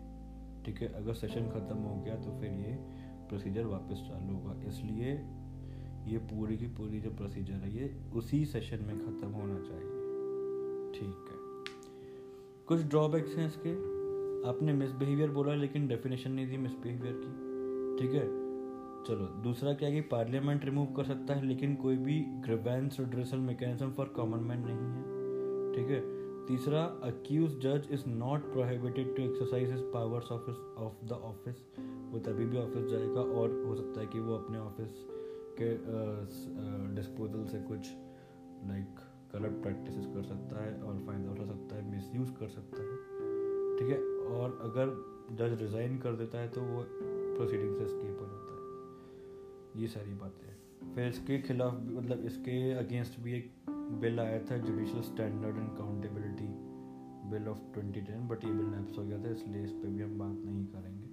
ठीक 0.66 0.82
है? 0.82 0.88
अगर 0.88 1.14
सेशन 1.14 1.50
ख़त्म 1.50 1.78
हो 1.78 2.02
गया 2.02 2.16
तो 2.16 2.40
फिर 2.40 2.52
ये 2.52 2.74
प्रोसीजर 3.28 3.66
वापस 3.66 4.06
चालू 4.08 4.34
होगा। 4.34 4.68
इसलिए 4.68 5.12
ये 6.08 6.18
पूरी 6.18 6.58
की 6.58 6.68
पूरी 6.68 7.00
जो 7.00 7.10
प्रोसीजर 7.10 7.54
है, 7.54 7.76
ये 7.76 8.02
उसी 8.16 8.46
सेशन 8.46 8.84
में 8.84 9.00
ख़त्म 9.00 9.32
होना 9.32 9.60
चाहिए। 9.60 9.90
ठीक 10.94 11.26
है? 11.30 11.40
कुछ 12.68 12.82
ड्रॉबैक्स 12.82 13.36
हैं 13.36 13.48
इसके। 13.48 14.00
आपने 14.50 14.74
मिसबिहेवियर 14.74 15.30
बोला, 15.30 15.54
लेकिन 15.54 15.88
डेफिनेशन 15.88 16.32
नहीं 16.32 16.48
दी 16.48 16.58
मिसबिहेवियर 16.58 17.14
की। 17.26 17.50
ठीक 17.98 18.16
है? 18.16 18.28
चलो, 19.04 19.26
दूसरा 19.26 19.74
क्या 19.74 19.92
कि 19.92 20.02
पार्लियामेंट 20.02 20.66
रिमूव 20.66 20.86
कर 20.86 21.04
सकता 21.04 21.34
है, 21.34 21.46
लेकिन 21.46 21.76
कोई 21.76 21.98
भी 21.98 22.20
ग्रिवेंस 22.22 23.00
और 23.00 23.06
redressal 23.06 23.38
mechanism 23.38 23.92
for 23.92 24.06
common 24.06 24.40
man 24.40 24.60
नहीं 24.60 24.78
है। 24.78 25.20
ठीक 25.74 25.92
है? 25.92 26.19
तीसरा 26.50 26.84
अक्यूज 27.04 27.52
जज 27.64 27.88
is 27.92 28.04
not 28.10 28.46
prohibited 28.54 29.16
to 29.16 29.24
exercise 29.24 29.72
his 29.72 29.82
powers 29.94 30.32
of 30.32 30.50
of 30.84 31.06
the 31.06 31.20
office 31.24 31.58
वो 32.12 32.20
तभी 32.20 32.46
भी 32.46 32.58
ऑफ़िस 32.58 32.86
जाएगा 32.86 33.22
और 33.42 33.52
हो 33.66 33.76
सकता 33.76 34.02
है 34.02 34.08
कि 34.08 34.20
वो 34.20 34.36
अपने 34.36 34.58
ऑफ़िस 34.58 34.96
के 35.60 35.70
डिस्पोजल 36.96 37.46
से 37.46 37.62
कुछ 37.62 37.92
लाइक 38.70 39.06
गलत 39.34 39.62
प्रैक्टिस 39.64 40.06
कर 40.06 40.24
सकता 40.24 40.64
है 40.64 40.74
और 40.82 41.06
फ़ायदा 41.06 41.32
उठा 41.32 41.46
सकता 41.46 41.76
है 41.76 41.92
मिस 41.92 42.10
यूज़ 42.16 42.32
कर 42.32 42.48
सकता 42.48 42.82
है। 42.82 42.98
ठीक 43.78 43.90
है? 43.90 44.02
और 44.38 44.60
अगर 44.62 44.96
जज 45.32 45.62
रिज़ाइन 45.62 45.98
कर 45.98 46.16
देता 46.16 46.40
है 46.40 46.50
तो 46.50 46.62
वो 46.62 46.84
प्रोसीडिंग 46.90 47.76
से 47.76 47.88
स्केप 47.88 48.20
हो 48.22 48.28
जाता 48.28 48.52
है। 48.54 49.82
ये 49.82 49.88
सारी 49.88 50.14
बातें 50.14 50.94
फिर 50.96 51.08
इसके 51.08 51.38
खिलाफ 51.42 51.74
मतलब 51.74 52.26
इसके 52.26 52.72
अगेंस्ट 52.74 53.20
भी 53.20 53.34
एक 53.34 53.52
बिल 53.90 54.20
आया 54.20 54.40
था 54.40 54.58
judicial 54.58 55.02
standard 55.02 55.58
and 55.58 55.78
accountability 55.78 56.48
bill 57.30 57.48
of 57.48 57.58
2010 57.58 58.30
but 58.30 58.46
ये 58.46 58.52
बिल 58.52 58.66
नैप्स 58.66 58.98
हो 58.98 59.04
गया 59.04 59.24
था, 59.24 59.30
इसलिए 59.30 59.64
इस 59.64 59.72
पर 59.72 59.88
भी 59.88 60.04
हम 60.04 60.20
बात 60.20 60.38
नहीं 60.46 60.66
करेंगे। 60.66 61.08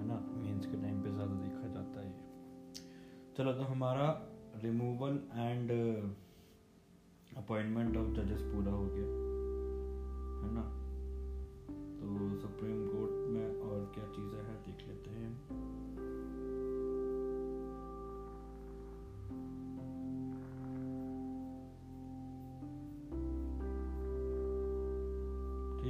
है 0.00 0.08
ना? 0.08 0.26
मीन्स 0.36 0.66
के 0.66 0.82
टाइम 0.82 1.02
पे 1.02 1.10
ज़्यादा 1.10 1.34
देखा 1.34 1.68
जाता 1.68 2.00
है 2.00 2.06
ये। 2.06 2.18
चलो 3.36 3.52
तो 3.52 3.62
हमारा 3.62 4.26
रिमूवल 4.62 5.20
एंड 5.32 5.70
अपॉइंटमेंट 7.36 7.96
ऑफ़ 7.96 8.08
जजेस 8.08 8.42
पूरा 8.42 8.72
हो 8.72 8.86
गया। 8.86 9.04
है 10.46 10.54
ना? 10.54 10.62
तो 12.00 12.36
सुप्रीम 12.40 12.86
कोर्ट 12.86 13.30
में 13.30 13.60
और 13.60 13.92
क्या 13.94 14.04
चीज़ें 14.04 14.38
हैं? 14.38 14.39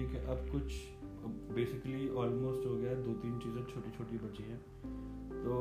ठीक 0.00 0.10
है 0.10 0.20
अब 0.26 0.46
कुछ 0.50 0.74
बेसिकली 1.54 2.08
ऑलमोस्ट 2.08 2.66
हो 2.66 2.74
गया 2.74 2.92
दो 2.96 3.12
तीन 3.22 3.38
चीज़ें 3.38 3.64
छोटी 3.64 3.90
छोटी 3.96 4.18
बची 4.18 4.42
हैं। 4.42 4.58
तो 5.32 5.56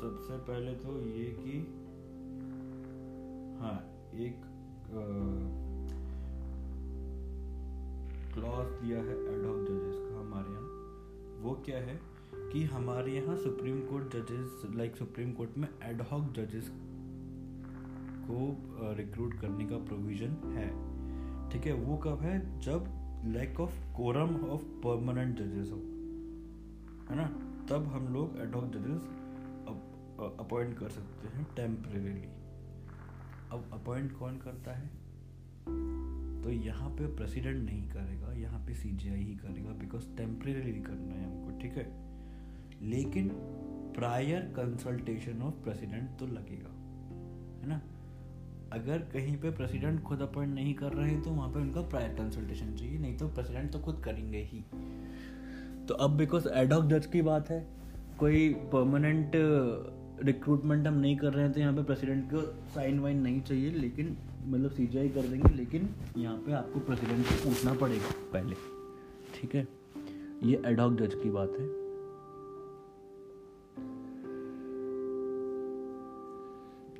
सबसे 0.00 0.38
पहले 0.38 0.72
तो 0.74 0.94
ये 1.08 1.26
कि 1.36 1.58
हाँ 3.60 3.76
एक 4.14 4.40
क्लॉज 8.34 8.72
दिया 8.82 8.98
है 8.98 9.14
एडॉक 9.34 9.60
जजेस 9.68 10.00
का 10.00 10.18
हमारे 10.20 10.50
यहाँ। 10.52 11.42
वो 11.42 11.52
क्या 11.64 11.78
है 11.78 11.98
कि 12.52 12.64
हमारे 12.64 13.12
यहाँ 13.12 13.36
सुप्रीम 13.36 13.80
कोर्ट 13.82 14.16
जजेस 14.16 14.62
लाइक 14.74 14.96
सुप्रीम 14.96 15.32
कोर्ट 15.32 15.58
में 15.58 15.68
एडहॉक 15.82 16.32
जजेस 16.32 16.72
को 18.26 18.40
रिक्रूट 18.96 19.40
करने 19.40 19.64
का 19.64 19.78
प्रोविज़न 19.84 20.36
है। 20.56 20.68
ठीक 21.54 21.66
है, 21.66 21.72
वो 21.72 21.96
कब 21.96 22.20
है? 22.20 22.60
जब 22.60 22.86
lack 23.24 23.60
of 23.60 23.96
quorum 23.96 24.36
of 24.36 24.62
permanent 24.62 25.36
जजेस 25.38 25.70
हो। 25.70 25.76
है 27.10 27.16
ना? 27.16 27.26
तब 27.70 27.86
हम 27.86 28.12
लोग 28.14 28.38
एडहॉक 28.38 28.64
जजेस 28.64 29.02
अपॉइंट 30.40 30.78
कर 30.78 30.88
सकते 30.88 31.28
हैं 31.28 31.46
टेम्परेली 31.56 32.22
अब 33.52 33.70
अपॉइंट 33.72 34.12
कौन 34.18 34.36
करता 34.36 34.72
है? 34.72 34.86
तो 36.42 36.50
यहाँ 36.50 36.90
पे 36.90 37.06
प्रेसिडेंट 37.06 37.64
नहीं 37.64 37.88
करेगा, 37.88 38.32
यहाँ 38.32 38.66
पे 38.66 38.74
सी 38.74 38.88
ही 38.88 39.34
करेगा 39.34 39.70
बिकॉज़ 39.70 40.16
टेम्परेली 40.16 40.80
करना 40.80 41.14
है 41.14 41.24
हमको, 41.24 41.58
ठीक 41.58 41.72
है? 41.72 41.86
लेकिन 42.82 43.28
प्रायर 43.96 44.40
कंसल्टेशन 44.40 45.42
ऑफ़ 45.42 45.54
प्रेसिडेंट 45.54 46.18
तो 46.18 46.26
लगेगा, 46.26 46.70
है 47.62 47.68
ना? 47.68 47.80
अगर 48.74 48.98
कहीं 49.12 49.36
पे 49.36 49.50
प्रेसिडेंट 49.50 50.02
खुद 50.02 50.20
अपॉइंट 50.22 50.54
नहीं 50.54 50.74
कर 50.74 50.92
रहे 50.92 51.16
तो 51.20 51.30
वहाँ 51.30 51.48
पे 51.48 51.60
उनका 51.60 51.80
प्रायर 51.80 52.14
कंसल्टेशन 52.14 52.74
चाहिए, 52.74 52.98
नहीं 52.98 53.16
तो 53.18 53.28
प्रेसिडेंट 53.28 53.72
तो 53.72 53.78
खुद 53.78 54.00
करेंगे 54.04 54.38
ही। 54.42 54.64
तो 55.88 55.94
अब 55.94 56.16
बिकॉज़ 56.16 56.48
एडॉक 56.48 56.84
जज 56.84 57.06
की 57.06 57.22
बात 57.22 57.50
है, 57.50 57.60
कोई 58.18 58.48
परमानेंट 58.72 59.32
रिक्रूटमेंट 60.24 60.86
हम 60.86 60.94
नहीं 60.94 61.16
कर 61.16 61.32
रहे 61.32 61.44
हैं 61.44 61.52
तो 61.52 61.60
यहाँ 61.60 61.74
पे 61.74 61.82
प्रेसिडेंट 61.82 62.24
को 62.32 62.40
साइन 62.74 62.98
वाइन 62.98 63.20
नहीं 63.20 63.40
चाहिए, 63.40 63.70
लेकिन 63.70 64.16
मतलब 64.46 64.70
सी 64.70 64.86
कर 64.86 65.28
देंगे, 65.28 65.54
लेकिन 65.54 65.88
यहाँ 66.16 66.36
पे 66.36 66.52
आपको 66.52 66.80
प्रेसिडेंट 66.80 67.24
से 67.26 67.44
पूछना 67.44 67.74
पड़ेगा 67.74 68.10
पहले। 68.32 68.54
ठीक 69.34 69.54
है? 69.54 69.66
ये 70.42 70.62
एडॉक 70.66 71.00
जज 71.00 71.14
की 71.14 71.30
बात 71.30 71.56
है। 71.60 71.83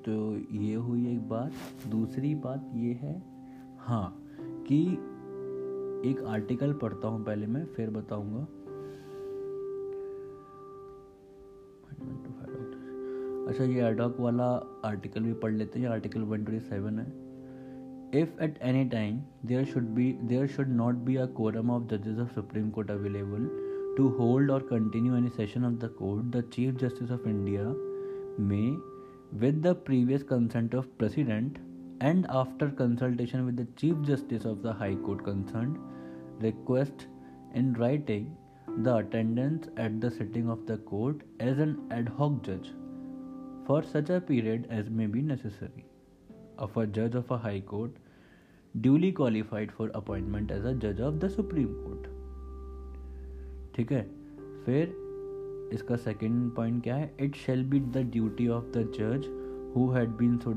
तो 0.06 0.36
ये 0.56 0.74
हुई 0.74 1.06
एक 1.12 1.28
बात। 1.28 1.52
दूसरी 1.88 2.34
बात 2.34 2.70
ये 2.74 2.92
है 2.92 3.22
हाँ 3.78 4.24
कि 4.68 4.82
एक 6.10 6.24
आर्टिकल 6.28 6.72
पढ़ता 6.72 7.08
हूँ 7.08 7.24
पहले 7.24 7.46
मैं, 7.46 7.64
फिर 7.66 7.90
बताऊँगा। 7.90 8.46
अच्छा 13.48 13.64
ये 13.64 13.82
एडॉक 13.82 14.16
वाला 14.20 14.44
आर्टिकल 14.84 15.22
भी 15.22 15.32
पढ़ 15.32 15.52
लेते 15.52 15.80
हैं 15.80 15.88
आर्टिकल 15.88 16.20
वन 16.20 16.44
ट्वेंटी 16.44 16.66
सेवन 16.66 16.98
है। 16.98 17.06
If 18.22 18.42
at 18.42 18.58
any 18.62 18.84
time 18.84 19.20
there 19.46 19.64
should 19.64 19.84
be 19.84 20.12
there 20.22 20.46
should 20.46 20.68
not 20.68 20.94
be 20.94 21.16
a 21.16 21.26
quorum 21.26 21.70
of 21.70 21.84
जजेस 21.84 22.18
of 22.18 22.34
supreme 22.34 22.70
court 22.70 22.90
available 22.90 23.48
to 23.96 24.08
hold 24.08 24.50
और 24.50 24.60
continue 24.60 25.16
any 25.16 25.28
session 25.28 25.64
of 25.64 25.74
the 25.74 25.90
court 25.98 26.36
the 26.36 26.40
chief 26.52 26.74
justice 26.74 27.10
of 27.10 27.28
India 27.28 27.64
में 28.44 28.93
with 29.41 29.61
the 29.61 29.73
previous 29.75 30.23
consent 30.23 30.73
of 30.73 30.97
president 30.97 31.57
and 32.01 32.25
after 32.29 32.69
consultation 32.69 33.45
with 33.45 33.55
the 33.57 33.67
chief 33.75 34.01
justice 34.01 34.45
of 34.45 34.61
the 34.63 34.73
high 34.73 34.95
court 34.95 35.23
concerned 35.23 35.77
request 36.41 37.07
in 37.53 37.73
writing 37.73 38.35
the 38.83 38.95
attendance 38.95 39.67
at 39.77 39.99
the 40.01 40.09
sitting 40.09 40.49
of 40.49 40.65
the 40.65 40.77
court 40.77 41.21
as 41.39 41.59
an 41.59 41.73
ad 41.91 42.09
hoc 42.17 42.41
judge 42.43 42.69
for 43.65 43.81
such 43.83 44.09
a 44.09 44.21
period 44.21 44.67
as 44.69 44.89
may 44.89 45.05
be 45.05 45.21
necessary 45.21 45.85
of 46.57 46.77
a 46.77 46.85
judge 46.87 47.15
of 47.15 47.29
a 47.31 47.37
high 47.37 47.59
court 47.59 47.91
duly 48.81 49.11
qualified 49.11 49.71
for 49.71 49.89
appointment 49.93 50.51
as 50.51 50.65
a 50.65 50.73
judge 50.73 50.99
of 50.99 51.19
the 51.19 51.29
supreme 51.29 51.75
court 51.83 52.07
ठीक 53.75 53.91
है 53.91 54.01
फिर 54.65 54.93
इसका 55.74 55.96
second 55.96 56.50
point 56.54 56.82
क्या 56.82 56.96
है? 56.96 57.14
It 57.20 57.36
shall 57.36 57.64
be 57.70 57.80
the 57.80 58.08
duty 58.12 58.48
of 58.48 58.64
the 58.76 58.88
जज 58.96 59.28
who 59.76 59.88
had 59.90 60.10
been 60.16 60.36
so 60.38 60.54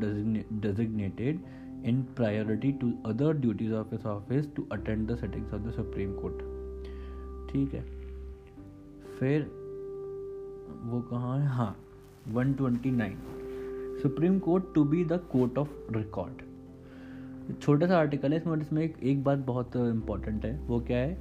designated 0.61 1.45
in 1.83 1.97
priority 2.15 2.69
to 2.81 2.87
other 3.09 3.31
duties 3.41 3.73
of 3.79 3.91
his 3.93 4.05
office 4.11 4.47
to 4.55 4.63
attend 4.75 5.11
the 5.11 5.17
sittings 5.19 5.51
of 5.55 5.65
the 5.65 5.73
supreme 5.73 6.13
court. 6.21 6.39
ठीक 7.51 7.73
है। 7.73 7.81
फिर 9.19 9.43
वो 10.83 11.01
कहाँ 11.11 11.37
है? 11.39 11.47
हाँ 11.47 11.75
129 12.29 13.15
supreme 14.01 14.39
court 14.39 14.73
to 14.75 14.83
be 14.83 15.03
the 15.05 15.19
court 15.31 15.57
of 15.57 15.69
record 15.91 16.41
छोटा 17.61 17.87
सा 17.87 17.97
आर्टिकल 17.97 18.31
है, 18.31 18.37
इसमें 18.37 18.57
इसमें 18.57 18.83
एक 18.83 19.23
बात 19.23 19.39
बहुत 19.47 19.75
इंपॉर्टेंट 19.75 20.45
है। 20.45 20.59
वो 20.67 20.79
क्या 20.79 20.97
है? 20.97 21.17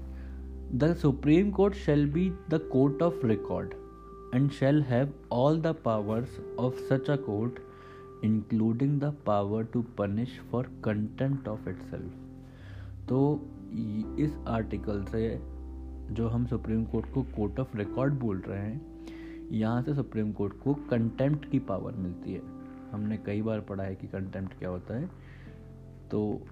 The 0.74 0.94
supreme 0.94 1.51
court 1.51 1.74
shall 1.74 2.11
be 2.12 2.28
the 2.51 2.61
court 2.72 3.03
of 3.03 3.26
record 3.26 3.74
and 4.37 4.51
shall 4.51 4.80
have 4.91 5.09
all 5.32 5.61
the 5.66 5.72
powers 5.87 6.32
of 6.59 6.80
such 6.91 7.09
a 7.09 7.18
court, 7.28 7.59
including 8.24 8.95
the 9.01 9.11
power 9.28 9.61
to 9.76 9.82
punish 10.01 10.32
for 10.53 10.64
contempt 10.89 11.49
of 11.49 11.68
itself. 11.68 12.11
तो 13.09 13.18
इस 14.18 14.37
आर्टिकल 14.49 15.05
से 15.05 15.41
जो 16.14 16.28
हम 16.28 16.47
सुप्रीम 16.47 16.84
कोर्ट 16.84 17.07
को 17.14 17.22
court 17.22 17.61
of 17.61 17.76
record 17.76 18.14
बोल 18.14 18.39
रहे 18.39 18.61
हैं, 18.61 19.09
यहाँ 19.53 19.82
से 19.82 19.95
सुप्रीम 19.95 20.32
कोर्ट 20.32 20.53
को 20.64 20.74
कंटेम्प्ट 20.74 21.51
की 21.51 21.59
पावर 21.59 21.93
मिलती 21.93 22.32
है। 22.32 22.43
हमने 22.93 23.16
कई 23.16 23.43
बार 23.43 23.61
पढ़ा 23.61 23.84
है 23.84 23.95
कि 23.95 24.07
कंटेम्प्ट 24.07 24.59
क्या 24.59 24.68
होता 24.68 24.95
है। 24.95 25.11
तो 26.11 26.43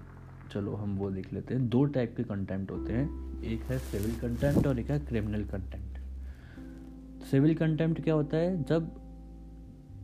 चलो 0.52 0.74
हम 0.74 0.96
वो 0.96 1.10
देख 1.10 1.32
लेते 1.32 1.54
हैं। 1.54 1.68
दो 1.68 1.84
टाइप 1.84 2.14
के 2.16 2.22
कंटेम्प्ट 2.22 2.70
होते 2.70 2.92
हैं। 2.92 3.42
एक 3.42 3.60
है 3.60 3.78
सिविल 3.78 4.20
कंटेम्प्ट 4.20 4.66
और 4.66 4.78
एक 4.78 4.90
है 4.90 4.98
क्रिमिनल 5.00 5.44
कंटेम्प्ट 5.44 5.83
सिविल 7.24 7.54
कंटेम्प्ट 7.54 8.02
क्या 8.02 8.14
होता 8.14 8.36
है? 8.36 8.62
जब 8.64 8.90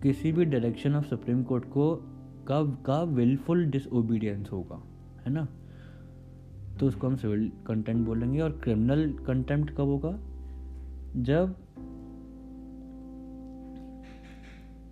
किसी 0.02 0.32
भी 0.32 0.44
डायरेक्शन 0.44 0.94
ऑफ़ 0.94 1.06
सुप्रीम 1.06 1.42
कोर्ट 1.42 1.64
को 1.64 1.94
का 2.48 2.62
का 2.86 3.02
विलफुल 3.02 3.64
डिसओबीडियंस 3.66 4.48
होगा, 4.52 4.82
है 5.26 5.32
ना? 5.32 5.46
तो 6.80 6.86
उसको 6.86 7.06
हम 7.06 7.16
सिविल 7.16 7.50
कंटेम्प्ट 7.66 8.06
बोलेंगे 8.06 8.40
और 8.40 8.60
क्रिमिनल 8.64 9.12
कंटेम्प्ट 9.26 9.70
कब 9.70 9.80
होगा? 9.80 10.12
जब 11.16 11.54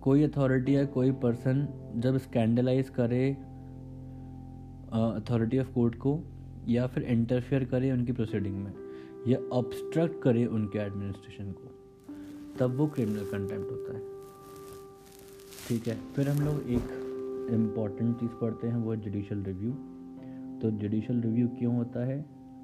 कोई 0.01 0.23
अथॉरिटी 0.23 0.75
या 0.75 0.85
कोई 0.85 1.11
पर्सन 1.11 1.67
जब 1.95 2.17
स्कैंडलाइज 2.17 2.89
करे 2.89 3.31
अथॉरिटी 4.93 5.59
ऑफ़ 5.59 5.73
कोर्ट 5.73 5.95
को 5.95 6.19
या 6.67 6.87
फिर 6.87 7.03
इंटरफेयर 7.03 7.63
करे 7.65 7.91
उनकी 7.91 8.11
प्रोसीडिंग 8.11 8.55
में, 8.55 8.73
या 9.27 9.39
ऑब्स्ट्रक्ट 9.51 10.21
करे 10.23 10.45
उनके 10.45 10.79
एडमिनिस्ट्रेशन 10.79 11.51
को 11.51 11.68
तब 12.59 12.75
वो 12.77 12.87
क्रिमिनल 12.87 13.25
कंटेम्प्ट 13.25 13.71
होता 13.71 13.93
है। 13.93 14.01
ठीक 15.67 15.87
है, 15.87 15.97
फिर 16.15 16.29
हम 16.29 16.45
लोग 16.45 16.69
एक 16.69 17.47
इंपॉर्टेंट 17.51 18.19
चीज़ 18.19 18.31
पढ़ते 18.41 18.67
हैं, 18.67 18.77
वो 18.77 18.95
जुडिशल 18.95 19.43
रिव्यू 19.43 19.71
तो 20.61 20.71
जुडिशल 20.79 21.21
रिव्यू 21.21 21.47
क्यों 21.59 21.75
होता 21.75 22.05
है? 22.05 22.17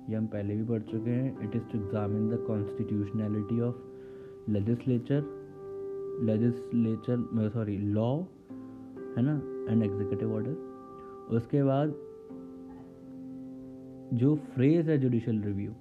ये 0.10 0.16
हम 0.16 0.26
पहले 0.28 0.56
भी 0.56 0.64
पढ़ 0.64 0.82
चुके 0.82 1.12
हैं। 1.12 1.30
It 1.44 1.56
is 1.56 1.64
to 1.64 1.78
examine 1.80 2.30
the 2.30 2.38
constitutionality 2.48 3.60
of 3.62 4.52
legislature 4.52 5.22
legislature 6.24 7.50
sorry 7.54 7.78
law 7.78 8.10
है 9.18 9.22
ना 9.22 9.36
एंड 9.72 9.84
एग्जीक्यूटिव 9.84 10.34
ऑर्डर 10.34 11.36
उसके 11.36 11.64
बाद 11.64 11.96
जो 14.14 14.36
फ्रेज 14.56 14.90
है 14.90 14.98
जुडिशल 14.98 15.42
रिव्यू 15.42 15.72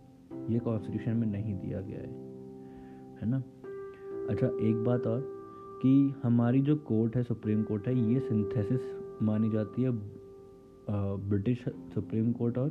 ये 0.50 0.58
कॉन्स्टिट्यूशन 0.58 1.16
में 1.16 1.26
नहीं 1.26 1.54
दिया 1.54 1.80
गया 1.80 1.98
है 1.98 2.12
है 3.20 3.28
ना? 3.30 3.42
अच्छा 4.30 4.46
एक 4.46 4.76
बात 4.84 5.06
और 5.06 5.20
कि 5.82 6.14
हमारी 6.22 6.60
जो 6.62 6.74
कोर्ट 6.88 7.16
है, 7.16 7.22
सुप्रीम 7.22 7.62
कोर्ट 7.62 7.88
है, 7.88 7.94
ये 8.12 8.20
सिंथेसिस 8.20 8.80
मानी 9.22 9.50
जाती 9.50 9.82
है 9.82 9.90
ब्रिटिश 11.28 11.64
सुप्रीम 11.94 12.30
कोर्ट 12.32 12.58
और 12.58 12.70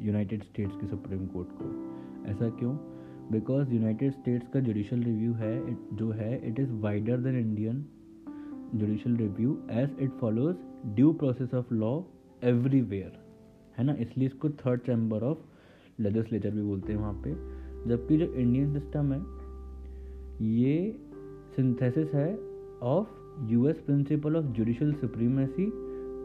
यूनाइटेड 0.00 0.42
स्टेट्स 0.42 0.76
की 0.80 0.86
सुप्रीम 0.86 1.26
कोर्ट 1.26 1.48
को। 1.52 1.70
ऐसा 2.30 2.48
क्यों? 2.58 2.74
बिकॉज़ 3.32 3.72
यूनाइटेड 3.74 4.12
स्टेट्स 4.12 4.48
का 4.52 4.60
जुडिशल 4.60 5.02
रिव्यू 5.02 5.32
है, 5.32 5.76
जो 5.96 6.10
है 6.10 6.48
it 6.48 6.60
is 6.60 6.70
wider 6.82 7.18
than 7.18 7.38
Indian 7.38 7.84
judicial 8.74 9.16
review 9.16 9.58
as 9.70 9.96
it 10.00 10.10
follows 10.20 10.56
due 10.96 11.12
process 11.14 11.54
of 11.54 11.74
law 11.74 11.92
everywhere 12.44 13.18
है 13.78 13.84
ना? 13.84 13.94
इसलिए 14.00 14.26
इसको 14.28 14.50
थर्ड 14.64 14.80
चैम्बर 14.80 15.22
ऑफ़ 15.22 16.02
लेजिस्लेचर 16.02 16.50
भी 16.50 16.62
बोलते 16.62 16.92
हैं 16.92 17.00
वहाँ 17.00 17.20
पे। 17.24 17.34
जबकि 17.88 18.16
जो 18.18 18.32
इंडियन 18.34 18.72
सिस्टम 18.72 19.12
है 19.12 19.20
ये 20.42 21.00
सिंथेसिस 21.56 22.14
है 22.14 22.38
of 22.82 23.08
US 23.46 23.80
principle 23.80 24.36
of 24.36 24.44
judicial 24.44 24.92
supremacy 24.92 25.64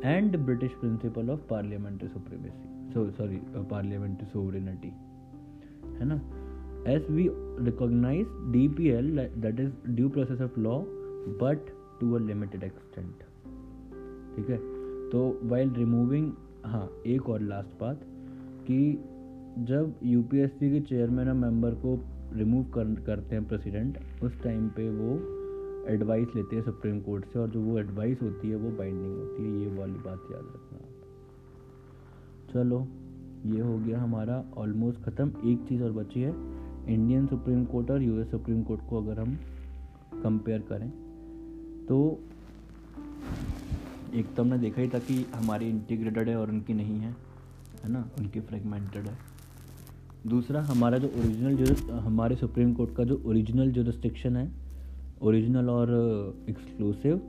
and 0.04 0.38
British 0.38 0.72
principle 0.72 1.30
of 1.30 1.40
parliamentary 1.40 2.10
supremacy 2.10 2.94
so 2.94 3.12
sorry 3.12 3.38
parliamentary 3.56 4.28
sovereignty 4.28 4.88
है 5.94 6.06
ना? 6.06 6.16
As 6.88 7.10
we 7.10 7.30
recognise 7.66 8.28
D 8.30 8.68
P 8.68 8.88
L 8.88 9.18
that 9.18 9.60
is 9.60 9.72
due 9.90 10.10
process 10.10 10.42
of 10.42 10.60
law 10.60 10.80
but 11.44 11.66
to 12.02 12.14
a 12.14 12.20
limited 12.20 12.64
extent 12.64 13.16
ठीक 14.36 14.50
है? 14.50 14.58
तो 15.10 15.40
while 15.44 15.74
removing 15.74 16.32
हाँ 16.66 16.90
एक 17.08 17.30
और 17.30 17.42
last 17.42 17.80
बात, 17.82 18.02
कि 18.68 19.04
जब 19.60 20.00
यूपीएससी 20.04 20.72
के 20.72 20.80
चेयरमैन 20.82 21.28
और 21.28 21.34
मेंबर 21.34 21.72
को 21.72 22.15
रिमूव 22.34 22.64
कर, 22.64 22.94
करते 23.06 23.36
हैं 23.36 23.48
प्रेसिडेंट 23.48 24.00
उस 24.24 24.42
टाइम 24.44 24.68
पे 24.70 24.90
वो 24.90 25.14
एडवाइस 25.94 26.28
लेते 26.36 26.56
हैं 26.56 26.64
सुप्रीम 26.64 27.00
कोर्ट 27.00 27.26
से 27.26 27.40
और 27.40 27.50
जो 27.50 27.62
वो 27.62 27.78
एडवाइस 27.80 28.22
होती 28.22 28.50
है 28.50 28.56
वो 28.56 28.70
बाइंडिंग 28.78 29.16
होती 29.16 29.44
है, 29.44 29.60
ये 29.62 29.76
वाली 29.78 30.00
बात 30.00 30.28
याद 30.32 30.44
रखना 30.46 30.78
आप। 30.78 30.94
चलो, 32.54 32.88
ये 33.46 33.62
हो 33.62 33.78
गया 33.78 34.02
हमारा 34.02 34.44
ऑलमोस्ट 34.58 35.02
ख़त्म। 35.02 35.50
एक 35.52 35.66
चीज़ 35.70 35.84
और 35.84 35.92
बची 35.92 36.22
है 36.22 36.34
इंडियन 36.94 37.28
सुप्रीम 37.28 37.66
कोर्ट 37.66 37.92
और 37.92 38.02
यूएस 38.02 38.32
सुप्रीम 38.32 38.64
कोर्ट 38.64 38.82
को 38.90 39.02
अगर 39.02 39.20
हम 39.20 39.36
कंपेयर 40.24 40.60
करें 40.70 40.90
तो 41.86 41.98
एक 44.14 44.34
तो 44.36 44.44
हमने 44.44 44.58
देखा 44.58 44.82
ही 44.82 44.88
था 44.88 45.00
कि 45.00 45.26
हमारी 45.36 45.70
इंटीग्रेटेड 45.70 46.30
है 46.30 46.36
और 46.38 46.50
उनकी 46.50 46.74
नहीं 46.74 47.00
है 47.00 47.16
है 47.84 47.92
ना? 47.92 48.10
उनकी 48.20 48.40
फ्रेगमेंटेड 48.40 49.08
है। 49.08 49.18
दूसरा, 50.28 50.62
हमारा 50.62 50.98
जो 50.98 51.08
ओरिजिनल 51.08 51.56
जो 51.56 51.98
हमारे 52.00 52.36
सुप्रीम 52.36 52.74
कोर्ट 52.74 52.96
का 52.96 53.04
जो 53.04 53.22
ओरिजिनल 53.26 53.72
जुरिस्टिक्शन 53.72 54.38
है 54.38 54.50
ओरिजिनल 55.22 55.70
और 55.70 55.90
एक्सक्लूसिव 56.50 57.22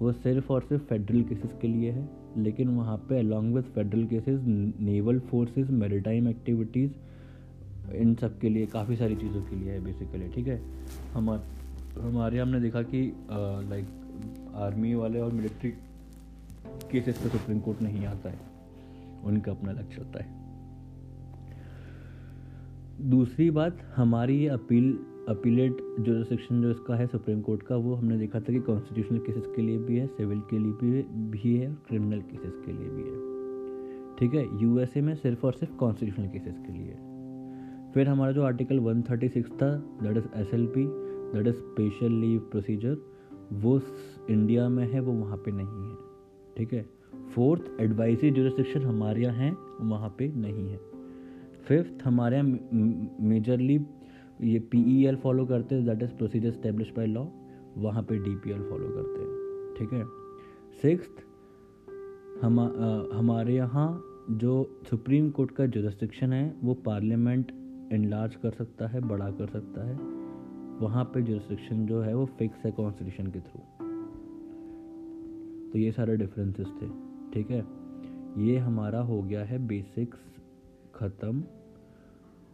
वो 0.00 0.12
सिर्फ़ 0.12 0.52
और 0.52 0.62
सिर्फ़ 0.62 0.82
फेडरल 0.84 1.22
केसेस 1.22 1.50
के 1.62 1.68
लिए 1.68 1.90
है। 1.90 2.08
लेकिन 2.38 2.68
वहाँ 2.68 2.96
पे 3.08 3.18
along 3.18 3.54
with 3.54 3.64
federal 3.64 4.04
cases 4.06 4.40
naval 4.80 5.18
forces 5.20 5.70
maritime 5.70 6.28
activities 6.28 6.92
इन 7.92 8.14
सब 8.14 8.38
के 8.38 8.48
लिए 8.48 8.66
काफ़ी 8.66 8.96
सारी 8.96 9.16
चीज़ों 9.16 9.42
के 9.42 9.56
लिए 9.56 9.72
है 9.72 9.80
बेसिकली 9.84 10.28
ठीक 10.28 10.46
है? 10.46 10.60
हमार 11.12 11.44
हमारे 12.00 12.38
हमने 12.38 12.60
देखा 12.60 12.82
कि 12.82 13.06
लाइक 13.70 14.52
आर्मी 14.56 14.94
वाले 14.94 15.20
और 15.20 15.32
मिलिट्री 15.32 15.70
केसेस 16.92 17.18
पे 17.18 17.28
सुप्रीम 17.28 17.60
कोर्ट 17.60 17.82
नहीं 17.82 18.06
आता 18.06 18.30
है। 18.30 18.38
उनका 19.24 19.52
अपना 19.52 19.72
लक्ष्य 19.72 20.02
होता 20.02 20.22
है। 20.24 20.39
दूसरी 23.00 23.50
बात, 23.50 23.92
हमारी 23.96 24.46
अपील, 24.46 24.98
अपीलेट 25.28 25.76
जो 26.00 26.24
सेक्शन 26.24 26.62
जो 26.62 26.70
इसका 26.70 26.96
है 26.96 27.06
सुप्रीम 27.06 27.40
कोर्ट 27.40 27.62
का, 27.62 27.76
वो 27.76 27.94
हमने 27.94 28.18
देखा 28.18 28.40
था 28.40 28.52
कि 28.52 28.58
कॉन्स्टिट्यूशनल 28.58 29.18
केसेस 29.18 29.44
के 29.56 29.62
लिए 29.62 29.78
भी 29.78 29.96
है 29.96 30.06
सिविल 30.06 30.40
के 30.40 30.58
लिए 30.58 30.72
भी 30.72 31.02
भी 31.02 31.56
है 31.56 31.78
क्रिमिनल 31.88 32.22
केसेस 32.22 32.52
के 32.66 32.72
लिए 32.72 32.88
भी 32.88 33.02
है। 33.02 33.30
ठीक 34.16 34.34
है? 34.34 34.62
यूएसए 34.62 35.00
में 35.00 35.14
सिर्फ़ 35.14 35.46
और 35.46 35.52
सिर्फ़ 35.52 35.74
कॉन्स्टिट्यूशनल 35.74 36.26
केसेस 36.26 36.54
के 36.58 36.72
लिए। 36.72 36.92
फिर 37.94 38.08
हमारा 38.08 38.32
जो 38.32 38.42
आर्टिकल 38.42 38.80
136 38.80 39.50
था 39.62 39.76
that 39.76 40.16
is 40.16 40.24
S 40.36 40.54
L 40.54 40.66
P 40.66 40.84
that 41.32 41.46
is 41.46 41.54
special 41.54 42.12
leave 42.12 42.40
procedure 42.40 42.96
वो 43.52 43.80
इंडिया 44.30 44.68
में 44.68 44.92
है, 44.92 45.00
वो 45.00 45.12
वहाँ 45.12 45.36
पे 45.36 45.50
नहीं 45.50 45.90
है। 45.90 45.96
ठीक 46.56 46.72
है? 46.72 46.86
फोर्थ 47.34 47.80
एडवाइजरी 47.80 48.30
जुरिस्डिक्शन 48.30 48.82
हमारे 48.82 49.22
यहाँ 49.22 49.34
है, 49.34 49.56
वहाँ 49.80 50.14
पे 50.18 50.32
नहीं 50.36 50.70
है। 50.70 50.89
फिफ्थ, 51.66 52.02
हमारे 52.04 52.36
यहाँ 52.36 52.58
मेजरली 53.28 53.78
ये 54.42 54.58
पी 54.70 54.82
ई 54.92 55.04
एल 55.06 55.16
फॉलो 55.22 55.44
करते 55.46 55.74
हैं 55.74 55.84
that 55.86 56.02
is 56.02 56.10
procedure 56.18 56.50
establish 56.52 56.92
by 56.96 57.06
law 57.06 57.24
वहाँ 57.78 58.02
पे 58.02 58.18
डी 58.18 58.34
पी 58.36 58.50
एल 58.50 58.62
फॉलो 58.70 58.88
करते 58.90 59.20
हैं, 59.20 59.74
ठीक 59.78 59.92
है? 59.92 60.04
सिक्स 60.82 61.08
हम 62.42 62.60
हमारे 63.14 63.54
यहाँ 63.54 63.88
जो 64.32 64.52
सुप्रीम 64.90 65.30
कोर्ट 65.30 65.50
का 65.50 65.66
जुरिस्डिक्शन 65.68 66.32
है, 66.32 66.54
वो 66.62 66.74
पार्लियामेंट 66.86 67.52
इनलार्ज 67.92 68.34
कर 68.42 68.50
सकता 68.52 68.86
है 68.88 69.00
बड़ा 69.08 69.30
कर 69.32 69.48
सकता 69.48 69.86
है, 69.88 69.94
वहाँ 70.80 71.04
पे 71.04 71.22
जुरिस्डिक्शन 71.22 71.86
जो 71.86 72.00
है, 72.02 72.14
वो 72.14 72.26
फिक्स 72.38 72.64
है 72.64 72.70
कॉन्स्टिट्यूशन 72.72 73.26
के 73.26 73.40
थ्रू 73.40 73.60
तो 75.72 75.78
ये 75.78 75.90
सारे 75.92 76.16
डिफरेंसेस 76.16 76.66
थे, 76.80 76.88
ठीक 77.32 77.50
है? 77.50 77.64
ये 78.38 78.56
हमारा 78.58 79.00
हो 79.02 79.22
गया 79.22 79.44
है 79.44 79.58
बेसिक्स 79.66 80.18
ख़त्म। 81.00 81.42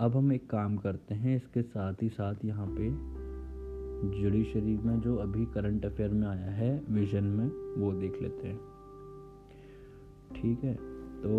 अब 0.01 0.17
हम 0.17 0.33
एक 0.33 0.49
काम 0.51 0.77
करते 0.77 1.15
हैं, 1.15 1.37
इसके 1.37 1.63
साथ 1.63 2.03
ही 2.03 2.09
साथ 2.09 2.45
यहाँ 2.45 2.67
पे 2.71 2.91
जुडिशरी 4.13 4.77
में 4.79 5.01
जो 5.01 5.17
अभी 5.17 5.45
करंट 5.55 5.85
अफेयर 5.85 6.11
में 6.11 6.27
आया 6.29 6.51
है 6.53 6.71
विजन 6.91 7.25
में, 7.27 7.47
वो 7.79 7.93
देख 7.93 8.21
लेते 8.23 8.49
हैं। 8.49 8.59
ठीक 10.35 10.65
है 10.65 10.75
तो 11.23 11.39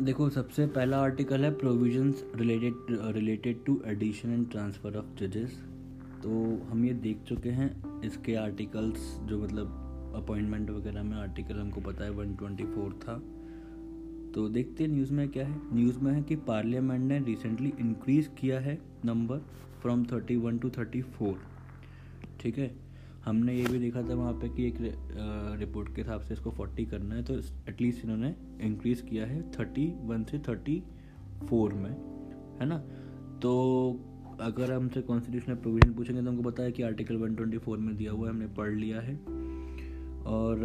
देखो, 0.00 0.28
सबसे 0.30 0.66
पहला 0.66 0.98
आर्टिकल 0.98 1.44
है 1.44 1.50
provisions 1.54 2.24
related 2.36 2.74
related 2.90 3.64
to 3.64 3.80
addition 3.86 4.32
and 4.32 4.50
transfer 4.50 4.96
of 4.96 5.16
जजेस 5.18 5.62
तो 6.22 6.30
हम 6.70 6.84
ये 6.84 6.92
देख 6.92 7.22
चुके 7.22 7.50
हैं 7.50 8.00
इसके 8.02 8.34
आर्टिकल्स 8.34 9.18
जो 9.22 9.38
मतलब 9.38 9.82
अपॉइंटमेंट 10.16 10.70
वगैरह 10.70 11.02
में 11.02 11.16
आर्टिकल 11.16 11.54
हमको 11.54 11.80
पता 11.80 12.04
है 12.04 12.10
वन 12.10 12.34
ट्वेंटी 12.34 12.64
फोर 12.64 12.92
था। 13.02 13.14
तो 14.34 14.48
देखते 14.48 14.84
हैं 14.84 14.90
न्यूज़ 14.90 15.12
में 15.12 15.28
क्या 15.28 15.46
है। 15.46 15.60
न्यूज़ 15.74 15.98
में 15.98 16.12
है 16.12 16.22
कि 16.22 16.36
पार्लियामेंट 16.36 17.02
ने 17.02 17.18
रिसेंटली 17.18 17.72
इंक्रीज़ 17.80 18.28
किया 18.28 18.60
है 18.60 18.78
number 19.04 19.38
from 19.82 20.04
thirty 20.04 20.36
one 20.36 20.58
to 20.58 20.70
thirty 20.70 21.02
four 21.02 21.40
ठीक 22.40 22.58
है? 22.58 22.85
हमने 23.26 23.54
ये 23.54 23.66
भी 23.66 23.78
देखा 23.78 24.02
था 24.02 24.14
वहाँ 24.14 24.32
पे 24.32 24.48
कि 24.48 24.66
एक 24.66 24.76
रिपोर्ट 25.60 25.94
के 25.94 26.00
हिसाब 26.00 26.20
से 26.20 26.34
इसको 26.34 26.50
फोर्टी 26.50 26.84
करना 26.86 27.14
है 27.14 27.22
तो 27.22 27.34
एटलीस्ट 27.68 28.04
इन्होंने 28.04 28.34
इंक्रीज़ 28.60 29.02
किया 29.02 29.24
है 29.26 29.40
थर्टी 29.50 29.86
वन 30.00 30.24
से 30.24 30.38
थर्टी 30.38 30.82
फोर 31.48 31.72
में, 31.72 31.90
है 32.60 32.66
ना? 32.66 32.78
तो 33.42 33.50
अगर 34.40 34.72
हमसे 34.72 35.00
कॉन्स्टिट्यूशनल 35.02 35.54
प्रोविज़न 35.54 35.94
पूछेंगे 35.94 36.22
तो 36.22 36.28
हमको 36.28 36.42
पता 36.42 36.62
है 36.62 36.72
कि 36.72 36.82
आर्टिकल 36.82 37.16
वन 37.16 37.34
ट्वेंटी 37.34 37.58
फोर 37.58 37.78
में 37.78 37.96
दिया 37.96 38.12
हुआ 38.12 38.28
है, 38.28 38.34
हमने 38.34 38.46
पढ़ 38.46 38.70
लिया 38.70 39.00
है। 39.00 39.14
और 40.26 40.60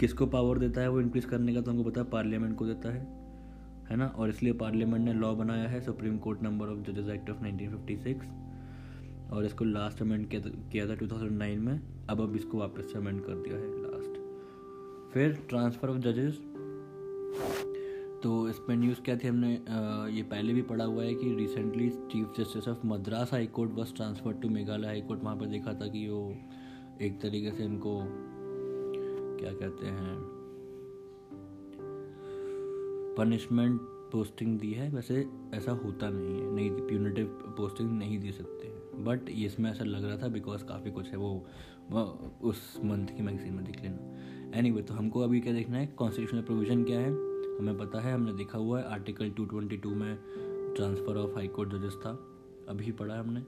किसको 0.00 0.26
पावर 0.26 0.58
देता 0.58 0.80
है 0.80 0.90
वो 0.90 1.00
इंक्रीज़ 1.00 1.26
करने 1.26 1.54
का 1.54 1.60
तो 1.60 1.70
हमको 1.70 1.90
पता 1.90 2.00
है 2.00 2.10
पार्लियामेंट 2.10 2.56
को 2.56 2.66
देता 2.66 2.92
है 2.92 3.00
है 3.90 3.96
ना? 3.96 4.06
और 4.06 4.28
इसलिए 4.28 4.52
पार्लियामेंट 4.52 5.04
ने 5.04 5.12
लॉ 5.14 5.34
बनाया 5.34 5.68
है 5.68 5.80
सुप्रीम 5.80 6.16
कोर्ट 6.18 6.42
नंबर 6.42 6.68
ऑफ़ 6.68 6.90
जजेस 6.90 7.08
एक्ट 7.08 7.30
ऑफ़ 7.30 7.42
1956 7.44 8.24
और 9.32 9.44
इसको 9.44 9.64
लास्ट 9.64 10.02
अमेंड 10.02 10.28
किया 10.30 10.86
था 10.86 10.96
2009 10.96 11.58
में। 11.58 11.80
अब 12.10 12.20
अब 12.20 12.36
इसको 12.36 12.58
वापस 12.58 12.92
से 12.92 12.98
अमेंड 12.98 13.20
कर 13.24 13.34
दिया 13.34 13.56
है 13.56 13.68
लास्ट 13.82 14.20
फिर 15.12 15.32
ट्रांसफ़र 15.48 15.88
ऑफ़ 15.88 15.98
जजेस 15.98 16.40
तो 18.22 18.48
इसमें 18.48 18.76
न्यूज़ 18.76 19.00
क्या 19.00 19.16
थी 19.16 19.28
हमने 19.28 19.54
आ, 19.68 20.06
ये 20.06 20.22
पहले 20.22 20.52
भी 20.54 20.62
पढ़ा 20.62 20.84
हुआ 20.84 21.04
है 21.04 21.14
कि 21.14 21.34
recently 21.34 21.88
chief 22.12 22.34
justice 22.38 22.68
of 22.68 22.86
Madras 22.86 23.32
high 23.32 23.46
court 23.46 23.70
बस 23.70 23.92
transfer 23.96 24.32
to 24.32 24.48
Meghalaya 24.48 24.86
high 24.86 25.00
court 25.00 25.22
वहाँ 25.22 25.36
पर 25.36 25.46
देखा 25.46 25.72
था 25.72 25.86
कि 25.86 26.08
वो 26.08 26.20
एक 27.00 27.20
तरीके 27.22 27.50
से 27.50 27.64
इनको 27.64 27.98
क्या 29.40 29.52
कहते 29.52 29.86
हैं 29.86 30.16
पनिशमेंट 33.18 33.80
पोस्टिंग 34.12 34.58
दी 34.60 34.72
है। 34.72 34.88
वैसे 34.90 35.24
ऐसा 35.54 35.72
होता 35.72 36.10
नहीं 36.10 36.40
है 36.40 36.54
नहीं 36.54 36.70
प्यूनिटिव 36.70 37.26
पोस्टिंग 37.56 37.90
नहीं 37.98 38.18
दे 38.18 38.32
सकते। 38.32 38.71
बट 38.94 39.28
इसमें 39.28 39.70
ऐसा 39.70 39.84
लग 39.84 40.04
रहा 40.04 40.16
था 40.16 40.28
बिकॉज़ 40.28 40.64
काफ़ी 40.64 40.90
कुछ 40.90 41.08
है 41.08 41.16
वो, 41.16 41.46
उस 42.42 42.80
मंथ 42.84 43.06
की 43.06 43.22
मैगजीन 43.22 43.54
में 43.54 43.64
देख 43.64 43.82
लेना। 43.82 43.96
एनी 44.58 44.68
anyway, 44.68 44.88
तो 44.88 44.94
हमको 44.94 45.20
अभी 45.20 45.40
क्या 45.40 45.52
देखना 45.52 45.78
है? 45.78 45.86
कॉन्स्टिट्यूशनल 45.86 46.42
प्रोविज़न 46.42 46.84
क्या 46.84 47.00
है? 47.00 47.10
हमें 47.58 47.78
पता 47.78 48.00
है 48.00 48.14
हमने 48.14 48.32
देखा 48.32 48.58
हुआ 48.58 48.78
है 48.78 48.84
आर्टिकल 48.84 49.30
222 49.30 49.86
में 49.86 50.18
ट्रांसफ़र 50.76 51.16
ऑफ़ 51.16 51.34
हाई 51.34 51.48
कोर्ट 51.48 51.70
जजेस 51.70 51.92
था। 51.92 52.10
अभी 52.68 52.92
पढ़ा 52.92 53.14
है 53.14 53.20
हमने 53.20 53.40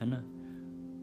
है 0.00 0.06
ना? 0.06 0.24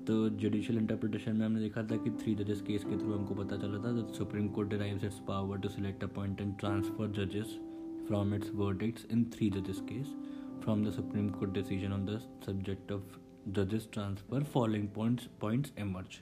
तो 0.06 0.30
जुडिशियल 0.30 0.80
इंटरप्रिटेशन 0.80 1.36
में 1.36 1.46
हमने 1.46 1.60
देखा 1.60 1.84
था 1.84 1.98
कि 1.98 2.10
थ्री 2.12 2.36
जजेस 2.36 2.62
केस 2.62 2.84
के 2.84 2.98
थ्रू 2.98 3.14
हमको 3.14 3.36
पता 3.36 3.58
चला 3.58 3.78
था 3.78 4.14
supreme 4.14 4.48
court 4.48 4.70
derives 4.70 5.04
it's 5.04 5.20
power 5.28 5.58
to 5.58 5.70
select 5.70 6.04
appoint 6.04 6.42
and 6.42 6.58
transfer 6.58 7.08
जजेस 7.08 7.60
from 8.08 8.34
its 8.34 8.52
verdicts 8.52 9.12
in 9.12 9.24
three 9.24 9.50
जजेस 9.50 9.80
case 9.80 10.16
from 10.64 10.86
the 10.86 10.92
supreme 10.92 11.30
court 11.30 11.52
decision 11.52 11.94
on 11.94 12.06
the 12.06 12.22
subject 12.46 12.92
of 12.92 13.29
जजेस 13.54 13.88
transfer 13.94 14.44
following 14.44 14.88
points 14.90 15.28
points 15.42 15.74
emerge 15.80 16.20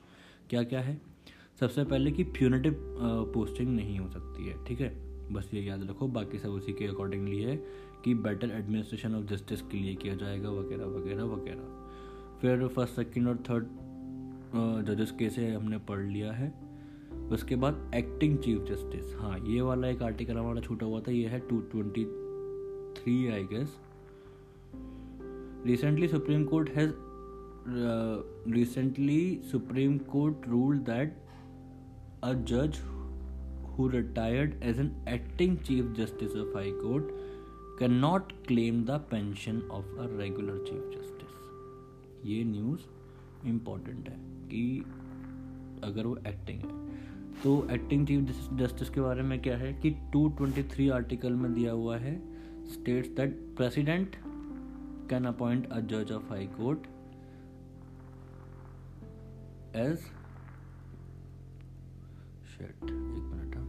क्या 0.49 0.63
क्या 0.63 0.82
है? 0.82 0.99
सबसे 1.59 1.84
पहले 1.84 2.11
कि 2.11 2.23
प्यूनिटिव 2.23 2.73
पोस्टिंग 3.34 3.75
नहीं 3.75 3.97
हो 3.99 4.09
सकती 4.09 4.47
है, 4.47 4.63
ठीक 4.65 4.82
है? 4.82 4.89
बस 5.34 5.49
ये 5.53 5.61
याद 5.61 5.89
रखो, 5.89 6.07
बाकी 6.07 6.39
सब 6.39 6.49
उसी 6.49 6.73
के 6.73 6.86
अकॉर्डिंगली 6.88 7.41
है 7.41 7.55
कि 8.03 8.13
बेटर 8.15 8.51
एडमिनिस्ट्रेशन 8.51 9.15
ऑफ़ 9.15 9.25
जस्टिस 9.25 9.61
के 9.61 9.78
लिए 9.78 9.95
किया 9.95 10.15
जाएगा, 10.15 10.49
वगैरह 10.49 10.86
वगैरह 10.88 11.23
वगैरह. 11.25 12.39
फिर 12.41 12.67
फ़र्स्ट 12.67 12.95
सेकंड 12.95 13.28
और 13.28 13.38
थर्ड 13.49 14.86
जजेस 14.88 15.11
केसे 15.19 15.47
हमने 15.47 15.78
पढ़ 15.89 16.03
लिया 16.03 16.32
है. 16.32 16.53
उसके 17.32 17.55
बाद 17.55 17.91
एक्टिंग 17.95 18.38
चीफ 18.38 18.61
जस्टिस 18.65 19.15
हाँ 19.15 19.38
ये 19.47 19.61
वाला 19.61 19.88
एक 19.88 20.01
आर्टिकल 20.03 20.38
हमारा 20.38 20.61
छूटा 20.61 20.86
हुआ 20.86 21.01
था, 21.01 21.11
ये 21.11 21.28
है 21.28 21.39
two 21.39 21.59
twenty 21.71 22.05
three 23.01 23.28
I 23.28 23.43
guess 23.43 23.75
recently 25.65 26.07
supreme 26.07 26.43
court 26.45 26.69
has 26.69 26.91
recently 27.70 29.41
supreme 29.51 29.97
court 29.97 30.47
rule 30.47 30.78
that 30.78 31.18
a 32.24 32.34
जज 32.34 32.80
who 33.68 33.88
retired 33.88 34.63
as 34.63 34.80
an 34.80 35.05
acting 35.09 35.57
chief 35.57 35.86
justice 35.86 36.36
of 36.36 36.55
high 36.55 36.72
court 36.72 37.07
can 37.80 37.93
not 37.93 38.32
claim 38.32 38.84
the 38.86 38.89
pension 38.89 39.61
of 39.61 39.86
a 39.86 40.07
regular 40.18 40.57
chief 40.57 40.91
justice 40.97 42.26
ये 42.26 42.43
news 42.43 42.82
important 43.47 44.09
है 44.09 44.18
कि 44.20 44.84
अगर 45.84 46.05
वो 46.05 46.18
acting 46.18 46.59
है। 46.59 46.88
तो 47.43 47.68
acting 47.72 48.07
chief 48.07 48.22
justice 48.53 48.89
के 48.89 49.01
बारे 49.01 49.24
में 49.24 49.41
क्या 49.41 49.57
है 49.57 49.74
कि 49.74 49.91
223 50.15 50.91
आर्टिकल 50.91 51.34
में 51.34 51.53
दिया 51.53 51.72
हुआ 51.72 51.97
है 51.97 52.20
states 52.65 53.09
that 53.09 53.34
president 53.57 54.15
can 55.09 55.26
appoint 55.26 55.68
a 55.68 55.80
जज 55.80 56.11
of 56.11 56.30
high 56.30 56.47
court 56.47 56.80
as 59.78 59.97
shit. 62.51 62.84
एक 62.84 63.25
मिनट 63.32 63.55
हाँ। 63.55 63.65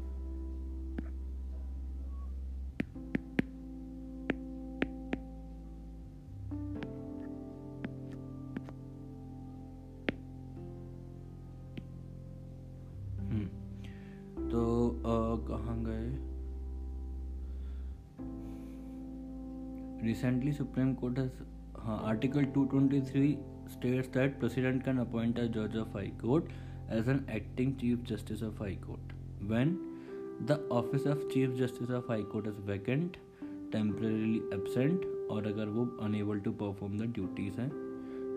हम्म, 13.29 14.49
तो 14.49 15.03
कहाँ 15.51 15.77
गए? 15.81 16.09
रिसेंटली 20.07 20.53
सुप्रीम 20.53 20.95
कोर्ट 20.95 21.19
हाँ 21.79 22.03
article 22.05 22.45
223 22.45 23.35
states 23.71 24.09
that 24.13 24.39
president 24.41 24.85
can 24.85 24.99
appoint 25.01 25.39
a 25.39 25.49
judge 25.49 25.77
of 25.77 25.93
high 25.93 26.13
court 26.21 26.51
as 26.91 27.09
an 27.09 27.25
acting 27.31 27.77
chief 27.77 28.03
justice 28.05 28.43
of 28.43 28.59
high 28.59 28.77
court 28.87 29.15
when 29.47 29.77
the 30.47 30.59
office 30.71 31.07
of 31.07 31.29
chief 31.31 31.57
justice 31.57 31.91
of 31.91 32.07
high 32.07 32.23
court 32.23 32.47
is 32.47 32.59
vacant 32.73 33.19
temporarily 33.73 34.43
absent 34.59 35.07
और 35.31 35.47
अगर 35.47 35.69
वो 35.69 35.85
unable 36.03 36.39
to 36.45 36.53
perform 36.61 36.97
the 37.01 37.09
duties 37.19 37.59
हैं 37.59 37.71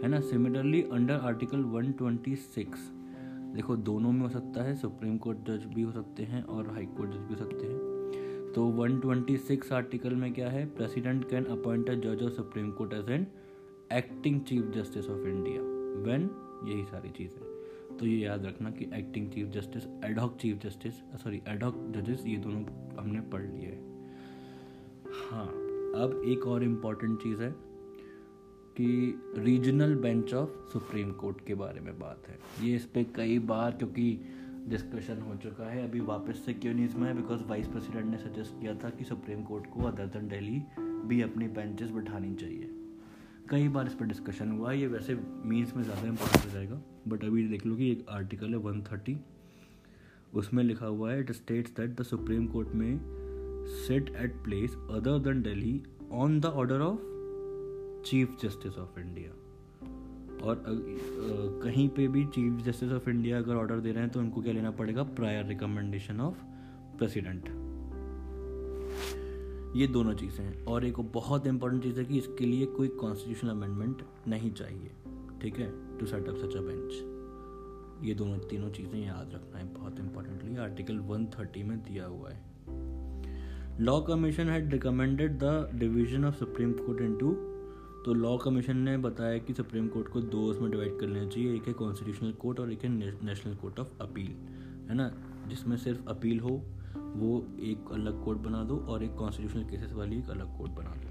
है 0.04 0.08
ना 0.10 0.20
similarly 0.30 0.82
under 0.94 1.20
article 1.30 1.64
126 1.80 2.90
देखो 3.56 3.76
दोनों 3.90 4.12
में 4.12 4.22
हो 4.22 4.30
सकता 4.30 4.64
है 4.64 4.76
सुप्रीम 4.76 5.18
कोर्ट 5.26 5.38
जज 5.50 5.66
भी 5.74 5.82
हो 5.82 5.92
सकते 5.92 6.24
हैं 6.24 6.44
और 6.44 6.70
हाई 6.74 6.86
कोर्ट 6.98 7.12
जज 7.12 7.20
भी 7.28 7.34
हो 7.34 7.40
सकते 7.40 7.68
हैं 7.68 8.52
तो 8.56 8.66
126 8.88 9.72
आर्टिकल 9.74 10.16
में 10.22 10.32
क्या 10.34 10.50
है 10.50 10.66
प्रेसिडेंट 10.76 11.30
कैन 11.30 11.46
अपॉइंट 11.58 11.90
अ 11.90 11.94
जज 12.06 12.24
of 12.24 12.34
supreme 12.34 12.72
court 12.80 12.94
as 12.94 13.10
an 13.10 13.28
acting 13.92 14.42
chief 14.42 14.72
justice 14.72 15.10
of 15.10 15.28
India 15.28 15.62
when 16.04 16.30
यही 16.66 16.84
सारी 16.84 17.10
चीज़ें। 17.10 17.98
तो 17.98 18.06
ये 18.06 18.18
याद 18.18 18.46
रखना 18.46 18.72
कि 18.72 18.86
acting 18.94 19.30
chief 19.32 19.48
justice 19.48 19.84
ad hoc 20.06 20.38
chief 20.42 20.58
justice 20.58 20.94
sorry 21.24 21.42
ad hoc 21.48 21.76
जजेस 21.96 22.24
ये 22.26 22.38
दोनों 22.38 22.64
हमने 23.00 23.22
पढ़ 23.22 23.42
लिए 23.42 23.66
हैं। 23.66 23.90
हाँ 25.30 25.48
अब 26.04 26.22
एक 26.28 26.48
और 26.48 26.64
इंपॉर्टेंट 26.64 27.18
चीज़ 27.24 27.42
है 27.42 27.52
कि 28.78 29.22
regional 29.38 29.96
bench 29.96 30.34
of 30.34 30.50
supreme 30.74 31.12
court 31.12 31.46
के 31.46 31.56
बारे 31.56 31.80
में 31.80 32.00
बात 32.00 32.28
है। 32.28 32.68
ये 32.68 32.76
इस 32.76 32.86
पर 32.86 33.04
कई 33.16 33.40
बार, 33.40 33.72
क्योंकि 33.72 34.26
डिस्कशन 34.68 35.22
हो 35.22 35.36
चुका 35.36 35.70
है, 35.70 35.84
अभी 35.84 36.00
वापस 36.00 36.44
से 36.46 36.54
क्यों 36.54 36.74
नहीं 36.74 36.88
में 36.96 37.08
है 37.08 37.16
बिकॉज़ 37.16 37.44
वाइस 37.44 37.68
प्रेसिडेंट 37.68 38.06
ने 38.06 38.18
सजेस्ट 38.18 38.60
किया 38.62 38.76
था 38.76 38.90
कि 38.90 39.04
सुप्रीम 39.04 39.44
कोर्ट 39.44 39.66
को 39.66 39.84
अदर 39.84 40.06
देन 40.06 40.28
दिल्ली 40.28 40.62
भी 41.08 41.22
अपनी 41.22 41.48
बेंचेस 41.48 41.90
बैठानी 41.90 42.36
चाहिए। 42.36 42.81
कई 43.50 43.68
बार 43.68 43.88
इस 43.88 43.94
पर 43.94 44.06
डिस्कशन 44.06 44.52
हुआ 44.52 44.72
ये 44.72 44.88
वैसे 44.88 45.16
मीन्स 45.46 45.76
में 45.76 45.84
ज़्यादा 45.84 46.08
इंपॉर्टेंट 46.08 46.46
हो 46.46 46.52
जाएगा 46.52 46.82
बट 47.08 47.24
अभी 47.24 47.48
देख 47.48 47.66
लो 47.66 47.76
कि 47.76 47.92
एक 47.92 48.06
आर्टिकल 48.10 48.50
है 48.50 48.56
वन 48.56 48.82
थर्टी 48.82 49.18
उसमें 50.34 50.64
लिखा 50.64 50.86
हुआ 50.86 51.12
है 51.12 51.20
it 51.20 51.32
states 51.32 51.72
that 51.72 52.00
the 52.00 52.04
supreme 52.04 52.48
court 52.48 52.70
may 52.70 53.00
sit 53.68 54.10
at 54.10 54.34
place 54.34 54.72
other 54.74 55.20
than 55.20 55.42
Delhi 55.42 55.84
on 56.12 56.40
the 56.40 56.46
order 56.46 56.80
of 56.80 57.00
chief 58.10 58.38
justice 58.42 58.78
of 58.78 59.00
India 59.00 59.32
और 60.46 60.64
कहीं 61.64 61.90
पे 61.90 62.08
भी 62.08 62.26
चीफ 62.26 62.62
जस्टिस 62.62 62.92
ऑफ़ 62.92 63.10
इंडिया 63.10 63.38
अगर 63.38 63.56
ऑर्डर 63.56 63.80
दे 63.80 63.92
रहे 63.92 64.04
हैं 64.04 64.12
तो 64.12 64.20
उनको 64.20 64.42
क्या 64.42 64.54
लेना 64.54 64.72
पड़ेगा? 64.72 65.04
प्रायर 65.04 65.46
रिकमेंडेशन 65.46 66.22
ऑफ़ 66.22 66.38
प्रेसिडेंट 66.98 67.61
ये 69.76 69.88
दोनों 69.88 70.14
चीज़ें 70.14 70.46
हैं। 70.46 70.66
और 70.66 70.86
एक 70.86 71.00
बहुत 71.00 71.48
इंपॉर्टेंट 71.48 71.84
चीज़ 71.84 72.00
है 72.00 72.06
कि 72.06 72.18
इसके 72.18 72.46
लिए 72.46 72.66
कोई 72.66 72.88
कॉन्स्टिट्यूशनल 72.88 73.50
अमेंडमेंट 73.50 74.02
नहीं 74.28 74.52
चाहिए। 74.52 74.92
ठीक 75.42 75.58
है? 75.58 75.98
To 75.98 76.06
set 76.06 76.30
up 76.30 76.36
such 76.36 76.56
a 76.56 76.62
bench 76.62 77.22
ये 78.08 78.14
दोनों 78.14 78.38
तीनों 78.38 78.70
चीज़ें 78.70 79.08
याद 79.08 79.32
रखना 79.34 79.60
है 79.60 79.74
बहुत 79.74 80.00
इंपॉर्टेंटली 80.00 80.56
आर्टिकल 80.56 81.00
130 81.00 81.64
में 81.64 81.80
दिया 81.80 82.06
हुआ 82.06 82.30
है। 82.30 82.52
Law 83.80 84.02
commission 84.02 84.50
had 84.50 84.72
recommended 84.72 85.40
the 85.44 85.72
division 85.76 86.26
of 86.26 86.36
supreme 86.36 86.72
court 86.72 87.02
into 87.02 87.32
तो 88.06 88.14
लॉ 88.14 88.38
कमीशन 88.38 88.78
ने 88.78 88.98
बताया 88.98 89.38
कि 89.38 89.54
सुप्रीम 89.54 89.88
कोर्ट 89.88 90.08
को 90.08 90.22
दो 90.22 90.42
उसमें 90.42 90.72
डिवाइड 90.72 91.00
कर 91.00 91.08
लेना 91.08 91.30
चाहिए। 91.30 91.56
एक 91.56 91.68
है 91.68 91.74
कॉन्स्टिट्यूशनल 91.74 92.32
कोर्ट 92.32 92.60
और 92.60 92.72
एक 92.72 92.84
है 92.84 92.90
नेशनल 93.26 93.56
कोर्ट 93.56 93.80
ऑफ़ 93.80 93.88
अपील 94.02 94.32
है 94.90 94.94
ना? 94.94 95.12
जिसमें 95.48 95.78
सिर्फ़ 95.78 96.08
अपील 96.08 96.40
हो 96.40 96.66
वो 96.96 97.46
एक 97.62 97.92
अलग 97.92 98.24
कोर्ट 98.26 98.40
बना 98.40 98.64
दो 98.64 98.78
और 98.78 99.04
एक 99.04 99.16
कॉन्स्टिट्यूशनल 99.16 99.64
केसेस 99.64 99.92
वाली 99.94 100.18
एक 100.20 100.30
अलग 100.30 100.58
कोर्ट 100.58 100.72
बना 100.72 100.96
दो। 100.96 101.10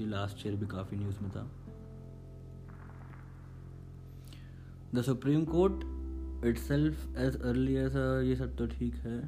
ये 0.00 0.06
लास्ट 0.06 0.46
ईयर 0.46 0.56
भी 0.56 0.66
काफ़ी 0.66 0.96
न्यूज़ 0.96 1.20
में 1.22 1.30
था। 1.30 1.50
The 4.94 5.02
supreme 5.02 5.44
court 5.44 6.44
itself 6.58 7.16
as 7.16 7.40
early 7.42 7.74
as 7.74 7.96
ये 8.28 8.36
सब 8.36 8.56
तो 8.56 8.66
ठीक 8.66 8.94
है। 8.94 9.20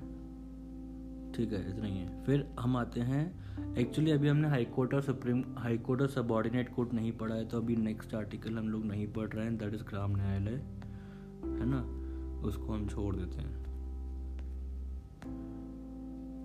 ठीक 1.33 1.53
है, 1.53 1.71
इतना 1.71 1.87
ही 1.87 1.99
है। 1.99 2.25
फिर 2.25 2.47
हम 2.61 2.77
आते 2.77 3.01
हैं 3.01 3.46
एक्चुअली 3.79 4.11
अभी 4.11 4.29
हमने 4.29 4.49
हाई 4.49 4.65
कोर्ट 4.65 4.95
और 4.95 5.03
सुप्रीम 5.03 5.43
हाई 5.59 5.79
कोर्ट 5.79 6.01
और 6.03 6.09
सबॉर्डिनेट 6.09 6.75
कोर्ट 6.75 6.93
नहीं 6.95 7.13
पढ़ा 7.13 7.35
है 7.35 7.45
तो 7.49 7.57
अभी 7.57 7.77
नेक्स्ट 7.77 8.15
आर्टिकल 8.15 8.59
हम 8.59 8.69
लोग 8.69 8.85
नहीं 8.85 9.07
पढ़ 9.13 9.29
रहे 9.29 9.45
हैं 9.45 9.57
दैट 9.59 9.75
इज़ 9.75 9.83
ग्राम 9.83 10.17
न्यायालय। 10.17 10.51
है 10.51 11.67
ना? 11.67 11.81
उसको 12.49 12.73
हम 12.73 12.87
छोड़ 12.89 13.15
देते 13.17 13.43
हैं। 13.43 13.65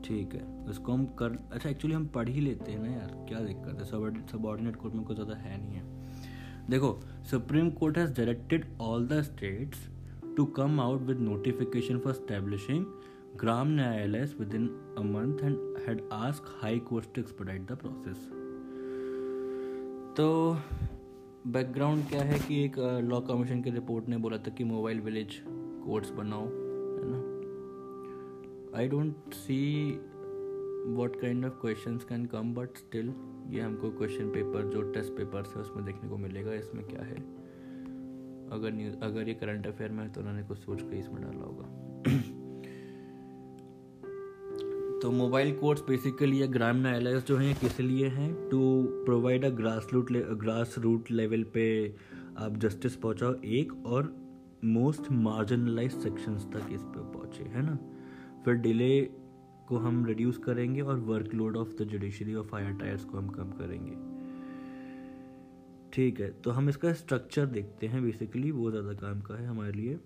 ठीक 0.01 0.33
है, 0.35 0.65
उसको 0.69 0.93
हम 0.93 1.05
कर 1.19 1.37
अच्छा 1.51 1.69
एक्चुअली 1.69 1.95
हम 1.95 2.05
पढ़ 2.07 2.29
ही 2.29 2.41
लेते 2.41 2.71
हैं 2.71 2.79
ना 2.79 2.89
यार, 2.89 3.25
क्या 3.29 3.39
दिक्कत 3.39 3.79
है? 3.79 3.85
सबॉर्डिनेट 4.27 4.75
कोर्ट 4.75 4.95
में 4.95 5.03
कुछ 5.03 5.15
ज़्यादा 5.15 5.35
है 5.35 5.57
नहीं 5.57 5.73
है। 5.73 6.69
देखो 6.69 6.99
supreme 7.31 7.69
court 7.71 7.97
has 7.97 8.13
directed 8.13 8.65
all 8.81 9.07
the 9.07 9.21
states 9.21 9.87
to 10.37 10.45
come 10.45 10.79
out 10.79 11.01
with 11.01 11.19
notification 11.19 11.99
for 11.99 12.13
establishing 12.13 12.85
Gram 13.35 13.67
Nyayalaya 13.67 14.23
within 14.55 14.67
a 14.97 15.01
month 15.01 15.43
and 15.43 15.77
had 15.87 16.01
ask 16.13 16.43
high 16.61 16.79
court 16.79 17.13
to 17.15 17.21
expedite 17.21 17.61
the 17.61 17.77
process 17.77 18.27
तो 20.17 20.27
बैकग्राउंड 21.47 22.07
क्या 22.07 22.21
है 22.21 22.39
कि 22.39 22.63
एक 22.63 22.77
लॉ 23.03 23.19
कमीशन 23.21 23.61
की 23.61 23.69
report 23.69 24.07
ने 24.09 24.17
बोला 24.17 24.37
था 24.37 24.51
कि 24.51 24.63
मोबाइल 24.63 24.99
विलेज 25.01 25.41
कोर्ट्स 25.85 26.11
बनाओ, 26.11 26.45
है 26.45 27.05
ना? 27.05 27.19
I 28.77 28.87
don't 28.87 29.33
see 29.33 29.59
what 30.95 31.19
kind 31.21 31.45
of 31.45 31.53
question 31.61 31.97
can 32.09 32.25
come 32.25 32.53
but 32.53 32.77
still 32.77 33.13
ये 33.49 33.61
हमको 33.61 33.89
क्वेश्चन 33.89 34.29
पेपर 34.29 34.69
जो 34.69 34.81
टेस्ट 34.91 35.11
पेपर 35.13 35.43
है, 35.47 35.61
उसमें 35.61 35.85
देखने 35.85 36.09
को 36.09 36.17
मिलेगा, 36.17 36.53
इसमें 36.53 36.85
क्या 36.85 37.03
है। 37.03 37.15
अगर 38.51 38.71
न्यूज़ 38.73 38.97
अगर 39.03 39.27
ये 39.27 39.33
करंट 39.33 39.67
अफेयर 39.67 39.91
में 39.91 40.03
है 40.03 40.11
तो 40.13 40.21
उन्होंने 40.21 40.43
कुछ 40.43 40.57
सोच 40.57 40.81
के 40.81 40.99
इसमें 40.99 41.21
डाला 41.21 41.45
होगा। 41.45 41.65
तो 45.01 45.09
मोबाइल 45.11 45.51
कोर्ट्स 45.57 45.81
बेसिकली 45.81 46.41
या 46.41 46.47
ग्राम 46.47 46.77
न्यायालय 46.77 47.19
जो 47.27 47.35
हैं 47.37 47.53
किस 47.59 47.79
लिए 47.79 48.07
हैं? 48.07 48.33
To 48.49 48.59
provide 49.05 49.45
a 49.45 49.49
grass 49.49 49.87
root 49.93 50.11
grass 50.39 50.75
root 50.79 51.09
level 51.11 51.43
पे 51.53 51.63
आप 52.37 52.57
जस्टिस 52.57 52.95
पहुंचाओ, 52.95 53.33
एक 53.35 53.73
और 53.85 54.13
मोस्ट 54.65 55.11
मार्जिनलाइज 55.11 55.91
सेक्शंस 55.93 56.45
तक 56.53 56.67
इस 56.73 56.81
पे 56.83 57.03
पहुँचे, 57.13 57.43
है 57.45 57.61
ना? 57.61 57.77
फिर 58.45 58.53
डिले 58.55 59.01
को 59.67 59.77
हम 59.77 60.05
रिड्यूस 60.05 60.37
करेंगे 60.37 60.81
और 60.81 60.99
workload 61.01 61.57
of 61.57 61.73
the 61.79 61.87
judiciary 61.87 62.35
of 62.35 62.47
higher 62.47 62.73
tiers 62.73 63.05
को 63.05 63.17
हम 63.17 63.29
कम 63.29 63.51
करेंगे। 63.59 63.95
ठीक 65.93 66.19
है 66.19 66.31
तो 66.43 66.51
हम 66.51 66.69
इसका 66.69 66.93
स्ट्रक्चर 66.93 67.45
देखते 67.47 67.87
हैं 67.87 68.03
बेसिकली 68.03 68.51
वो 68.51 68.69
ज़्यादा 68.71 68.93
काम 69.01 69.21
का 69.21 69.35
है 69.35 69.47
हमारे 69.47 69.71
लिए। 69.71 69.99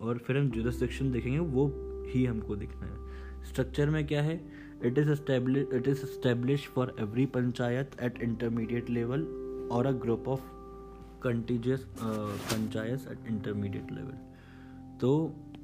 और 0.00 0.18
फिर 0.18 0.36
हम 0.36 0.50
जुडिस्ट्रिक्शन 0.50 1.10
देखेंगे, 1.12 1.38
वो 1.38 1.66
ही 2.08 2.24
हमको 2.24 2.56
देखना 2.56 2.86
है। 2.86 3.25
स्ट्रक्चर 3.44 3.90
में 3.90 4.06
क्या 4.06 4.22
है? 4.22 4.36
It 4.84 4.98
is 4.98 5.10
it 5.10 5.88
is 5.88 6.02
establish 6.02 6.66
for 6.68 6.94
every 7.00 7.26
panchayat 7.26 7.96
at 8.02 8.20
intermediate 8.22 8.90
level 8.90 9.24
और 9.72 9.86
a 9.86 9.92
group 10.02 10.28
of 10.28 10.40
contiguous 11.22 11.86
panchayat 12.00 13.06
at 13.12 13.28
intermediate 13.28 13.92
level 13.92 14.12
तो 15.00 15.10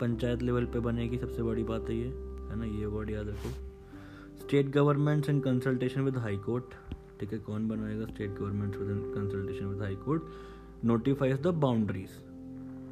पंचायत 0.00 0.42
लेवल 0.42 0.64
पे 0.66 0.80
बनेगी 0.80 1.18
सबसे 1.18 1.42
बड़ी 1.42 1.64
बात 1.64 1.88
है 1.88 1.96
ये, 1.96 2.06
है 2.06 2.56
ना? 2.56 2.64
ये 2.64 2.86
वर्ड 2.86 3.10
याद 3.10 3.28
रखो। 3.28 3.50
State 4.38 4.68
governments 4.70 5.30
in 5.30 5.40
consultation 5.40 6.00
with 6.00 6.16
high 6.16 6.36
court 6.36 6.74
ठीक 7.20 7.32
है? 7.32 7.38
कौन 7.38 7.68
बनाएगा 7.68 8.06
state 8.06 8.30
governments 8.30 8.78
with 8.78 9.12
consultation 9.14 9.66
with 9.66 9.82
high 9.82 9.96
court 10.04 10.84
notifies 10.84 11.40
the 11.42 11.54
boundaries 11.66 12.18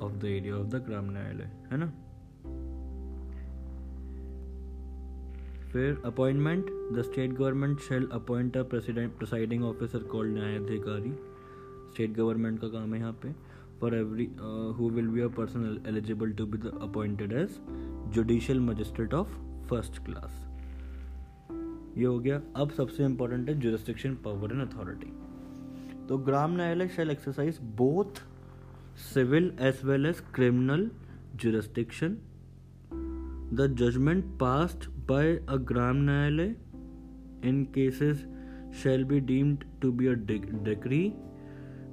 of 0.03 0.13
the 0.13 0.25
area 0.25 0.57
of 0.57 0.69
the 0.69 0.85
Gram 0.87 1.11
Nyayalaya, 1.11 1.51
है 1.73 1.77
ना? 1.79 1.93
फिर 5.73 6.01
appointment. 6.05 6.71
The 6.93 7.03
state 7.03 7.33
government 7.33 7.81
shall 7.81 8.09
appoint 8.13 8.57
a 8.57 8.63
president 8.63 9.17
presiding 9.19 9.65
officer 9.65 10.03
called 10.13 10.33
Nyayadhikari 10.35 11.13
state 11.93 12.13
government 12.13 12.61
का 12.61 12.69
काम 12.69 12.95
है 12.95 13.01
यहाँ 13.01 13.13
पे। 13.23 13.33
For 13.81 13.95
every 13.95 14.25
who 14.79 14.89
will 14.91 15.09
be 15.09 15.21
a 15.21 15.29
person 15.37 15.83
eligible 15.89 16.33
to 16.33 16.47
be 16.47 16.59
the 16.59 16.79
appointed 16.83 17.33
as 17.33 17.59
judicial 18.15 18.61
magistrate 18.61 19.15
of 19.15 19.29
first 19.69 20.05
class 20.05 20.47
ये 21.99 22.05
हो 22.05 22.19
गया। 22.19 22.41
अब 22.57 22.71
सबसे 22.71 23.05
इंपॉर्टेंट 23.05 23.49
है 23.49 23.59
जुरिस्टिक्शन 23.61 24.15
पावर 24.25 24.53
एंड 24.53 24.69
अथॉरिटी 24.69 25.13
तो 26.09 26.19
Gram 26.19 26.57
Nyayalaya 26.57 26.89
shall 26.89 27.11
exercise 27.11 27.59
both 27.77 28.23
civil 29.15 29.53
as 29.61 29.85
well 29.85 30.07
as 30.07 30.21
criminal 30.35 30.91
jurisdiction 31.43 32.15
the 33.55 33.67
judgement 33.79 34.25
passed 34.43 34.87
by 35.13 35.25
a 35.57 35.59
gram 35.71 36.05
nyayalay 36.07 36.49
in 37.43 37.65
cases 37.79 38.25
shall 38.83 39.05
be 39.13 39.21
deemed 39.33 39.65
to 39.81 39.93
be 40.01 40.09
a 40.15 40.17
decree 40.71 41.15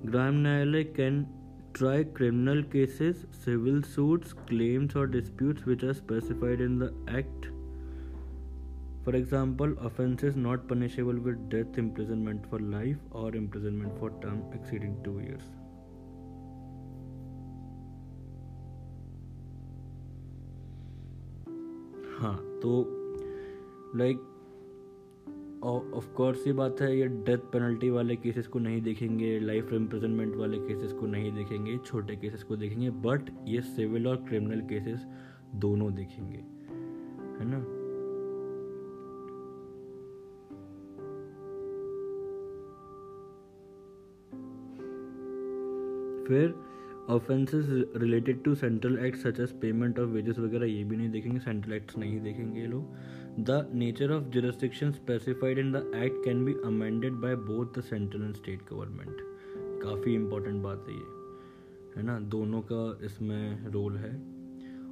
gram 0.05 0.41
nyayalay 0.47 0.85
can 1.01 1.25
try 1.73 1.97
criminal 2.21 2.63
cases 2.77 3.27
civil 3.45 3.83
suits 3.93 4.33
claims 4.49 4.95
or 4.95 5.05
disputes 5.19 5.65
which 5.65 5.83
are 5.83 5.93
specified 5.93 6.65
in 6.69 6.79
the 6.79 6.91
act 7.21 7.47
for 9.07 9.15
example, 9.15 9.73
offences 9.79 10.35
not 10.35 10.67
punishable 10.67 11.17
with 11.17 11.49
death 11.49 11.77
imprisonment 11.77 12.45
for 12.49 12.59
life 12.59 12.97
or 13.11 13.33
imprisonment 13.33 13.97
for 13.99 14.09
term 14.21 14.43
exceeding 14.53 14.97
two 15.01 15.21
years. 15.21 15.43
हाँ 22.19 22.35
तो 22.61 23.06
like 23.95 24.17
of 25.63 26.07
course 26.13 26.45
ये 26.47 26.53
बात 26.53 26.81
है, 26.81 26.97
ये 26.97 27.07
death 27.07 27.37
penalty 27.53 27.89
वाले 27.89 28.15
cases 28.15 28.47
को 28.47 28.59
नहीं 28.59 28.81
देखेंगे 28.81 29.39
लाइफ 29.39 29.71
इम्प्रिजनमेंट 29.73 30.35
वाले 30.35 30.57
केसेस 30.57 30.91
को 30.93 31.05
नहीं 31.05 31.31
देखेंगे, 31.31 31.77
छोटे 31.77 32.15
केसेस 32.15 32.43
को 32.43 32.55
देखेंगे 32.55 32.89
बट 33.05 33.29
ये 33.47 33.61
सिविल 33.61 34.07
और 34.07 34.15
क्रिमिनल 34.27 34.61
केसेस 34.69 35.05
दोनों 35.55 35.93
देखेंगे, 35.95 36.37
है 37.39 37.49
ना? 37.49 37.59
फिर 46.27 46.53
offences 47.09 47.65
related 47.95 48.43
to 48.43 48.53
central 48.55 48.97
act 48.99 49.17
such 49.17 49.39
as 49.39 49.51
payment 49.59 49.99
of 49.99 50.09
wages 50.09 50.39
वगैरह 50.39 50.65
ये 50.65 50.83
भी 50.83 50.95
नहीं 50.97 51.09
देखेंगे 51.09 51.39
सेंट्रल 51.39 51.73
एक्ट्स 51.73 51.97
नहीं 51.97 52.19
देखेंगे 52.21 52.61
ये 52.61 52.67
लोग। 52.67 53.26
The 53.39 53.69
nature 53.73 54.11
of 54.11 54.23
jurisdiction 54.33 54.91
specified 54.91 55.59
in 55.59 55.71
the 55.71 55.91
act 55.95 56.23
can 56.25 56.43
be 56.45 56.53
amended 56.65 57.13
by 57.15 57.35
both 57.35 57.77
the 57.77 57.81
central 57.83 58.23
and 58.23 58.35
state 58.35 58.61
government 58.71 59.17
काफ़ी 59.83 60.13
इम्पोर्टेंट 60.15 60.61
बात 60.63 60.85
है 60.87 60.95
ये, 60.95 61.05
है 61.97 62.03
ना? 62.03 62.19
दोनों 62.19 62.61
का 62.71 63.05
इसमें 63.05 63.67
रोल 63.71 63.97
है। 63.97 64.11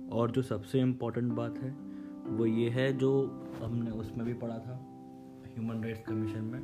और 0.10 0.32
जो 0.32 0.41
सबसे 0.41 0.80
इम्पोर्टेंट 0.82 1.32
बात 1.34 1.58
है, 1.58 1.72
वो 2.28 2.46
ये 2.46 2.70
है 2.70 2.91
जो 2.98 3.12
हमने 3.62 3.91
उसमें 3.93 4.26
भी 4.28 4.34
पढ़ा 4.36 4.58
था 4.58 4.76
ह्यूमन 5.48 5.84
राइट्स 5.84 6.02
कमीशन 6.08 6.43
में, 6.43 6.62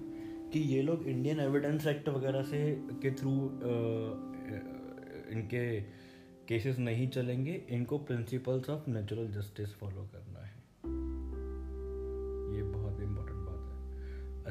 कि 0.52 0.60
ये 0.60 0.82
लोग 0.82 1.08
इंडियन 1.08 1.40
एविडेंस 1.40 1.88
एक्ट 1.88 2.10
वगैरह 2.10 2.44
से 2.44 2.60
के 3.04 3.12
थ्रू 3.12 3.32
इनके 5.32 5.66
केसेस 6.48 6.78
नहीं 6.80 7.08
चलेंगे। 7.10 7.54
इनको 7.70 7.98
principles 8.00 8.70
of 8.70 8.90
natural 8.90 9.28
justice 9.32 9.76
follow 9.76 10.08
करना 10.14 10.31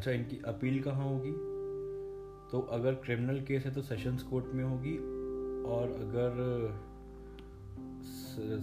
अच्छा 0.00 0.10
इनकी 0.10 0.36
अपील 0.46 0.82
कहाँ 0.82 1.04
होगी? 1.04 1.30
तो 2.52 2.60
अगर 2.72 2.94
क्रिमिनल 2.94 3.40
केस 3.40 3.64
है 3.64 3.72
तो 3.74 3.82
सेशंस 3.82 4.22
कोर्ट 4.22 4.46
में 4.54 4.62
होगी 4.64 4.96
और 5.64 5.90
अगर 6.00 6.38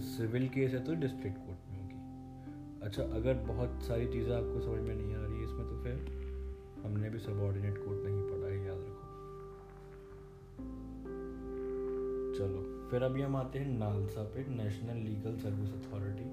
सिविल 0.00 0.48
केस 0.48 0.72
है 0.72 0.84
तो 0.84 0.94
डिस्ट्रिक्ट 0.94 1.36
कोर्ट 1.36 1.68
में 1.70 1.76
होगी। 1.82 2.86
अच्छा 2.86 3.02
अगर 3.02 3.34
बहुत 3.34 3.82
सारी 3.82 4.06
चीज़ें 4.06 4.32
आपको 4.36 4.60
समझ 4.60 4.80
में 4.80 4.94
नहीं 4.94 5.14
आ 5.14 5.20
रही 5.20 5.44
इसमें 5.44 5.68
तो 5.68 5.82
फिर 5.82 5.94
हमने 6.86 7.10
भी 7.10 7.18
सबॉर्डिनेट 7.18 7.78
कोर्ट 7.78 8.02
नहीं 8.04 8.22
पढ़ा 8.22 8.46
है, 8.46 8.66
याद 8.66 8.78
रखो। 8.78 9.06
चलो, 12.38 12.88
फिर 12.90 13.02
अभी 13.02 13.22
हम 13.22 13.36
आते 13.36 13.58
हैं 13.58 13.78
नालसा 13.78 14.22
पे 14.22 14.46
नेशनल 14.48 14.96
लीगल 14.96 15.36
सर्विस 15.36 15.70
अथॉरिटी 15.72 16.28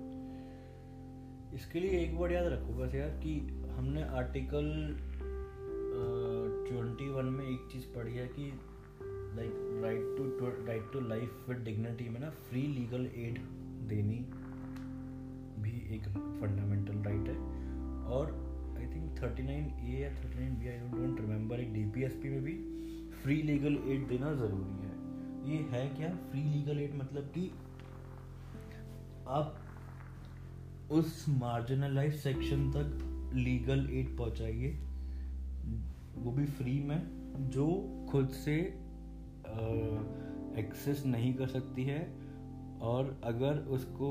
इसके 1.56 1.80
लिए 1.80 2.00
एक 2.00 2.14
वर्ड 2.14 2.32
याद 2.32 2.48
रखो 2.48 2.74
बस 2.74 2.96
यार 2.96 3.10
कि 3.10 3.40
हमने 3.78 4.04
आर्टिकल 4.18 4.68
ट्वेंटी 6.68 7.10
वन 7.10 7.26
में 7.26 7.46
एक 7.46 7.68
चीज़ 7.72 7.86
पढ़ी 7.96 8.14
है 8.14 8.28
कि 8.28 8.46
like 9.38 9.54
right 9.84 10.18
to 10.18 10.24
right 10.66 10.92
to 10.94 11.00
life 11.00 11.46
with 11.50 11.58
dignity 11.58 12.10
में 12.10 12.20
ना 12.20 12.30
फ्री 12.48 12.62
लीगल 12.68 13.06
एड 13.16 13.40
देनी 13.90 14.20
भी 15.62 15.72
एक 15.96 16.08
फंडामेंटल 16.42 16.98
राइट 17.00 17.28
है। 17.28 17.38
और 18.08 18.32
I 18.78 18.86
think 18.86 19.18
thirty 19.22 19.44
nine 19.44 19.66
A 19.66 20.00
या 20.02 20.10
thirty 20.10 20.40
nine 20.40 20.56
B 20.60 20.68
I 20.68 20.78
don't 20.78 21.20
remember 21.22 21.60
एक 21.60 21.74
डी 21.74 21.84
पी 21.86 22.04
एस 22.04 22.16
पी 22.24 22.30
में 22.30 22.44
भी 22.44 22.54
फ्री 23.24 23.42
लीगल 23.42 23.78
एड 23.88 24.08
देना 24.08 24.34
ज़रूरी 24.34 24.78
है। 24.86 24.94
ये 25.52 25.58
है 25.72 25.88
क्या? 25.90 26.10
फ्री 26.32 26.44
लीगल 26.44 26.80
एड 26.80 26.96
मतलब 26.96 27.32
कि 27.38 27.50
आप 29.30 29.60
उस 30.92 31.26
मार्जिनलाइज 31.30 32.16
सेक्शन 32.16 32.72
तक 32.72 33.15
लीगल 33.34 33.90
एड 33.92 34.18
पहुंचाइए। 34.18 34.72
वो 36.16 36.32
भी 36.32 36.46
फ्री 36.46 36.80
में, 36.80 37.02
जो 37.50 37.68
खुद 38.10 38.30
से 38.30 38.56
एक्सेस 40.60 41.04
नहीं 41.06 41.34
कर 41.34 41.48
सकती 41.48 41.84
है, 41.84 42.00
और 42.82 43.22
अगर 43.24 43.58
उसको 43.58 44.10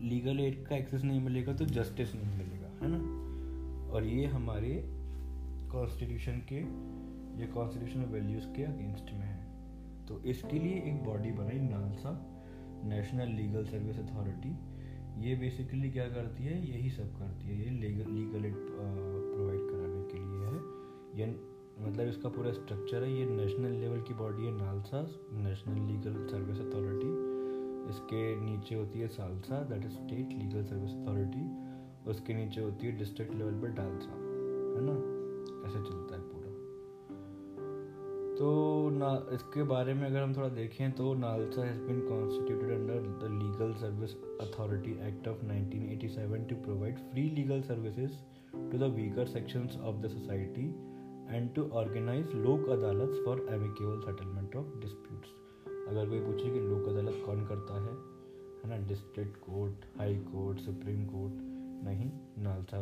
लीगल 0.00 0.40
एड 0.40 0.66
का 0.66 0.76
एक्सेस 0.76 1.02
नहीं 1.02 1.20
मिलेगा 1.20 1.52
तो 1.52 1.64
जस्टिस 1.64 2.14
नहीं 2.14 2.38
मिलेगा, 2.38 2.68
है 2.82 2.88
ना? 2.90 2.98
और 3.92 4.04
ये 4.04 4.26
हमारे 4.26 4.82
कॉन्स्टिट्यूशन 5.72 6.42
के, 6.52 6.60
ये 7.40 7.46
कॉन्स्टिट्यूशनल 7.46 8.04
वैल्यूज़ 8.04 8.46
के 8.46 8.62
अगेंस्ट 8.62 9.12
में 9.12 9.26
है। 9.26 9.46
तो 10.06 10.20
इसके 10.22 10.58
लिए 10.58 10.74
एक 10.74 11.04
बॉडी 11.04 11.30
बनाई 11.30 11.58
NALSA 11.58 12.12
national 12.84 13.28
legal 13.28 13.64
service 13.64 13.98
authority 13.98 14.50
ये 15.18 15.34
बेसिकली 15.34 15.90
क्या 15.90 16.04
करती 16.04 16.44
है? 16.44 16.70
यही 16.70 16.90
सब 16.90 17.18
करती 17.18 17.48
है। 17.48 17.64
ये 17.64 17.70
लीगल 17.70 18.10
लीगल 18.12 18.44
एड 18.44 18.54
प्रोवाइड 19.34 19.60
कराने 19.60 20.02
के 20.02 20.18
लिए 20.18 20.46
है। 20.46 20.78
ये 21.20 21.40
मतलब 21.80 22.08
इसका 22.08 22.28
पूरा 22.28 22.52
स्ट्रक्चर 22.52 23.02
है। 23.02 23.18
ये 23.18 23.26
नेशनल 23.26 23.70
लेवल 23.70 24.00
की 24.00 24.14
बॉडी 24.14 24.44
है, 24.44 24.52
NALSA. 24.52 25.10
National 25.32 25.86
legal 25.86 26.26
service 26.26 26.60
authority 26.60 27.38
इसके 27.90 28.40
नीचे 28.40 28.74
होती 28.74 29.00
है 29.00 29.08
SALSA 29.08 29.62
that 29.62 29.84
is 29.84 29.92
state 29.92 30.28
legal 30.28 30.64
service 30.64 30.90
authority 30.90 31.68
उसके 32.10 32.34
नीचे 32.34 32.60
होती 32.60 32.86
है 32.86 32.96
डिस्ट्रिक्ट 32.96 33.34
लेवल 33.34 33.52
पर 33.52 33.68
डालसा। 33.68 34.12
है 34.12 34.84
ना? 34.84 35.18
ऐसे 35.68 35.78
चलता 35.78 36.16
है। 36.16 36.17
तो 38.38 38.90
ना, 38.90 39.26
इसके 39.32 39.62
बारे 39.62 39.94
में 39.94 40.06
अगर 40.06 40.22
हम 40.22 40.36
थोड़ा 40.36 40.48
देखें 40.48 40.92
तो 40.92 41.14
NALSA 41.14 41.64
has 41.64 41.80
been 41.80 42.00
constituted 42.00 42.70
under 42.70 42.94
the 42.94 43.30
legal 43.30 43.72
service 43.74 44.10
authority 44.40 44.90
act 44.90 45.28
of 45.28 45.36
1987 45.36 46.48
to 46.48 46.56
provide 46.56 46.98
free 46.98 47.22
legal 47.22 47.62
services 47.62 48.12
to 48.70 48.78
the 48.78 48.82
weaker 48.82 49.26
sections 49.26 49.76
of 49.76 49.96
the 49.96 50.08
society 50.08 50.66
and 51.36 51.54
to 51.54 51.68
organise 51.68 52.26
Lok 52.34 52.68
Adalat 52.68 53.22
for 53.24 53.46
amicable 53.50 54.00
settlement 54.00 54.56
of 54.56 54.80
disputes 54.80 55.28
अगर 55.88 56.08
कोई 56.08 56.20
पूछे 56.20 56.50
कि 56.50 56.60
लोक 56.60 56.88
अदालत 56.88 57.22
कौन 57.26 57.46
करता 57.46 57.74
है 57.74 58.18
है 58.64 58.78
ना 58.78 58.88
district 58.88 59.36
court 59.36 59.98
high 59.98 60.14
court 60.14 60.58
supreme 60.58 61.04
court 61.04 61.32
नहीं, 61.84 62.10
नालसा 62.38 62.80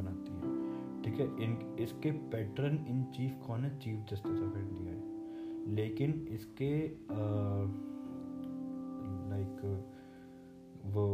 बनाती 0.00 0.32
है। 0.32 0.83
ठीक 1.04 1.14
है, 1.14 1.26
इन, 1.44 1.76
इसके 1.80 2.10
पैटर्न 2.10 2.76
इन 2.88 3.04
चीफ 3.04 3.32
कौन 3.46 3.64
है? 3.64 3.78
चीफ 3.78 3.98
जस्टिस 4.10 4.40
ऑफ़ 4.42 4.58
इंडिया 4.58 4.92
है। 4.92 5.74
लेकिन 5.74 6.26
इसके 6.30 6.70
लाइक 9.30 9.60
वो, 10.84 11.04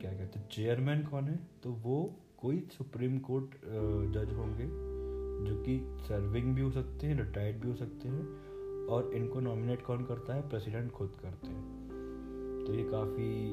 क्या 0.00 0.12
कहते 0.12 0.38
हैं 0.38 0.48
चेयरमैन 0.48 1.02
कौन 1.04 1.24
है? 1.24 1.38
तो 1.62 1.72
वो 1.72 2.14
कोई 2.38 2.68
सुप्रीम 2.72 3.18
कोर्ट 3.18 3.54
जज 4.14 4.32
होंगे, 4.34 4.66
जो 5.46 5.56
कि 5.62 5.80
सर्विंग 6.00 6.54
भी 6.54 6.62
हो 6.62 6.70
सकते 6.70 7.06
हैं 7.06 7.24
रिटायर्ड 7.24 7.60
भी 7.62 7.68
हो 7.68 7.74
सकते 7.74 8.08
हैं, 8.08 8.26
और 8.86 9.10
इनको 9.14 9.40
नॉमिनेट 9.40 9.82
कौन 9.82 10.04
करता 10.04 10.34
है? 10.34 10.48
प्रेसिडेंट 10.48 10.90
खुद 10.92 11.16
करते 11.22 11.48
हैं। 11.48 11.64
तो 12.66 12.74
ये 12.74 12.84
काफ़ी 12.84 13.52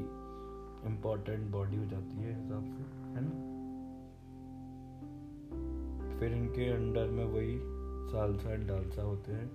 इम्पोर्टेंट 0.90 1.52
बॉडी 1.52 1.78
हो 1.78 1.86
जाती 1.86 2.18
है 2.18 2.44
हिसाब 2.44 2.64
से, 2.66 2.84
है 3.16 3.26
ना? 3.26 3.45
फिर 6.20 6.34
इनके 6.34 6.70
अंडर 6.70 7.10
में 7.10 7.26
वही 7.26 7.60
सालसा 8.12 8.54
एंड 8.54 8.68
डालसा 8.68 9.02
होते 9.02 9.32
हैं। 9.32 9.48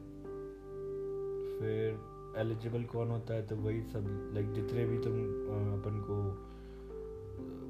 फिर 1.61 2.09
एलिजिबल 2.41 2.83
कौन 2.85 3.11
होता 3.11 3.35
है 3.35 3.47
तो 3.47 3.57
वही 3.57 3.83
सब 3.83 4.07
लाइक 4.35 4.53
जितने 4.53 4.85
भी 4.87 4.99
तुम 4.99 5.15
अपन 5.75 6.03
को 6.09 6.17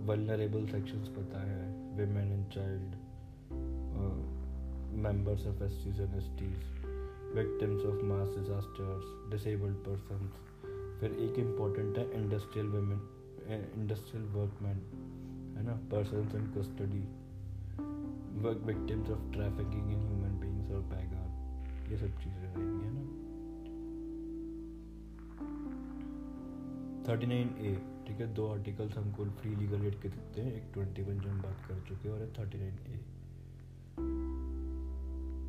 वलनरेबल 0.07 0.66
सेक्शंस 0.66 1.09
पता 1.09 1.41
है। 1.41 1.62
Women 1.97 2.32
and 2.32 2.47
child 2.49 2.99
members 4.99 5.47
of 5.47 5.62
S 5.62 5.80
Ts 5.84 6.01
and 6.01 6.14
S 6.16 6.28
Ts 6.38 6.59
victims 7.36 7.84
of 7.84 8.05
mass 8.05 8.28
disasters 8.28 9.05
disabled 9.30 9.76
person 9.88 10.30
फिर 11.01 11.12
एक 11.20 11.38
इंपॉर्टेंट 11.38 11.99
है 11.99 12.11
इंडस्ट्रियल 12.14 12.68
वेमेन 12.68 13.01
इंडस्ट्रियल 13.76 14.26
वर्कमैन 14.26 14.78
है 15.57 15.62
ना? 15.66 15.74
Person 15.93 16.28
in 16.36 16.53
custody 16.57 17.05
victims 18.49 19.11
of 19.11 19.32
trafficking 19.32 19.93
in 19.93 20.01
human 20.01 20.38
beings 20.41 20.70
और 20.70 20.82
पैगार 20.82 21.91
ये 21.91 21.97
सब 21.99 22.07
चीज़ें 22.07 22.43
रहेंगी 22.43 22.84
है 22.84 22.93
ना? 22.93 23.03
थर्टी 27.09 27.26
नाइन 27.26 27.49
ए 27.49 27.74
ठीक 28.07 28.20
है? 28.20 28.34
दो 28.34 28.47
आर्टिकल्स 28.47 28.99
हमको 28.99 29.24
फ्री 29.24 29.57
लीगल 29.57 29.86
एड 29.86 30.01
के 30.01 30.09
देते 30.09 30.41
हैं। 30.41 30.53
एक 30.53 30.62
ट्वेंटी 30.74 31.03
वन 31.03 31.20
जो 31.20 31.30
हम 31.30 31.43
बात 31.43 31.57
कर 31.68 31.80
चुके 31.80 32.09
हैं 32.09 32.14
और 32.14 32.32
थर्टी 32.38 32.59
नाइन 32.59 32.74
ए 32.74 32.97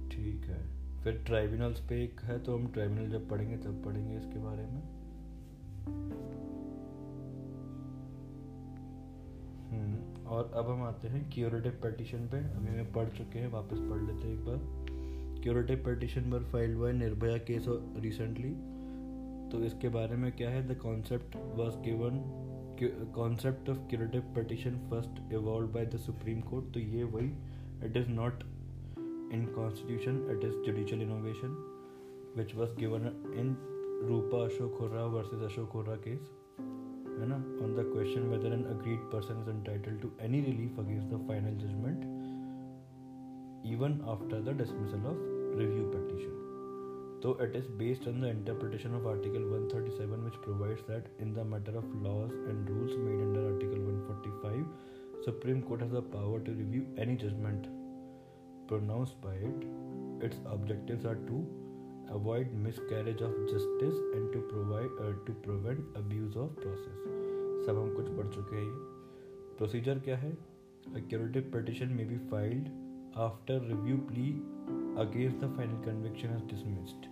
ठीक 0.09 0.45
है। 0.45 0.81
फिर 1.03 1.23
ट्राइब्यूनल्स 1.25 1.79
पे 1.79 2.03
एक 2.03 2.19
है 2.19 2.39
तो 2.39 2.57
हम 2.57 2.67
ट्राइब्यूनल 2.67 3.09
जब 3.09 3.29
पढ़ेंगे 3.29 3.57
तब 3.57 3.83
पढ़ेंगे 3.85 4.17
इसके 4.17 4.39
बारे 4.39 4.65
में। 4.65 4.81
हम्म, 9.71 10.11
और 10.32 10.51
अब 10.55 10.69
हम 10.69 10.84
आते 10.84 11.07
हैं 11.07 11.29
क्यूरेटिव 11.34 11.79
पटिशन 11.84 12.27
पे। 12.32 12.38
अभी 12.38 12.75
मैं 12.75 12.91
पढ़ 12.93 13.09
चुके 13.17 13.39
हैं, 13.39 13.51
वापस 13.51 13.79
पढ़ 13.79 14.01
लेते 14.01 14.27
हैं 14.27 14.34
एक 14.34 14.45
बार। 14.45 15.41
क्यूरेटिव 15.43 15.84
पटिशन 15.86 16.32
पर 16.32 16.43
फाइल्ड 16.51 16.77
हुआ 16.77 16.91
निर्भया 16.91 17.38
केस 17.38 17.65
रिसेंटली 18.03 18.53
तो 19.51 19.63
इसके 19.65 19.89
बारे 19.89 20.15
में 20.15 20.32
क्या 20.32 20.49
है? 20.49 20.67
The 20.67 20.77
concept 20.77 21.36
was 21.55 21.75
given 21.88 22.23
concept 23.15 23.69
of 23.69 23.77
curative 23.89 24.34
petition 24.36 24.77
first 24.89 25.34
evolve 25.34 25.67
by 25.67 25.86
the 25.86 25.97
supreme 25.97 26.41
court 26.41 26.73
तो 26.73 26.79
ये 26.79 27.03
वही 27.03 27.32
it 27.86 27.97
is 27.97 28.09
not 28.09 28.43
in 29.36 29.43
constitution, 29.55 30.15
it 30.32 30.41
is 30.43 30.55
judicial 30.65 31.01
innovation, 31.01 31.51
which 32.36 32.53
was 32.53 32.71
given 32.73 33.05
in 33.34 33.55
Rupa 34.07 34.39
Ashok 34.47 34.77
Khurra 34.77 35.09
versus 35.13 35.45
Ashok 35.49 35.69
Khurra 35.71 35.95
case 36.03 36.25
on 37.30 37.76
the 37.76 37.84
question 37.84 38.32
whether 38.32 38.47
an 38.47 38.65
agreed 38.72 39.03
person 39.11 39.39
is 39.41 39.47
entitled 39.47 40.01
to 40.01 40.11
any 40.19 40.41
relief 40.41 40.78
against 40.80 41.09
the 41.09 41.19
final 41.28 41.53
judgment 41.63 42.05
even 43.63 44.01
after 44.07 44.41
the 44.41 44.53
dismissal 44.53 45.05
of 45.11 45.17
review 45.59 45.86
petition 45.91 46.34
though 47.22 47.38
it 47.45 47.55
is 47.55 47.67
based 47.82 48.07
on 48.07 48.19
the 48.22 48.28
interpretation 48.28 48.95
of 48.95 49.05
article 49.05 49.43
137 49.51 50.24
which 50.24 50.41
provides 50.41 50.82
that 50.88 51.05
in 51.19 51.34
the 51.36 51.43
matter 51.43 51.78
of 51.78 51.93
laws 52.07 52.32
and 52.47 52.69
rules 52.69 52.97
made 52.97 53.22
under 53.28 53.53
article 53.53 53.80
145 53.80 54.65
supreme 55.24 55.61
court 55.61 55.82
has 55.82 55.91
the 55.91 56.01
power 56.01 56.39
to 56.39 56.51
review 56.51 56.88
any 56.97 57.15
judgment 57.15 57.67
pronounced 58.72 59.19
by 59.22 59.34
it. 59.34 59.67
Its 60.22 60.38
objectives 60.45 61.05
are 61.05 61.15
to 61.15 61.61
avoid 62.11 62.52
miscarriage 62.52 63.20
of 63.20 63.32
justice 63.52 63.96
and 64.14 64.32
to 64.32 64.40
provide 64.52 64.90
uh, 65.00 65.12
to 65.26 65.32
prevent 65.46 65.80
abuse 65.96 66.36
of 66.36 66.54
process. 66.57 66.98
सब 67.66 67.78
हम 67.78 67.94
कुछ 67.94 68.09
पढ़ 68.16 68.34
चुके 68.34 68.57
हैं 68.57 68.64
ये 68.64 69.57
procedure 69.59 69.98
क्या 70.09 70.16
है 70.16 70.36
A 70.94 71.00
curative 71.00 71.50
petition 71.52 71.94
may 71.96 72.04
be 72.04 72.16
filed 72.30 72.68
after 73.16 73.59
review 73.61 73.96
plea 74.09 74.36
against 75.04 75.40
the 75.40 75.48
final 75.57 75.78
conviction 75.86 76.30
is 76.30 76.42
dismissed. 76.42 77.09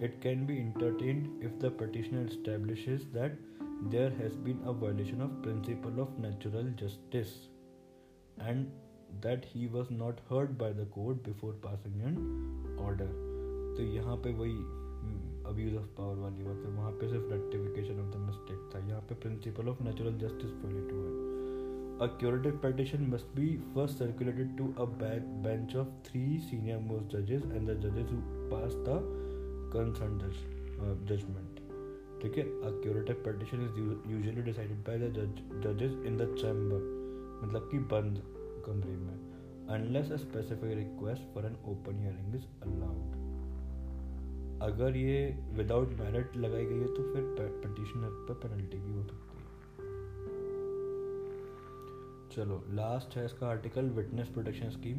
It 0.00 0.20
can 0.22 0.46
be 0.46 0.58
entertained 0.58 1.42
if 1.48 1.58
the 1.64 1.70
petitioner 1.70 2.26
establishes 2.26 3.04
that 3.12 3.36
there 3.90 4.10
has 4.20 4.36
been 4.46 4.62
a 4.64 4.72
violation 4.72 5.20
of 5.20 5.42
principle 5.42 6.00
of 6.00 6.18
natural 6.18 6.70
justice 6.84 7.34
and 8.38 8.72
that 9.20 9.44
he 9.44 9.66
was 9.66 9.90
not 9.90 10.24
heard 10.30 10.56
by 10.56 10.72
the 10.72 10.86
court 10.96 11.22
before 11.22 11.52
passing 11.52 12.00
an 12.02 12.18
order 12.78 13.10
तो 13.77 13.83
यहाँ 13.83 14.15
पे 14.17 14.33
वही 14.33 14.57
abuse 15.49 15.75
of 15.77 15.87
power 15.97 16.17
वाली 16.19 16.43
बात 16.43 16.65
है 16.65 16.75
वहाँ 16.75 16.91
पे 16.91 17.09
सिर्फ़ 17.09 17.31
रेक्टिफिकेशन 17.33 17.99
ऑफ़ 17.99 18.15
द 18.15 18.21
मिस्टेक 18.27 18.69
था 18.75 18.87
यहाँ 18.87 19.01
पे 19.09 19.15
principle 19.25 19.69
of 19.69 19.83
natural 19.83 20.17
justice 20.19 20.51
violate 20.63 20.93
हुआ 20.93 21.05
है 21.05 21.35
A 21.99 22.07
curative 22.09 22.61
petition 22.61 23.09
must 23.09 23.33
be 23.33 23.59
first 23.73 23.97
circulated 23.97 24.55
to 24.55 24.65
a 24.77 24.85
bench 24.85 25.73
of 25.73 25.87
three 26.03 26.39
senior 26.39 26.79
most 26.79 27.09
judges 27.09 27.41
and 27.45 27.67
the 27.67 27.73
judges 27.75 28.11
who 28.11 28.19
pass 28.51 28.75
the 28.85 28.97
concerned 29.71 30.21
uh, 30.21 30.93
judgment. 31.05 31.63
ठीक 32.21 32.37
है 32.37 32.45
curative 32.83 33.23
petition 33.23 33.65
is 33.65 33.81
usually 34.11 34.43
decided 34.43 34.83
by 34.83 34.97
the 34.97 35.09
judge, 35.09 35.43
judges 35.63 35.97
in 36.05 36.21
the 36.21 36.29
chamber 36.35 36.79
मतलब 37.41 37.67
कि 37.71 37.79
बंद 37.95 38.21
कमरे 38.65 38.97
में 38.97 39.67
unless 39.75 40.11
a 40.11 40.17
specific 40.25 40.77
request 40.77 41.33
for 41.33 41.45
an 41.45 41.57
open 41.71 42.03
hearing 42.03 42.35
is 42.35 42.45
allowed 42.63 43.26
अगर 44.61 44.95
ये 44.95 45.37
without 45.53 45.89
merit 45.89 46.35
लगाई 46.37 46.65
गई 46.65 46.79
है 46.79 46.87
तो 46.87 47.03
फिर 47.13 47.23
पटिशनर 47.65 48.09
पर 48.27 48.33
पेनल्टी 48.33 48.77
भी 48.77 48.93
हो 48.93 49.03
सकती 49.03 49.37
है। 49.37 49.45
चलो 52.35 52.63
लास्ट 52.69 53.17
है 53.17 53.25
इसका 53.25 53.47
आर्टिकल 53.47 53.89
विटनेस 53.89 54.27
प्रोटेक्शन 54.27 54.69
स्कीम 54.69 54.97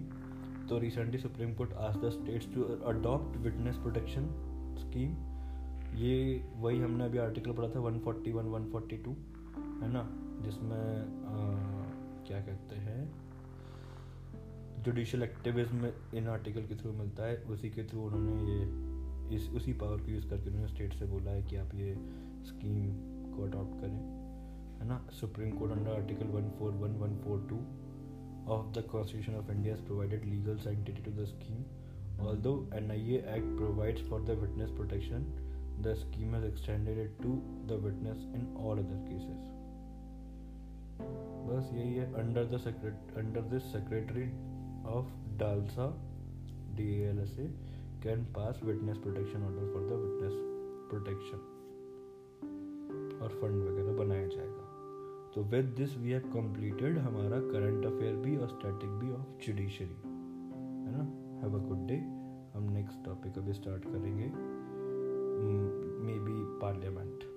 तो 0.69 0.79
रिसेंटली 0.79 1.19
सुप्रीम 1.19 1.55
कोर्ट 1.55 1.73
आज 1.73 1.97
the 1.97 2.11
states 2.11 2.55
to 2.55 2.63
adopt 2.63 3.37
witness 3.37 3.77
protection 3.77 4.27
scheme 4.79 5.11
ये 5.97 6.45
वही 6.57 6.81
हमने 6.81 7.05
अभी 7.05 7.19
आर्टिकल 7.19 7.53
पढ़ा 7.53 7.69
था 7.69 7.81
141 7.81 8.51
142 8.55 9.15
है 9.83 9.89
ना? 9.93 10.03
जिसमें 10.43 11.05
क्या 12.27 12.41
कहते 12.41 12.77
हैं? 12.77 13.01
जुडिशल 14.83 15.23
एक्टिविज्म 15.23 15.93
इन 16.15 16.29
आर्टिकल 16.29 16.67
के 16.67 16.77
थ्रू 16.77 16.93
मिलता 16.93 17.25
है, 17.25 17.37
उसी 17.45 17.71
के 17.71 17.85
थ्रू 17.85 18.01
उन्होंने 18.01 18.53
ये 18.53 18.88
इस, 19.33 19.49
उसी 19.51 19.73
पावर 19.73 19.97
को 19.97 20.11
यूज़ 20.11 20.29
करके 20.29 20.49
उन्होंने 20.49 20.69
स्टेट 20.69 20.95
से 20.95 21.07
बोला 21.07 21.31
है 21.31 21.43
कि 21.43 21.57
आप 21.57 21.75
ये 21.75 21.95
स्कीम 22.45 22.87
को 23.37 23.45
अडॉप्ट 23.45 23.81
करें, 23.81 23.99
है 24.81 24.89
ना? 24.89 25.07
Supreme 25.21 25.51
court 25.51 25.73
under 25.73 25.91
article 25.91 26.27
one 26.27 26.51
four 26.59 26.73
one 26.73 26.97
one 26.97 27.17
four 27.17 27.47
two 27.51 27.57
of 28.53 28.73
the 28.79 28.85
constitution 28.93 29.35
of 29.35 29.53
India 29.53 29.75
provided 29.75 30.25
legal 30.25 30.57
sanctity 30.57 31.03
to 31.03 31.11
the 31.11 31.25
scheme 31.25 31.65
although 32.37 32.71
N 32.75 32.91
I 32.91 33.15
act 33.15 33.57
provides 33.57 34.09
for 34.11 34.23
the 34.23 34.31
witness 34.31 34.71
protection 34.71 35.25
the 35.83 35.95
scheme 35.95 36.37
is 36.37 36.45
extended 36.45 37.17
to 37.23 37.35
the 37.67 37.81
witness 37.85 38.27
in 38.37 38.57
all 38.57 38.79
other 38.79 39.07
cases 39.09 39.57
बस 41.49 41.71
यही 41.75 41.95
है 41.95 42.13
under 42.15 42.45
the 42.45 43.59
secretary 43.59 44.25
of 44.89 45.13
DALSA 45.39 45.87
D 46.77 46.93
L 47.03 47.19
S 47.19 47.39
A 47.39 47.68
can 48.07 48.19
pass 48.35 48.61
witness 48.65 48.99
protection 48.99 49.43
order 49.43 49.73
for 49.73 49.83
the 49.83 49.93
witness 49.93 50.33
protection 50.91 51.39
और 53.23 53.29
fund 53.29 53.69
वगैरह 53.69 53.93
बनाया 53.93 54.27
जाएगा। 54.27 54.65
तो 55.35 55.43
with 55.45 55.65
this 55.65 55.99
we 55.99 56.11
have 56.11 56.21
completed 56.21 56.99
हमारा 56.99 57.41
current 57.41 57.87
affair 57.87 58.17
भी 58.17 58.37
और 58.37 58.49
स्टैटिक 58.49 58.91
भी 58.91 59.13
ऑफ़ 59.13 59.47
जुडिशरी 59.47 59.87
है 59.87 60.93
ना? 60.97 61.05
हैव 61.41 61.61
अ 61.61 61.69
गुड 61.69 61.87
डे 61.87 61.97
हम 62.59 62.73
नेक्स्ट 62.73 63.05
टॉपिक 63.05 63.39
अभी 63.39 63.53
स्टार्ट 63.53 63.85
करेंगे। 63.85 64.27
May 66.07 66.19
be 66.19 66.59
parliament 66.59 67.28